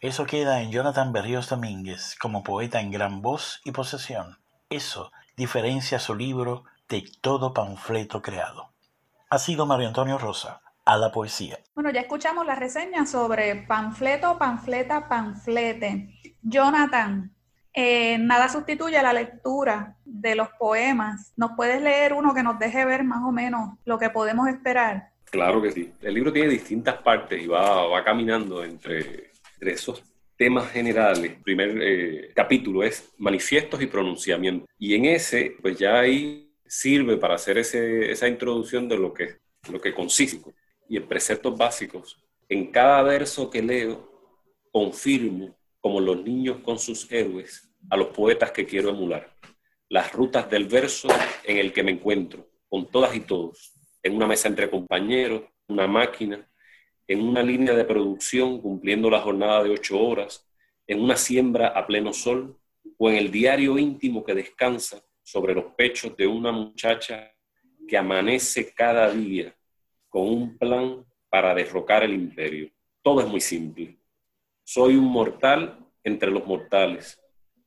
Eso 0.00 0.24
queda 0.26 0.62
en 0.62 0.70
Jonathan 0.70 1.12
Berríos 1.12 1.48
Domínguez 1.48 2.16
como 2.20 2.42
poeta 2.42 2.80
en 2.80 2.90
gran 2.90 3.20
voz 3.20 3.60
y 3.64 3.72
posesión. 3.72 4.38
Eso 4.70 5.12
diferencia 5.36 5.98
su 5.98 6.14
libro 6.14 6.64
de 6.88 7.04
todo 7.20 7.52
panfleto 7.52 8.22
creado. 8.22 8.72
Ha 9.28 9.38
sido 9.38 9.66
Mario 9.66 9.88
Antonio 9.88 10.18
Rosa, 10.18 10.62
a 10.84 10.96
la 10.96 11.10
poesía. 11.10 11.58
Bueno, 11.74 11.90
ya 11.90 12.00
escuchamos 12.00 12.46
la 12.46 12.54
reseña 12.54 13.06
sobre 13.06 13.56
panfleto, 13.66 14.38
panfleta, 14.38 15.08
panflete. 15.08 16.14
Jonathan, 16.42 17.34
eh, 17.72 18.18
nada 18.18 18.48
sustituye 18.48 18.98
a 18.98 19.02
la 19.02 19.12
lectura 19.12 19.96
de 20.04 20.34
los 20.34 20.48
poemas. 20.58 21.32
¿Nos 21.36 21.52
puedes 21.56 21.80
leer 21.80 22.12
uno 22.12 22.34
que 22.34 22.42
nos 22.42 22.58
deje 22.58 22.84
ver 22.84 23.04
más 23.04 23.22
o 23.24 23.32
menos 23.32 23.78
lo 23.84 23.98
que 23.98 24.10
podemos 24.10 24.48
esperar? 24.48 25.11
Claro 25.32 25.60
que 25.60 25.72
sí. 25.72 25.92
El 26.00 26.14
libro 26.14 26.32
tiene 26.32 26.50
distintas 26.50 27.02
partes 27.02 27.42
y 27.42 27.48
va, 27.48 27.88
va 27.88 28.04
caminando 28.04 28.62
entre 28.62 29.32
entre 29.62 29.74
esos 29.74 30.02
temas 30.36 30.72
generales, 30.72 31.30
el 31.30 31.40
primer 31.40 31.80
eh, 31.80 32.32
capítulo 32.34 32.82
es 32.82 33.12
manifiestos 33.16 33.80
y 33.80 33.86
pronunciamientos. 33.86 34.68
Y 34.76 34.94
en 34.96 35.04
ese, 35.04 35.56
pues 35.62 35.78
ya 35.78 36.00
ahí 36.00 36.52
sirve 36.66 37.16
para 37.16 37.36
hacer 37.36 37.58
ese, 37.58 38.10
esa 38.10 38.26
introducción 38.26 38.88
de 38.88 38.98
lo 38.98 39.14
que, 39.14 39.36
lo 39.70 39.80
que 39.80 39.94
consiste. 39.94 40.52
Y 40.88 40.96
en 40.96 41.06
preceptos 41.06 41.56
básicos, 41.56 42.20
en 42.48 42.72
cada 42.72 43.02
verso 43.02 43.48
que 43.48 43.62
leo, 43.62 44.10
confirmo, 44.72 45.56
como 45.80 46.00
los 46.00 46.24
niños 46.24 46.58
con 46.64 46.80
sus 46.80 47.10
héroes, 47.12 47.72
a 47.88 47.96
los 47.96 48.08
poetas 48.08 48.50
que 48.50 48.66
quiero 48.66 48.90
emular. 48.90 49.36
Las 49.88 50.12
rutas 50.12 50.50
del 50.50 50.66
verso 50.66 51.06
en 51.44 51.58
el 51.58 51.72
que 51.72 51.84
me 51.84 51.92
encuentro, 51.92 52.48
con 52.68 52.90
todas 52.90 53.14
y 53.14 53.20
todos, 53.20 53.74
en 54.02 54.16
una 54.16 54.26
mesa 54.26 54.48
entre 54.48 54.70
compañeros, 54.70 55.42
una 55.68 55.86
máquina, 55.86 56.48
en 57.06 57.20
una 57.22 57.42
línea 57.42 57.74
de 57.74 57.84
producción 57.84 58.60
cumpliendo 58.60 59.10
la 59.10 59.20
jornada 59.20 59.62
de 59.62 59.70
ocho 59.70 60.00
horas, 60.00 60.48
en 60.86 61.00
una 61.00 61.16
siembra 61.16 61.68
a 61.68 61.86
pleno 61.86 62.12
sol 62.12 62.58
o 62.98 63.10
en 63.10 63.16
el 63.16 63.30
diario 63.30 63.78
íntimo 63.78 64.24
que 64.24 64.34
descansa 64.34 65.02
sobre 65.22 65.54
los 65.54 65.66
pechos 65.76 66.16
de 66.16 66.26
una 66.26 66.52
muchacha 66.52 67.32
que 67.86 67.96
amanece 67.96 68.72
cada 68.72 69.10
día 69.10 69.54
con 70.08 70.28
un 70.28 70.58
plan 70.58 71.04
para 71.28 71.54
derrocar 71.54 72.02
el 72.02 72.12
imperio. 72.12 72.70
Todo 73.02 73.20
es 73.20 73.26
muy 73.26 73.40
simple. 73.40 73.96
Soy 74.64 74.96
un 74.96 75.06
mortal 75.06 75.78
entre 76.04 76.30
los 76.30 76.46
mortales, 76.46 77.20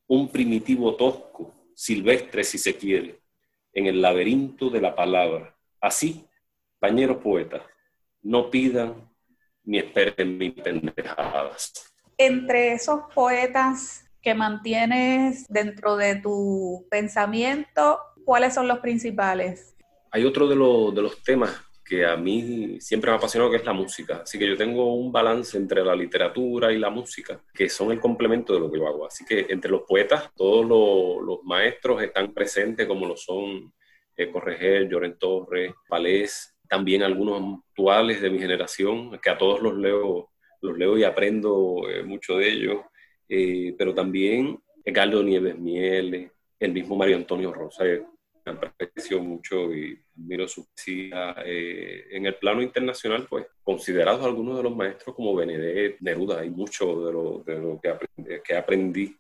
un 0.07 0.29
primitivo 0.31 0.95
tosco, 0.95 1.53
silvestre 1.73 2.43
si 2.43 2.57
se 2.57 2.75
quiere, 2.75 3.19
en 3.73 3.88
el 3.88 4.01
laberinto 4.01 4.69
de 4.69 4.81
la 4.81 4.95
palabra. 4.95 5.55
Así, 5.86 6.25
compañeros 6.79 7.17
poetas, 7.17 7.61
no 8.23 8.49
pidan 8.49 9.07
ni 9.63 9.77
esperen 9.77 10.36
mis 10.36 10.53
pendejadas. 10.53 11.93
Entre 12.17 12.73
esos 12.73 13.01
poetas 13.13 14.03
que 14.19 14.33
mantienes 14.33 15.45
dentro 15.47 15.95
de 15.95 16.15
tu 16.15 16.88
pensamiento, 16.89 17.99
¿cuáles 18.25 18.55
son 18.55 18.67
los 18.67 18.79
principales? 18.79 19.75
Hay 20.09 20.25
otro 20.25 20.47
de, 20.47 20.55
de 20.55 21.01
los 21.03 21.21
temas 21.21 21.55
que 21.83 22.03
a 22.03 22.17
mí 22.17 22.81
siempre 22.81 23.11
me 23.11 23.13
ha 23.13 23.17
apasionado, 23.19 23.51
que 23.51 23.57
es 23.57 23.65
la 23.65 23.73
música. 23.73 24.21
Así 24.23 24.39
que 24.39 24.47
yo 24.47 24.57
tengo 24.57 24.95
un 24.95 25.11
balance 25.11 25.55
entre 25.55 25.86
la 25.86 25.95
literatura 25.95 26.73
y 26.73 26.79
la 26.79 26.89
música, 26.89 27.39
que 27.53 27.69
son 27.69 27.91
el 27.91 27.99
complemento 27.99 28.55
de 28.55 28.59
lo 28.59 28.71
que 28.71 28.79
yo 28.79 28.88
hago. 28.88 29.05
Así 29.05 29.23
que 29.23 29.45
entre 29.49 29.69
los 29.69 29.83
poetas, 29.83 30.31
todos 30.36 30.65
los, 30.65 31.43
maestros 31.43 32.01
están 32.01 32.33
presentes, 32.33 32.88
como 32.88 33.05
lo 33.05 33.15
son 33.15 33.71
eh, 34.16 34.32
Correger, 34.32 34.88
Lloren 34.88 35.18
Torres, 35.18 35.74
Palés, 35.88 36.55
también 36.68 37.03
algunos 37.03 37.59
actuales 37.70 38.22
de 38.22 38.30
mi 38.30 38.39
generación, 38.39 39.20
que 39.20 39.30
a 39.30 39.38
todos 39.38 39.61
los 39.61 39.76
leo, 39.78 40.30
los 40.61 40.78
leo 40.78 40.97
y 40.97 41.03
aprendo 41.03 41.89
eh, 41.89 42.03
mucho 42.03 42.38
de 42.38 42.49
ellos, 42.49 42.78
eh, 43.30 43.76
pero 43.78 43.93
también 43.93 44.59
Galdo 44.86 45.24
Nieves 45.24 45.57
Miele, 45.57 46.32
el 46.59 46.72
mismo 46.72 46.95
Mario 46.95 47.18
Antonio 47.18 47.51
Rosa, 47.53 47.86
aprecio 48.45 49.22
mucho 49.22 49.74
y 49.74 49.99
admiro 50.18 50.47
su 50.47 50.66
poesía. 50.66 51.36
Eh, 51.45 52.05
en 52.11 52.26
el 52.26 52.36
plano 52.36 52.61
internacional, 52.61 53.26
pues, 53.30 53.47
considerados 53.63 54.24
algunos 54.24 54.57
de 54.57 54.63
los 54.63 54.76
maestros 54.76 55.16
como 55.16 55.36
Benedetto, 55.36 55.97
Neruda, 56.01 56.41
hay 56.41 56.49
mucho 56.49 57.05
de 57.05 57.11
lo, 57.13 57.43
de 57.45 57.59
lo 57.59 57.80
que, 57.82 57.89
aprendí, 57.89 58.41
que 58.43 58.55
aprendí 58.55 59.18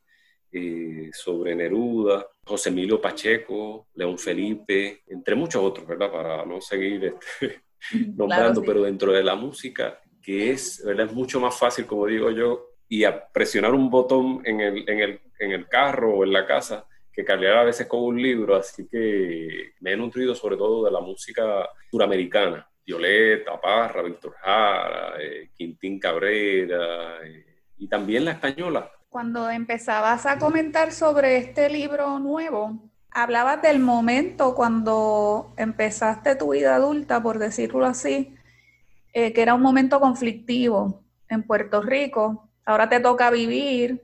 eh, 0.51 1.09
sobre 1.11 1.55
Neruda, 1.55 2.27
José 2.45 2.69
Emilio 2.69 3.01
Pacheco, 3.01 3.87
León 3.95 4.17
Felipe, 4.17 5.03
entre 5.07 5.35
muchos 5.35 5.63
otros, 5.63 5.87
¿verdad? 5.87 6.11
Para 6.11 6.45
no 6.45 6.61
seguir 6.61 7.05
este, 7.05 7.63
nombrando, 8.15 8.61
pero 8.61 8.83
dentro 8.83 9.11
de 9.11 9.23
la 9.23 9.35
música, 9.35 9.99
que 10.21 10.51
es, 10.51 10.83
¿verdad? 10.85 11.07
Es 11.07 11.13
mucho 11.13 11.39
más 11.39 11.57
fácil, 11.57 11.85
como 11.85 12.05
digo 12.05 12.29
yo, 12.31 12.75
y 12.87 13.03
a 13.03 13.27
presionar 13.27 13.73
un 13.73 13.89
botón 13.89 14.41
en 14.45 14.61
el, 14.61 14.89
en 14.89 14.99
el, 14.99 15.21
en 15.39 15.51
el 15.51 15.67
carro 15.67 16.13
o 16.13 16.23
en 16.23 16.33
la 16.33 16.45
casa, 16.45 16.87
que 17.11 17.23
cargar 17.23 17.57
a 17.57 17.63
veces 17.63 17.87
con 17.87 18.03
un 18.03 18.21
libro, 18.21 18.55
así 18.55 18.87
que 18.89 19.73
me 19.79 19.93
he 19.93 19.97
nutrido 19.97 20.35
sobre 20.35 20.57
todo 20.57 20.83
de 20.83 20.91
la 20.91 20.99
música 20.99 21.69
suramericana, 21.89 22.69
Violeta, 22.85 23.59
Parra, 23.59 24.03
Víctor 24.03 24.33
Jara, 24.33 25.15
eh, 25.19 25.49
Quintín 25.55 25.97
Cabrera 25.97 27.25
eh, 27.25 27.61
y 27.77 27.87
también 27.87 28.25
la 28.25 28.31
española. 28.31 28.91
Cuando 29.15 29.49
empezabas 29.49 30.25
a 30.25 30.37
comentar 30.37 30.91
sobre 30.91 31.37
este 31.37 31.69
libro 31.69 32.19
nuevo, 32.19 32.77
hablabas 33.11 33.61
del 33.61 33.79
momento 33.79 34.53
cuando 34.55 35.53
empezaste 35.55 36.35
tu 36.35 36.51
vida 36.51 36.75
adulta, 36.75 37.23
por 37.23 37.39
decirlo 37.39 37.85
así, 37.85 38.35
eh, 39.13 39.31
que 39.31 39.41
era 39.41 39.53
un 39.53 39.61
momento 39.61 40.01
conflictivo 40.01 41.01
en 41.29 41.43
Puerto 41.43 41.81
Rico. 41.81 42.49
Ahora 42.65 42.89
te 42.89 42.99
toca 42.99 43.29
vivir 43.29 44.01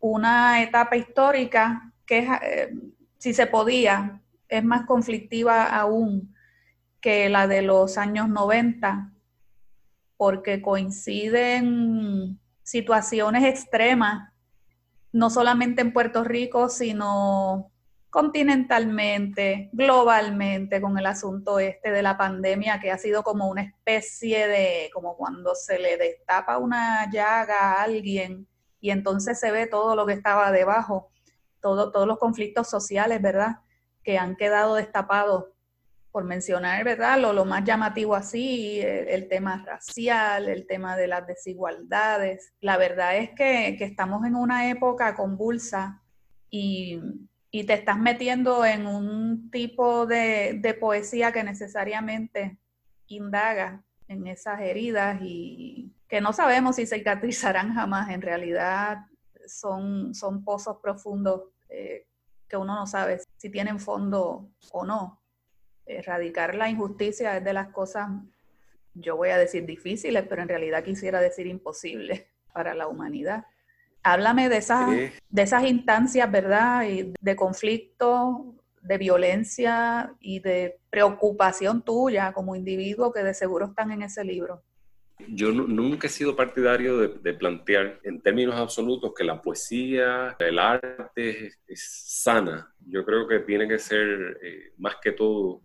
una 0.00 0.60
etapa 0.64 0.96
histórica 0.96 1.92
que 2.04 2.26
eh, 2.42 2.74
si 3.18 3.32
se 3.32 3.46
podía, 3.46 4.20
es 4.48 4.64
más 4.64 4.84
conflictiva 4.84 5.66
aún 5.66 6.34
que 7.00 7.28
la 7.28 7.46
de 7.46 7.62
los 7.62 7.96
años 7.96 8.28
90, 8.28 9.12
porque 10.16 10.60
coinciden 10.60 12.40
situaciones 12.64 13.44
extremas, 13.44 14.30
no 15.12 15.30
solamente 15.30 15.82
en 15.82 15.92
Puerto 15.92 16.24
Rico, 16.24 16.68
sino 16.68 17.70
continentalmente, 18.10 19.70
globalmente, 19.72 20.80
con 20.80 20.98
el 20.98 21.06
asunto 21.06 21.58
este 21.60 21.90
de 21.90 22.02
la 22.02 22.16
pandemia, 22.16 22.80
que 22.80 22.90
ha 22.90 22.98
sido 22.98 23.22
como 23.22 23.48
una 23.48 23.62
especie 23.62 24.48
de, 24.48 24.90
como 24.92 25.16
cuando 25.16 25.54
se 25.54 25.78
le 25.78 25.96
destapa 25.96 26.58
una 26.58 27.08
llaga 27.10 27.72
a 27.72 27.82
alguien 27.82 28.48
y 28.80 28.90
entonces 28.90 29.38
se 29.38 29.52
ve 29.52 29.66
todo 29.66 29.94
lo 29.94 30.06
que 30.06 30.14
estaba 30.14 30.50
debajo 30.50 31.10
todos 31.60 32.06
los 32.06 32.18
conflictos 32.18 32.68
sociales, 32.68 33.20
¿verdad? 33.22 33.58
Que 34.02 34.18
han 34.18 34.36
quedado 34.36 34.74
destapados, 34.74 35.46
por 36.12 36.24
mencionar, 36.24 36.84
¿verdad? 36.84 37.18
Lo, 37.20 37.32
lo 37.32 37.44
más 37.44 37.64
llamativo 37.64 38.14
así, 38.14 38.80
el, 38.80 39.28
tema 39.28 39.64
racial, 39.64 40.48
el 40.48 40.66
tema 40.66 40.96
de 40.96 41.06
las 41.06 41.26
desigualdades. 41.26 42.52
La 42.60 42.76
verdad 42.76 43.16
es 43.16 43.30
que, 43.30 43.76
estamos 43.80 44.26
en 44.26 44.34
una 44.34 44.70
época 44.70 45.14
convulsa 45.14 46.02
y, 46.50 47.00
y, 47.50 47.64
te 47.64 47.74
estás 47.74 47.98
metiendo 47.98 48.64
en 48.64 48.86
un 48.86 49.50
tipo 49.50 50.06
de, 50.06 50.58
de 50.60 50.74
poesía 50.74 51.32
que 51.32 51.44
necesariamente 51.44 52.58
indaga 53.06 53.82
en 54.08 54.26
esas 54.26 54.60
heridas 54.60 55.20
y 55.22 55.92
que 56.08 56.20
no 56.20 56.32
sabemos 56.32 56.76
si 56.76 56.86
cicatrizarán 56.86 57.74
jamás. 57.74 58.10
En 58.10 58.20
realidad 58.20 59.06
son, 59.46 60.14
son 60.14 60.44
pozos 60.44 60.78
profundos 60.82 61.42
eh, 61.68 62.06
que 62.48 62.56
uno 62.56 62.74
no 62.74 62.86
sabe 62.86 63.20
si 63.36 63.50
tienen 63.50 63.78
fondo 63.78 64.50
o 64.72 64.84
no. 64.84 65.19
Erradicar 65.98 66.54
la 66.54 66.68
injusticia 66.68 67.36
es 67.36 67.44
de 67.44 67.52
las 67.52 67.68
cosas, 67.68 68.08
yo 68.94 69.16
voy 69.16 69.30
a 69.30 69.38
decir 69.38 69.66
difíciles, 69.66 70.24
pero 70.28 70.42
en 70.42 70.48
realidad 70.48 70.84
quisiera 70.84 71.20
decir 71.20 71.46
imposibles 71.46 72.26
para 72.52 72.74
la 72.74 72.88
humanidad. 72.88 73.44
Háblame 74.02 74.48
de 74.48 74.56
esas, 74.56 74.88
de 74.88 75.42
esas 75.42 75.64
instancias, 75.64 76.30
¿verdad? 76.30 76.84
Y 76.88 77.12
de 77.20 77.36
conflicto, 77.36 78.54
de 78.80 78.98
violencia 78.98 80.14
y 80.20 80.40
de 80.40 80.78
preocupación 80.88 81.82
tuya 81.82 82.32
como 82.32 82.56
individuo 82.56 83.12
que 83.12 83.22
de 83.22 83.34
seguro 83.34 83.66
están 83.66 83.90
en 83.92 84.02
ese 84.02 84.24
libro. 84.24 84.62
Yo 85.28 85.52
nunca 85.52 86.06
he 86.06 86.10
sido 86.10 86.34
partidario 86.34 86.98
de, 86.98 87.34
plantear 87.34 88.00
en 88.04 88.22
términos 88.22 88.54
absolutos 88.54 89.12
que 89.14 89.22
la 89.22 89.40
poesía, 89.40 90.34
el 90.38 90.58
arte 90.58 91.52
es, 91.66 92.14
sana. 92.22 92.74
Yo 92.86 93.04
creo 93.04 93.28
que 93.28 93.40
tiene 93.40 93.68
que 93.68 93.78
ser 93.78 94.38
eh, 94.42 94.72
más 94.78 94.96
que 95.02 95.12
todo 95.12 95.60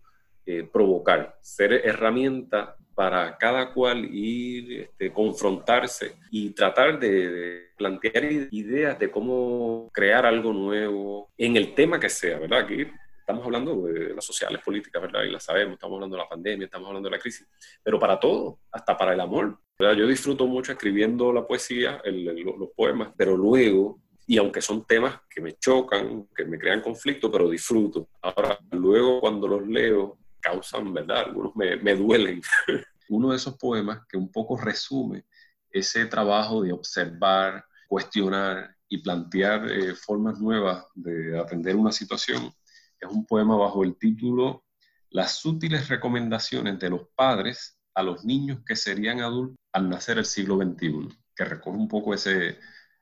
eh, 0.46 0.68
provocar, 0.72 1.36
ser 1.42 1.72
herramienta 1.72 2.76
para 2.94 3.36
cada 3.36 3.74
cual 3.74 4.06
ir, 4.06 4.82
este, 4.82 5.12
confrontarse 5.12 6.16
y 6.30 6.50
tratar 6.50 6.98
de, 6.98 7.28
de, 7.28 7.62
plantear 7.76 8.24
ideas 8.50 8.98
de 8.98 9.10
cómo 9.10 9.90
crear 9.92 10.24
algo 10.24 10.52
nuevo 10.52 11.30
en 11.36 11.56
el 11.56 11.74
tema 11.74 12.00
que 12.00 12.08
sea, 12.08 12.38
¿verdad? 12.38 12.60
Aquí 12.60 12.86
estamos 13.26 13.44
hablando 13.44 13.82
de 13.82 14.14
las 14.14 14.24
sociales, 14.24 14.62
políticas, 14.64 15.02
¿verdad? 15.02 15.24
Y 15.24 15.32
las 15.32 15.42
sabemos, 15.42 15.74
estamos 15.74 15.96
hablando 15.96 16.14
de 16.16 16.22
la 16.22 16.28
pandemia, 16.28 16.66
estamos 16.66 16.86
hablando 16.86 17.08
de 17.08 17.16
la 17.16 17.20
crisis, 17.20 17.44
pero 17.82 17.98
para 17.98 18.20
todo, 18.20 18.60
hasta 18.70 18.96
para 18.96 19.14
el 19.14 19.20
amor. 19.20 19.58
¿verdad? 19.76 19.96
Yo 19.96 20.06
disfruto 20.06 20.46
mucho 20.46 20.70
escribiendo 20.70 21.32
la 21.32 21.44
poesía, 21.44 22.00
los 22.04 22.70
poemas, 22.76 23.12
pero 23.16 23.36
luego, 23.36 23.98
y 24.28 24.38
aunque 24.38 24.62
son 24.62 24.86
temas 24.86 25.20
que 25.28 25.40
me 25.40 25.54
chocan, 25.54 26.28
que 26.36 26.44
me 26.44 26.56
crean 26.56 26.80
conflicto, 26.80 27.28
pero 27.28 27.50
disfruto. 27.50 28.08
Ahora, 28.22 28.56
luego 28.70 29.20
cuando 29.20 29.48
los 29.48 29.66
leo, 29.66 30.18
causan, 30.46 30.92
¿verdad? 30.92 31.24
Algunos 31.26 31.56
me, 31.56 31.76
me 31.76 31.94
duelen. 31.94 32.40
Uno 33.08 33.30
de 33.30 33.36
esos 33.36 33.56
poemas 33.56 34.00
que 34.08 34.16
un 34.16 34.30
poco 34.30 34.56
resume 34.56 35.24
ese 35.70 36.06
trabajo 36.06 36.62
de 36.62 36.72
observar, 36.72 37.64
cuestionar 37.88 38.74
y 38.88 38.98
plantear 38.98 39.70
eh, 39.70 39.94
formas 39.94 40.38
nuevas 40.40 40.84
de 40.94 41.38
atender 41.38 41.76
una 41.76 41.92
situación 41.92 42.52
es 43.00 43.10
un 43.10 43.26
poema 43.26 43.56
bajo 43.56 43.84
el 43.84 43.96
título 43.96 44.64
Las 45.10 45.38
sutiles 45.38 45.88
recomendaciones 45.88 46.78
de 46.78 46.90
los 46.90 47.08
padres 47.14 47.78
a 47.94 48.02
los 48.02 48.24
niños 48.24 48.60
que 48.66 48.76
serían 48.76 49.20
adultos 49.20 49.56
al 49.72 49.88
nacer 49.88 50.18
el 50.18 50.24
siglo 50.24 50.56
XXI, 50.56 51.08
que 51.34 51.44
recoge 51.44 51.76
un 51.76 51.88
poco 51.88 52.14
ese, 52.14 52.58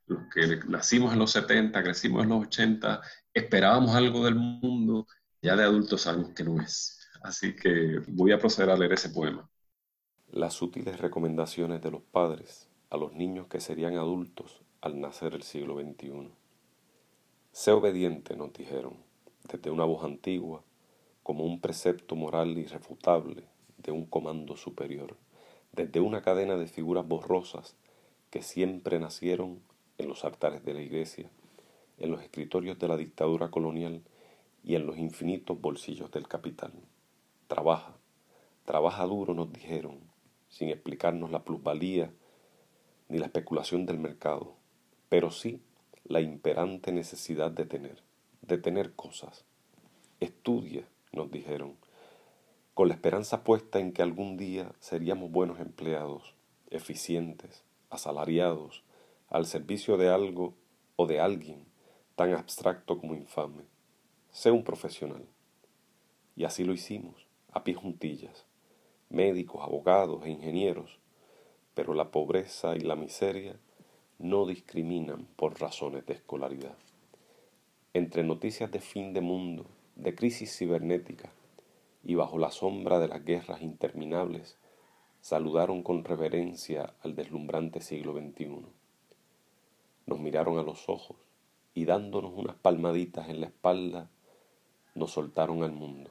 los 0.06 0.22
que 0.32 0.60
nacimos 0.66 1.12
en 1.12 1.18
los 1.20 1.32
70, 1.32 1.82
crecimos 1.82 2.22
en 2.22 2.30
los 2.30 2.46
80, 2.46 3.00
esperábamos 3.32 3.94
algo 3.94 4.24
del 4.24 4.34
mundo, 4.34 5.06
ya 5.40 5.56
de 5.56 5.64
adultos 5.64 6.02
sabemos 6.02 6.30
que 6.34 6.44
no 6.44 6.60
es. 6.60 7.03
Así 7.24 7.56
que 7.56 8.02
voy 8.06 8.32
a 8.32 8.38
proceder 8.38 8.68
a 8.68 8.76
leer 8.76 8.92
ese 8.92 9.08
poema. 9.08 9.48
Las 10.30 10.52
sutiles 10.52 11.00
recomendaciones 11.00 11.80
de 11.80 11.90
los 11.90 12.02
padres 12.02 12.68
a 12.90 12.98
los 12.98 13.14
niños 13.14 13.46
que 13.46 13.60
serían 13.60 13.96
adultos 13.96 14.60
al 14.82 15.00
nacer 15.00 15.32
el 15.32 15.42
siglo 15.42 15.80
XXI. 15.80 16.30
Sé 17.50 17.70
obediente, 17.70 18.36
nos 18.36 18.52
dijeron 18.52 18.98
desde 19.50 19.70
una 19.70 19.86
voz 19.86 20.04
antigua, 20.04 20.62
como 21.22 21.44
un 21.44 21.62
precepto 21.62 22.14
moral 22.14 22.58
irrefutable 22.58 23.44
de 23.78 23.90
un 23.90 24.04
comando 24.04 24.54
superior, 24.58 25.16
desde 25.72 26.00
una 26.00 26.20
cadena 26.20 26.56
de 26.56 26.66
figuras 26.66 27.08
borrosas 27.08 27.74
que 28.28 28.42
siempre 28.42 28.98
nacieron 28.98 29.62
en 29.96 30.08
los 30.08 30.26
altares 30.26 30.62
de 30.62 30.74
la 30.74 30.82
iglesia, 30.82 31.30
en 31.96 32.10
los 32.10 32.20
escritorios 32.20 32.78
de 32.78 32.88
la 32.88 32.98
dictadura 32.98 33.50
colonial 33.50 34.02
y 34.62 34.74
en 34.74 34.84
los 34.84 34.98
infinitos 34.98 35.58
bolsillos 35.58 36.10
del 36.10 36.28
capital. 36.28 36.74
Trabaja, 37.54 37.96
trabaja 38.64 39.04
duro, 39.04 39.32
nos 39.32 39.52
dijeron, 39.52 40.00
sin 40.48 40.70
explicarnos 40.70 41.30
la 41.30 41.44
plusvalía 41.44 42.12
ni 43.08 43.18
la 43.18 43.26
especulación 43.26 43.86
del 43.86 44.00
mercado, 44.00 44.56
pero 45.08 45.30
sí 45.30 45.62
la 46.02 46.20
imperante 46.20 46.90
necesidad 46.90 47.52
de 47.52 47.64
tener 47.64 48.02
de 48.42 48.58
tener 48.58 48.96
cosas. 48.96 49.44
Estudia, 50.18 50.82
nos 51.12 51.30
dijeron, 51.30 51.76
con 52.74 52.88
la 52.88 52.94
esperanza 52.94 53.44
puesta 53.44 53.78
en 53.78 53.92
que 53.92 54.02
algún 54.02 54.36
día 54.36 54.72
seríamos 54.80 55.30
buenos 55.30 55.60
empleados, 55.60 56.34
eficientes, 56.70 57.62
asalariados, 57.88 58.82
al 59.28 59.46
servicio 59.46 59.96
de 59.96 60.08
algo 60.08 60.54
o 60.96 61.06
de 61.06 61.20
alguien 61.20 61.64
tan 62.16 62.32
abstracto 62.32 62.98
como 62.98 63.14
infame. 63.14 63.62
Sé 64.32 64.50
un 64.50 64.64
profesional. 64.64 65.24
Y 66.34 66.42
así 66.42 66.64
lo 66.64 66.72
hicimos, 66.72 67.28
a 67.54 67.64
pie 67.64 67.74
juntillas, 67.74 68.44
médicos, 69.08 69.62
abogados 69.62 70.26
e 70.26 70.30
ingenieros, 70.30 70.98
pero 71.74 71.94
la 71.94 72.10
pobreza 72.10 72.76
y 72.76 72.80
la 72.80 72.96
miseria 72.96 73.56
no 74.18 74.44
discriminan 74.46 75.26
por 75.36 75.58
razones 75.60 76.04
de 76.04 76.14
escolaridad 76.14 76.76
entre 77.94 78.24
noticias 78.24 78.72
de 78.72 78.80
fin 78.80 79.12
de 79.12 79.20
mundo, 79.20 79.66
de 79.94 80.16
crisis 80.16 80.58
cibernética 80.58 81.30
y 82.02 82.16
bajo 82.16 82.38
la 82.38 82.50
sombra 82.50 82.98
de 82.98 83.06
las 83.06 83.24
guerras 83.24 83.62
interminables, 83.62 84.58
saludaron 85.20 85.84
con 85.84 86.02
reverencia 86.02 86.92
al 87.02 87.14
deslumbrante 87.14 87.80
siglo 87.80 88.12
XXI. 88.12 88.66
Nos 90.06 90.18
miraron 90.18 90.58
a 90.58 90.64
los 90.64 90.88
ojos 90.88 91.16
y 91.72 91.84
dándonos 91.84 92.32
unas 92.34 92.56
palmaditas 92.56 93.28
en 93.28 93.40
la 93.40 93.46
espalda, 93.46 94.10
Nos 94.96 95.12
soltaron 95.12 95.64
al 95.64 95.72
mundo. 95.72 96.10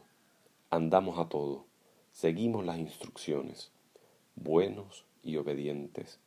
Andamos 0.76 1.20
a 1.20 1.30
todo. 1.30 1.68
Seguimos 2.12 2.66
las 2.66 2.80
instrucciones. 2.80 3.72
Buenos 4.36 5.06
y 5.22 5.38
obedientes. 5.38 6.20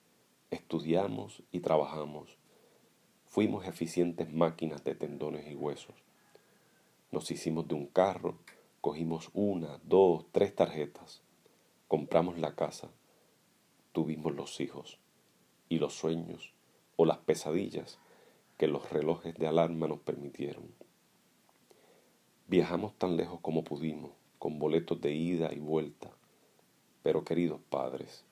Estudiamos 0.52 1.42
y 1.50 1.58
trabajamos. 1.58 2.38
Fuimos 3.24 3.66
eficientes 3.66 4.32
máquinas 4.32 4.84
de 4.84 4.94
tendones 4.94 5.50
y 5.50 5.56
huesos. 5.56 5.96
Nos 7.10 7.28
hicimos 7.32 7.66
de 7.66 7.74
un 7.74 7.86
carro, 7.86 8.38
cogimos 8.80 9.30
una, 9.34 9.80
dos, 9.82 10.26
tres 10.30 10.54
tarjetas, 10.54 11.22
compramos 11.88 12.38
la 12.38 12.54
casa, 12.54 12.88
tuvimos 13.90 14.32
los 14.32 14.60
hijos 14.60 15.00
y 15.68 15.80
los 15.80 15.94
sueños 15.94 16.52
o 16.94 17.04
las 17.04 17.18
pesadillas 17.18 17.98
que 18.58 18.68
los 18.68 18.90
relojes 18.90 19.34
de 19.34 19.48
alarma 19.48 19.88
nos 19.88 19.98
permitieron. 19.98 20.72
Viajamos 22.46 22.94
tan 22.96 23.16
lejos 23.16 23.40
como 23.40 23.64
pudimos, 23.64 24.12
con 24.38 24.58
boletos 24.58 25.00
de 25.00 25.12
ida 25.12 25.52
y 25.52 25.58
vuelta, 25.58 26.10
pero 27.02 27.24
queridos 27.24 27.60
padres, 27.70 28.24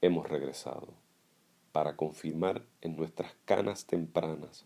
hemos 0.00 0.28
regresado 0.28 0.88
para 1.72 1.96
confirmar 1.96 2.64
en 2.80 2.96
nuestras 2.96 3.34
canas 3.44 3.86
tempranas 3.86 4.64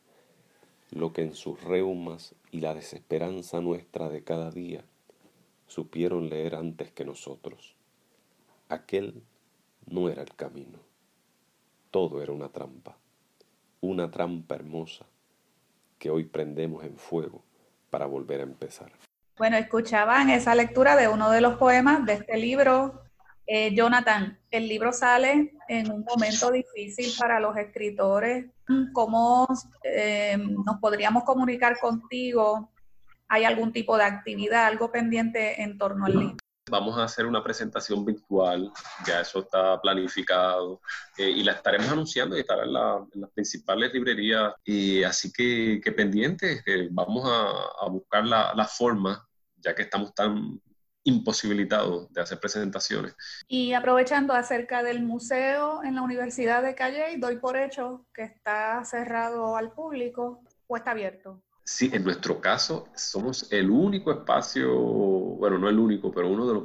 lo 0.90 1.12
que 1.12 1.22
en 1.22 1.34
sus 1.34 1.62
reumas 1.62 2.34
y 2.50 2.60
la 2.60 2.74
desesperanza 2.74 3.60
nuestra 3.60 4.08
de 4.08 4.22
cada 4.22 4.50
día 4.50 4.84
supieron 5.66 6.28
leer 6.28 6.54
antes 6.54 6.92
que 6.92 7.04
nosotros. 7.04 7.74
Aquel 8.68 9.22
no 9.86 10.10
era 10.10 10.22
el 10.22 10.34
camino. 10.34 10.78
Todo 11.90 12.22
era 12.22 12.32
una 12.32 12.50
trampa, 12.50 12.96
una 13.80 14.10
trampa 14.10 14.54
hermosa 14.54 15.06
que 15.98 16.10
hoy 16.10 16.24
prendemos 16.24 16.84
en 16.84 16.96
fuego 16.96 17.42
para 17.90 18.06
volver 18.06 18.40
a 18.40 18.44
empezar. 18.44 18.92
Bueno, 19.38 19.56
escuchaban 19.56 20.30
esa 20.30 20.54
lectura 20.54 20.94
de 20.96 21.08
uno 21.08 21.30
de 21.30 21.40
los 21.40 21.56
poemas 21.56 22.04
de 22.04 22.14
este 22.14 22.36
libro, 22.36 23.02
eh, 23.46 23.74
Jonathan. 23.74 24.38
El 24.50 24.68
libro 24.68 24.92
sale 24.92 25.54
en 25.68 25.90
un 25.90 26.04
momento 26.04 26.50
difícil 26.50 27.12
para 27.18 27.40
los 27.40 27.56
escritores. 27.56 28.46
¿Cómo 28.92 29.48
eh, 29.82 30.36
nos 30.38 30.78
podríamos 30.80 31.24
comunicar 31.24 31.78
contigo? 31.78 32.70
¿Hay 33.28 33.44
algún 33.44 33.72
tipo 33.72 33.96
de 33.96 34.04
actividad, 34.04 34.66
algo 34.66 34.92
pendiente 34.92 35.62
en 35.62 35.78
torno 35.78 36.06
al 36.06 36.18
libro? 36.18 36.36
Vamos 36.70 36.96
a 36.96 37.04
hacer 37.04 37.26
una 37.26 37.42
presentación 37.42 38.04
virtual, 38.04 38.70
ya 39.04 39.20
eso 39.20 39.40
está 39.40 39.80
planificado 39.80 40.80
eh, 41.18 41.28
y 41.28 41.42
la 41.42 41.52
estaremos 41.52 41.88
anunciando 41.88 42.36
y 42.36 42.40
estará 42.40 42.64
en, 42.64 42.72
las 42.72 43.30
principales 43.34 43.92
librerías. 43.92 44.54
Y 44.64 45.02
así 45.02 45.32
que, 45.32 45.80
que 45.82 45.90
pendientes, 45.90 46.62
vamos 46.92 47.28
a, 47.28 47.88
buscar 47.88 48.24
la, 48.24 48.54
la, 48.54 48.64
forma, 48.64 49.26
ya 49.56 49.74
que 49.74 49.82
estamos 49.82 50.14
tan 50.14 50.60
imposibilitados 51.02 52.12
de 52.12 52.20
hacer 52.20 52.38
presentaciones. 52.38 53.16
Y 53.48 53.72
aprovechando 53.72 54.32
acerca 54.32 54.84
del 54.84 55.02
museo 55.02 55.82
en 55.82 55.96
la 55.96 56.02
Universidad 56.02 56.62
de 56.62 56.76
Calle, 56.76 57.16
doy 57.18 57.38
por 57.38 57.56
hecho 57.56 58.06
que 58.14 58.22
está 58.22 58.84
cerrado 58.84 59.56
al 59.56 59.72
público 59.72 60.44
o 60.68 60.76
está 60.76 60.92
abierto. 60.92 61.42
Sí, 61.74 61.88
en 61.90 62.04
nuestro 62.04 62.38
caso 62.38 62.90
somos 62.94 63.50
el 63.50 63.70
único 63.70 64.12
espacio, 64.12 64.70
bueno, 64.78 65.58
no 65.58 65.70
el 65.70 65.78
único, 65.78 66.12
pero 66.12 66.28
uno 66.28 66.46
de 66.46 66.52
los 66.52 66.64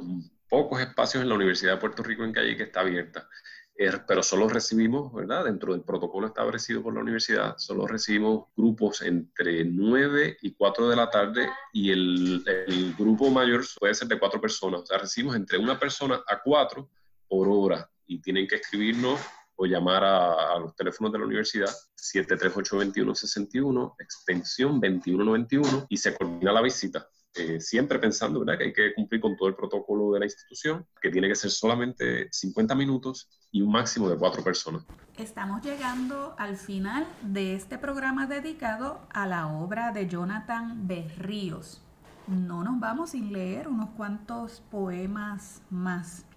pocos 0.50 0.82
espacios 0.82 1.22
en 1.22 1.30
la 1.30 1.34
Universidad 1.34 1.72
de 1.72 1.80
Puerto 1.80 2.02
Rico 2.02 2.24
en 2.24 2.32
Calle 2.34 2.58
que 2.58 2.64
está 2.64 2.80
abierta. 2.80 3.26
Er, 3.74 4.04
pero 4.06 4.22
solo 4.22 4.50
recibimos, 4.50 5.10
¿verdad? 5.14 5.46
Dentro 5.46 5.72
del 5.72 5.80
protocolo 5.80 6.26
establecido 6.26 6.82
por 6.82 6.92
la 6.92 7.00
universidad, 7.00 7.56
solo 7.56 7.86
recibimos 7.86 8.48
grupos 8.54 9.00
entre 9.00 9.64
9 9.64 10.36
y 10.42 10.52
4 10.52 10.90
de 10.90 10.96
la 10.96 11.08
tarde 11.08 11.48
y 11.72 11.90
el, 11.90 12.44
el 12.46 12.94
grupo 12.94 13.30
mayor 13.30 13.64
puede 13.80 13.94
ser 13.94 14.08
de 14.08 14.18
4 14.18 14.42
personas. 14.42 14.82
O 14.82 14.86
sea, 14.86 14.98
recibimos 14.98 15.36
entre 15.36 15.56
una 15.56 15.78
persona 15.78 16.22
a 16.26 16.42
4 16.42 16.86
por 17.28 17.48
hora 17.48 17.90
y 18.06 18.20
tienen 18.20 18.46
que 18.46 18.56
escribirnos 18.56 19.18
o 19.60 19.66
llamar 19.66 20.04
a, 20.04 20.58
los 20.60 20.74
teléfonos 20.76 21.12
de 21.12 21.18
la 21.18 21.24
universidad 21.26 21.68
738-2161, 21.96 23.94
extensión 23.98 24.80
2191 24.80 25.86
y 25.88 25.96
se 25.96 26.14
coordina 26.14 26.52
la 26.52 26.62
visita. 26.62 27.08
Eh, 27.34 27.60
siempre 27.60 27.98
pensando 27.98 28.40
¿verdad? 28.40 28.56
que 28.58 28.64
hay 28.64 28.72
que 28.72 28.94
cumplir 28.94 29.20
con 29.20 29.36
todo 29.36 29.48
el 29.48 29.54
protocolo 29.54 30.12
de 30.12 30.20
la 30.20 30.26
institución, 30.26 30.86
que 31.00 31.10
tiene 31.10 31.28
que 31.28 31.34
ser 31.34 31.50
solamente 31.50 32.28
50 32.30 32.74
minutos 32.74 33.28
y 33.50 33.60
un 33.60 33.70
máximo 33.70 34.08
de 34.08 34.16
cuatro 34.16 34.42
personas. 34.42 34.84
Estamos 35.16 35.62
llegando 35.62 36.34
al 36.38 36.56
final 36.56 37.06
de 37.22 37.54
este 37.54 37.78
programa 37.78 38.26
dedicado 38.26 39.00
a 39.10 39.26
la 39.26 39.48
obra 39.48 39.92
de 39.92 40.08
Jonathan 40.08 40.86
Berríos. 40.86 41.82
No 42.28 42.62
nos 42.62 42.78
vamos 42.78 43.10
sin 43.10 43.32
leer 43.32 43.68
unos 43.68 43.90
cuantos 43.90 44.62
poemas 44.70 45.62
más. 45.70 46.27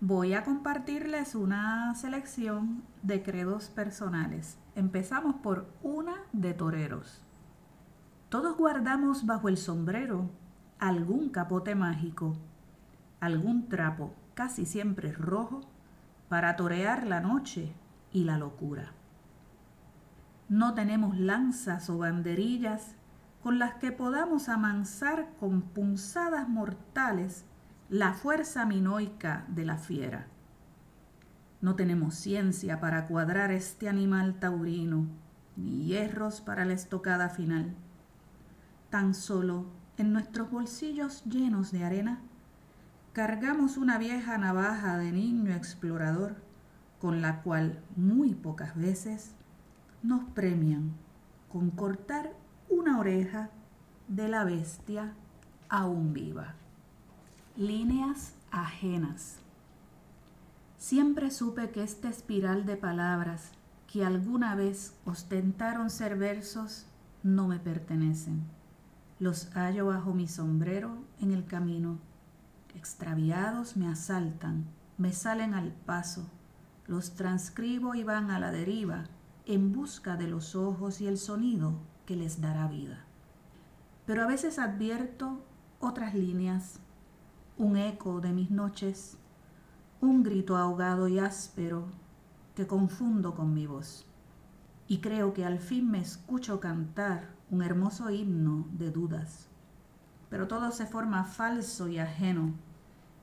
Voy 0.00 0.32
a 0.34 0.44
compartirles 0.44 1.34
una 1.34 1.92
selección 1.96 2.84
de 3.02 3.24
credos 3.24 3.68
personales. 3.68 4.56
Empezamos 4.76 5.34
por 5.42 5.74
una 5.82 6.14
de 6.32 6.54
toreros. 6.54 7.24
Todos 8.28 8.56
guardamos 8.56 9.26
bajo 9.26 9.48
el 9.48 9.56
sombrero 9.56 10.30
algún 10.78 11.30
capote 11.30 11.74
mágico, 11.74 12.36
algún 13.18 13.68
trapo, 13.68 14.14
casi 14.34 14.66
siempre 14.66 15.10
rojo, 15.10 15.62
para 16.28 16.54
torear 16.54 17.04
la 17.04 17.18
noche 17.18 17.74
y 18.12 18.22
la 18.22 18.38
locura. 18.38 18.92
No 20.48 20.74
tenemos 20.74 21.18
lanzas 21.18 21.90
o 21.90 21.98
banderillas 21.98 22.94
con 23.42 23.58
las 23.58 23.74
que 23.74 23.90
podamos 23.90 24.48
amansar 24.48 25.30
con 25.40 25.62
punzadas 25.62 26.48
mortales 26.48 27.47
la 27.90 28.12
fuerza 28.12 28.66
minoica 28.66 29.46
de 29.48 29.64
la 29.64 29.78
fiera. 29.78 30.26
No 31.62 31.74
tenemos 31.74 32.16
ciencia 32.16 32.80
para 32.80 33.06
cuadrar 33.06 33.50
este 33.50 33.88
animal 33.88 34.38
taurino, 34.38 35.06
ni 35.56 35.86
hierros 35.86 36.42
para 36.42 36.66
la 36.66 36.74
estocada 36.74 37.30
final. 37.30 37.74
Tan 38.90 39.14
solo 39.14 39.64
en 39.96 40.12
nuestros 40.12 40.50
bolsillos 40.50 41.24
llenos 41.24 41.72
de 41.72 41.82
arena 41.82 42.20
cargamos 43.14 43.78
una 43.78 43.96
vieja 43.96 44.36
navaja 44.36 44.98
de 44.98 45.10
niño 45.10 45.54
explorador 45.54 46.36
con 47.00 47.22
la 47.22 47.40
cual 47.40 47.82
muy 47.96 48.34
pocas 48.34 48.76
veces 48.76 49.34
nos 50.02 50.24
premian 50.34 50.92
con 51.50 51.70
cortar 51.70 52.34
una 52.68 52.98
oreja 53.00 53.48
de 54.08 54.28
la 54.28 54.44
bestia 54.44 55.14
aún 55.70 56.12
viva 56.12 56.54
líneas 57.58 58.34
ajenas. 58.52 59.40
Siempre 60.76 61.32
supe 61.32 61.70
que 61.70 61.82
esta 61.82 62.08
espiral 62.08 62.66
de 62.66 62.76
palabras 62.76 63.50
que 63.92 64.04
alguna 64.04 64.54
vez 64.54 64.94
ostentaron 65.04 65.90
ser 65.90 66.16
versos 66.16 66.86
no 67.24 67.48
me 67.48 67.58
pertenecen. 67.58 68.44
Los 69.18 69.50
hallo 69.56 69.86
bajo 69.86 70.14
mi 70.14 70.28
sombrero 70.28 70.98
en 71.20 71.32
el 71.32 71.46
camino. 71.46 71.98
Extraviados 72.76 73.76
me 73.76 73.88
asaltan, 73.88 74.66
me 74.96 75.12
salen 75.12 75.52
al 75.52 75.72
paso, 75.72 76.30
los 76.86 77.16
transcribo 77.16 77.96
y 77.96 78.04
van 78.04 78.30
a 78.30 78.38
la 78.38 78.52
deriva 78.52 79.06
en 79.46 79.72
busca 79.72 80.16
de 80.16 80.28
los 80.28 80.54
ojos 80.54 81.00
y 81.00 81.08
el 81.08 81.18
sonido 81.18 81.72
que 82.06 82.14
les 82.14 82.40
dará 82.40 82.68
vida. 82.68 83.04
Pero 84.06 84.22
a 84.22 84.28
veces 84.28 84.60
advierto 84.60 85.42
otras 85.80 86.14
líneas 86.14 86.78
un 87.58 87.76
eco 87.76 88.20
de 88.20 88.32
mis 88.32 88.50
noches, 88.50 89.18
un 90.00 90.22
grito 90.22 90.56
ahogado 90.56 91.08
y 91.08 91.18
áspero 91.18 91.86
que 92.54 92.66
confundo 92.66 93.34
con 93.34 93.52
mi 93.52 93.66
voz. 93.66 94.06
Y 94.86 94.98
creo 94.98 95.34
que 95.34 95.44
al 95.44 95.58
fin 95.58 95.90
me 95.90 96.00
escucho 96.00 96.60
cantar 96.60 97.28
un 97.50 97.62
hermoso 97.62 98.10
himno 98.10 98.66
de 98.72 98.90
dudas. 98.90 99.48
Pero 100.30 100.46
todo 100.46 100.70
se 100.70 100.86
forma 100.86 101.24
falso 101.24 101.88
y 101.88 101.98
ajeno. 101.98 102.54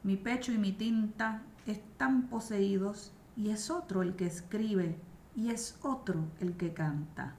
Mi 0.04 0.18
pecho 0.18 0.52
y 0.52 0.58
mi 0.58 0.74
tinta 0.74 1.42
están 1.66 2.28
poseídos 2.28 3.14
y 3.38 3.50
es 3.50 3.72
otro 3.72 4.02
el 4.02 4.16
que 4.16 4.28
escribe 4.28 5.00
y 5.36 5.50
es 5.50 5.80
otro 5.82 6.26
el 6.40 6.58
que 6.58 6.74
canta. 6.74 7.36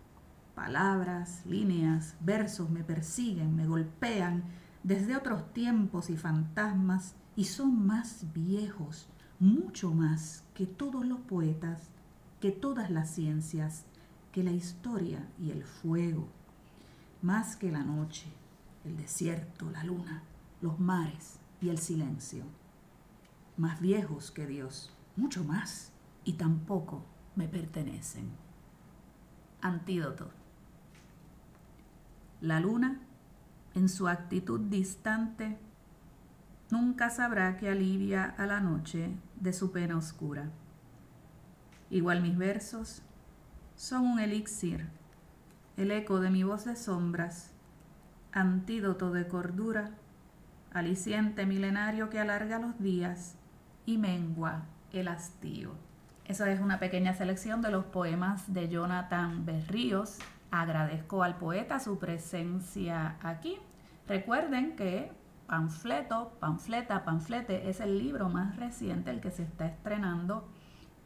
Palabras, 0.54 1.44
líneas, 1.44 2.16
versos 2.20 2.70
me 2.70 2.82
persiguen, 2.82 3.54
me 3.54 3.66
golpean 3.66 4.44
desde 4.86 5.16
otros 5.16 5.52
tiempos 5.52 6.10
y 6.10 6.16
fantasmas 6.16 7.16
y 7.34 7.46
son 7.46 7.84
más 7.88 8.24
viejos, 8.32 9.08
mucho 9.40 9.92
más 9.92 10.44
que 10.54 10.64
todos 10.64 11.04
los 11.04 11.18
poetas, 11.18 11.88
que 12.40 12.52
todas 12.52 12.88
las 12.88 13.10
ciencias, 13.10 13.84
que 14.30 14.44
la 14.44 14.52
historia 14.52 15.28
y 15.40 15.50
el 15.50 15.64
fuego, 15.64 16.28
más 17.20 17.56
que 17.56 17.72
la 17.72 17.82
noche, 17.82 18.28
el 18.84 18.96
desierto, 18.96 19.68
la 19.72 19.82
luna, 19.82 20.22
los 20.60 20.78
mares 20.78 21.40
y 21.60 21.70
el 21.70 21.78
silencio. 21.78 22.44
Más 23.56 23.80
viejos 23.80 24.30
que 24.30 24.46
Dios, 24.46 24.92
mucho 25.16 25.42
más, 25.42 25.90
y 26.22 26.34
tampoco 26.34 27.02
me 27.34 27.48
pertenecen. 27.48 28.30
Antídoto. 29.60 30.30
La 32.40 32.60
luna 32.60 33.00
en 33.76 33.90
su 33.90 34.08
actitud 34.08 34.58
distante, 34.58 35.58
nunca 36.70 37.10
sabrá 37.10 37.58
que 37.58 37.68
alivia 37.68 38.34
a 38.38 38.46
la 38.46 38.58
noche 38.58 39.14
de 39.36 39.52
su 39.52 39.70
pena 39.70 39.98
oscura. 39.98 40.50
Igual 41.90 42.22
mis 42.22 42.36
versos 42.36 43.02
son 43.76 44.06
un 44.06 44.18
elixir, 44.18 44.88
el 45.76 45.90
eco 45.90 46.20
de 46.20 46.30
mi 46.30 46.42
voz 46.42 46.64
de 46.64 46.74
sombras, 46.74 47.52
antídoto 48.32 49.12
de 49.12 49.28
cordura, 49.28 49.90
aliciente 50.72 51.44
milenario 51.44 52.08
que 52.08 52.18
alarga 52.18 52.58
los 52.58 52.78
días 52.80 53.36
y 53.84 53.98
mengua 53.98 54.64
el 54.92 55.08
hastío. 55.08 55.72
Esa 56.24 56.50
es 56.50 56.60
una 56.60 56.78
pequeña 56.78 57.12
selección 57.12 57.60
de 57.60 57.70
los 57.70 57.84
poemas 57.84 58.52
de 58.52 58.70
Jonathan 58.70 59.44
Berríos. 59.44 60.18
Agradezco 60.56 61.22
al 61.22 61.36
poeta 61.36 61.78
su 61.80 61.98
presencia 61.98 63.16
aquí. 63.22 63.58
Recuerden 64.08 64.74
que 64.74 65.12
Panfleto, 65.46 66.32
Panfleta, 66.40 67.04
Panflete 67.04 67.68
es 67.68 67.80
el 67.80 67.98
libro 67.98 68.30
más 68.30 68.56
reciente, 68.56 69.10
el 69.10 69.20
que 69.20 69.30
se 69.30 69.42
está 69.42 69.66
estrenando 69.66 70.48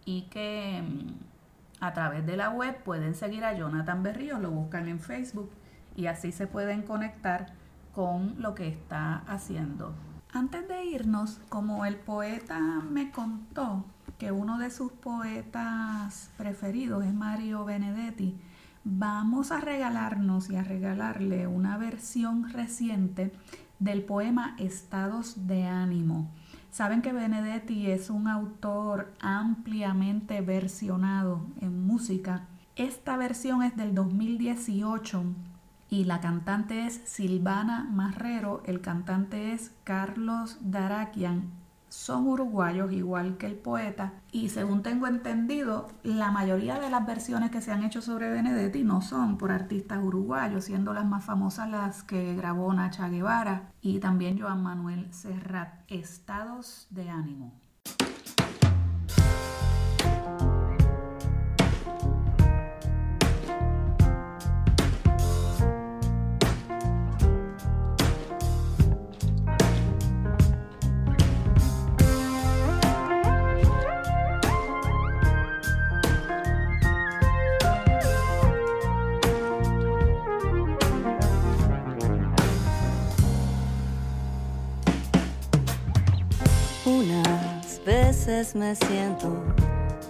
y 0.04 0.22
que 0.30 0.82
mm, 0.82 1.84
a 1.84 1.92
través 1.92 2.24
de 2.26 2.36
la 2.36 2.50
web 2.50 2.80
pueden 2.84 3.16
seguir 3.16 3.44
a 3.44 3.52
Jonathan 3.54 4.04
Berríos, 4.04 4.40
lo 4.40 4.52
buscan 4.52 4.86
en 4.86 5.00
Facebook 5.00 5.50
y 5.96 6.06
así 6.06 6.30
se 6.30 6.46
pueden 6.46 6.82
conectar 6.82 7.46
con 7.92 8.40
lo 8.40 8.54
que 8.54 8.68
está 8.68 9.24
haciendo. 9.26 9.94
Antes 10.32 10.68
de 10.68 10.84
irnos, 10.84 11.40
como 11.48 11.84
el 11.86 11.96
poeta 11.96 12.60
me 12.88 13.10
contó 13.10 13.84
que 14.16 14.30
uno 14.30 14.58
de 14.58 14.70
sus 14.70 14.92
poetas 14.92 16.30
preferidos 16.36 17.04
es 17.04 17.12
Mario 17.12 17.64
Benedetti, 17.64 18.38
vamos 18.84 19.52
a 19.52 19.60
regalarnos 19.60 20.50
y 20.50 20.56
a 20.56 20.62
regalarle 20.62 21.46
una 21.46 21.76
versión 21.76 22.50
reciente 22.50 23.32
del 23.78 24.02
poema 24.02 24.54
Estados 24.58 25.46
de 25.46 25.66
ánimo. 25.66 26.30
Saben 26.70 27.02
que 27.02 27.12
Benedetti 27.12 27.90
es 27.90 28.10
un 28.10 28.28
autor 28.28 29.12
ampliamente 29.20 30.40
versionado 30.40 31.46
en 31.60 31.84
música. 31.84 32.46
Esta 32.76 33.16
versión 33.16 33.62
es 33.62 33.76
del 33.76 33.94
2018 33.94 35.24
y 35.88 36.04
la 36.04 36.20
cantante 36.20 36.86
es 36.86 37.00
Silvana 37.04 37.88
Marrero, 37.90 38.62
el 38.64 38.80
cantante 38.80 39.52
es 39.52 39.72
Carlos 39.82 40.58
Darakian. 40.60 41.59
Son 41.90 42.28
uruguayos 42.28 42.92
igual 42.92 43.36
que 43.36 43.46
el 43.46 43.56
poeta 43.56 44.12
y 44.30 44.48
según 44.48 44.82
tengo 44.82 45.08
entendido, 45.08 45.88
la 46.04 46.30
mayoría 46.30 46.78
de 46.78 46.88
las 46.88 47.04
versiones 47.04 47.50
que 47.50 47.60
se 47.60 47.72
han 47.72 47.82
hecho 47.82 48.00
sobre 48.00 48.30
Benedetti 48.30 48.84
no 48.84 49.02
son 49.02 49.36
por 49.36 49.50
artistas 49.50 49.98
uruguayos, 50.00 50.64
siendo 50.64 50.94
las 50.94 51.04
más 51.04 51.24
famosas 51.24 51.68
las 51.68 52.04
que 52.04 52.36
grabó 52.36 52.72
Nacha 52.72 53.08
Guevara 53.08 53.72
y 53.82 53.98
también 53.98 54.40
Joan 54.40 54.62
Manuel 54.62 55.12
Serrat. 55.12 55.80
Estados 55.88 56.86
de 56.90 57.10
ánimo. 57.10 57.59
Me 88.54 88.74
siento 88.74 89.28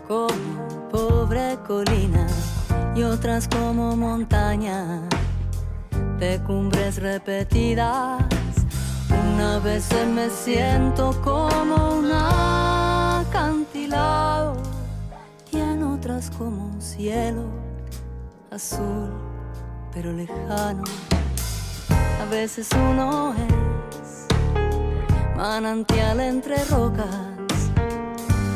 como 0.07 0.88
pobre 0.91 1.59
colina 1.66 2.26
y 2.95 3.03
otras 3.03 3.49
como 3.49 3.97
montaña 3.97 5.03
de 6.18 6.41
cumbres 6.47 7.03
repetidas. 7.03 8.22
Una 9.34 9.59
vez 9.59 9.88
me 10.14 10.30
siento 10.30 11.20
como 11.22 11.99
un 11.99 12.11
acantilado 13.22 14.57
y 15.51 15.59
en 15.59 15.82
otras 15.82 16.30
como 16.30 16.66
un 16.66 16.80
cielo 16.80 17.45
azul 18.51 19.11
pero 19.93 20.12
lejano. 20.12 20.84
A 22.20 22.24
veces 22.30 22.68
uno 22.74 23.34
es 23.34 24.26
manantial 25.36 26.20
entre 26.20 26.64
rocas 26.66 27.39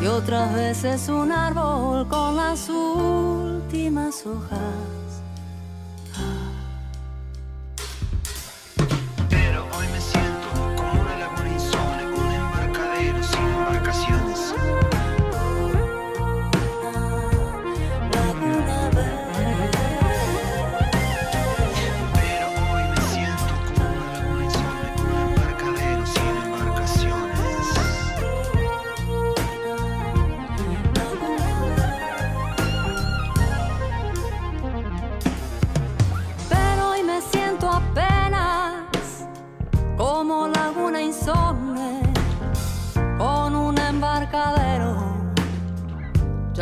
y 0.05 0.07
otras 0.07 0.55
veces 0.55 1.09
un 1.09 1.33
árbol 1.33 2.07
con 2.09 2.37
las 2.37 2.69
últimas 2.69 4.27
hojas. 4.27 5.14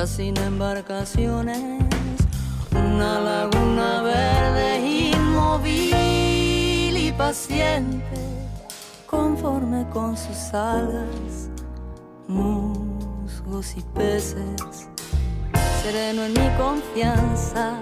Sin 0.07 0.37
embarcaciones, 0.39 1.59
una 2.73 3.21
laguna 3.21 4.03
verde 4.03 5.11
inmóvil 5.15 5.95
y 6.97 7.13
paciente, 7.17 8.17
conforme 9.07 9.89
con 9.91 10.17
sus 10.17 10.53
algas, 10.53 11.49
musgos 12.27 13.77
y 13.77 13.83
peces, 13.95 14.89
sereno 15.83 16.25
en 16.25 16.33
mi 16.33 16.49
confianza, 16.57 17.75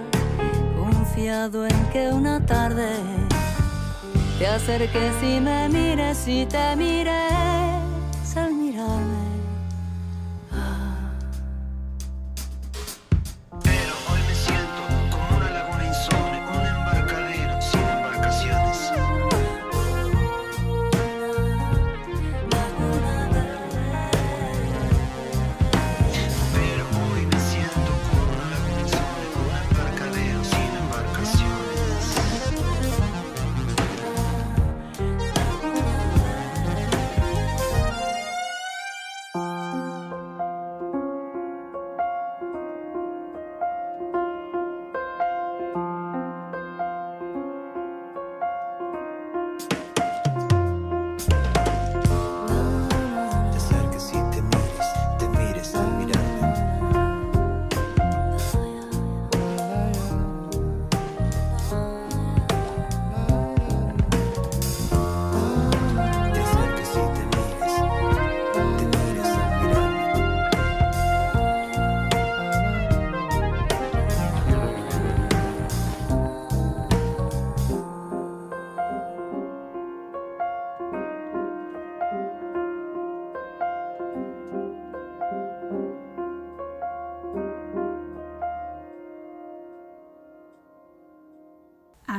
confiado 0.77 1.65
en 1.65 1.85
que 1.91 2.09
una 2.09 2.45
tarde 2.45 2.97
te 4.37 4.45
acerques 4.45 5.23
y 5.23 5.39
me 5.39 5.67
mires 5.69 6.27
y 6.27 6.45
te 6.45 6.75
mires 6.75 7.60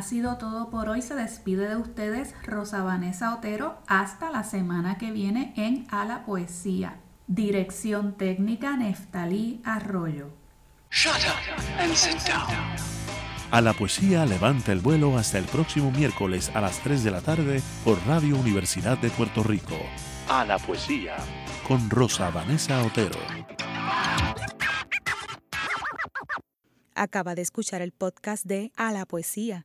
Ha 0.02 0.04
sido 0.04 0.36
todo 0.36 0.68
por 0.68 0.88
hoy. 0.88 1.00
Se 1.00 1.14
despide 1.14 1.68
de 1.68 1.76
ustedes 1.76 2.34
Rosa 2.44 2.82
Vanessa 2.82 3.36
Otero. 3.36 3.78
Hasta 3.86 4.32
la 4.32 4.42
semana 4.42 4.98
que 4.98 5.12
viene 5.12 5.54
en 5.56 5.86
A 5.92 6.04
la 6.04 6.26
Poesía. 6.26 6.96
Dirección 7.28 8.16
técnica 8.16 8.76
Neftalí 8.76 9.60
Arroyo. 9.64 10.30
A 13.52 13.60
la 13.60 13.72
poesía 13.74 14.26
levanta 14.26 14.72
el 14.72 14.80
vuelo 14.80 15.16
hasta 15.16 15.38
el 15.38 15.44
próximo 15.44 15.92
miércoles 15.92 16.50
a 16.52 16.60
las 16.60 16.80
3 16.80 17.04
de 17.04 17.10
la 17.12 17.20
tarde 17.20 17.62
por 17.84 18.04
Radio 18.04 18.36
Universidad 18.36 18.98
de 18.98 19.08
Puerto 19.08 19.44
Rico. 19.44 19.76
A 20.28 20.44
la 20.44 20.58
poesía 20.58 21.14
con 21.68 21.88
Rosa 21.88 22.28
Vanessa 22.30 22.82
Otero. 22.84 23.20
Acaba 26.96 27.36
de 27.36 27.42
escuchar 27.42 27.82
el 27.82 27.92
podcast 27.92 28.44
de 28.44 28.72
A 28.76 28.90
la 28.90 29.06
poesía. 29.06 29.64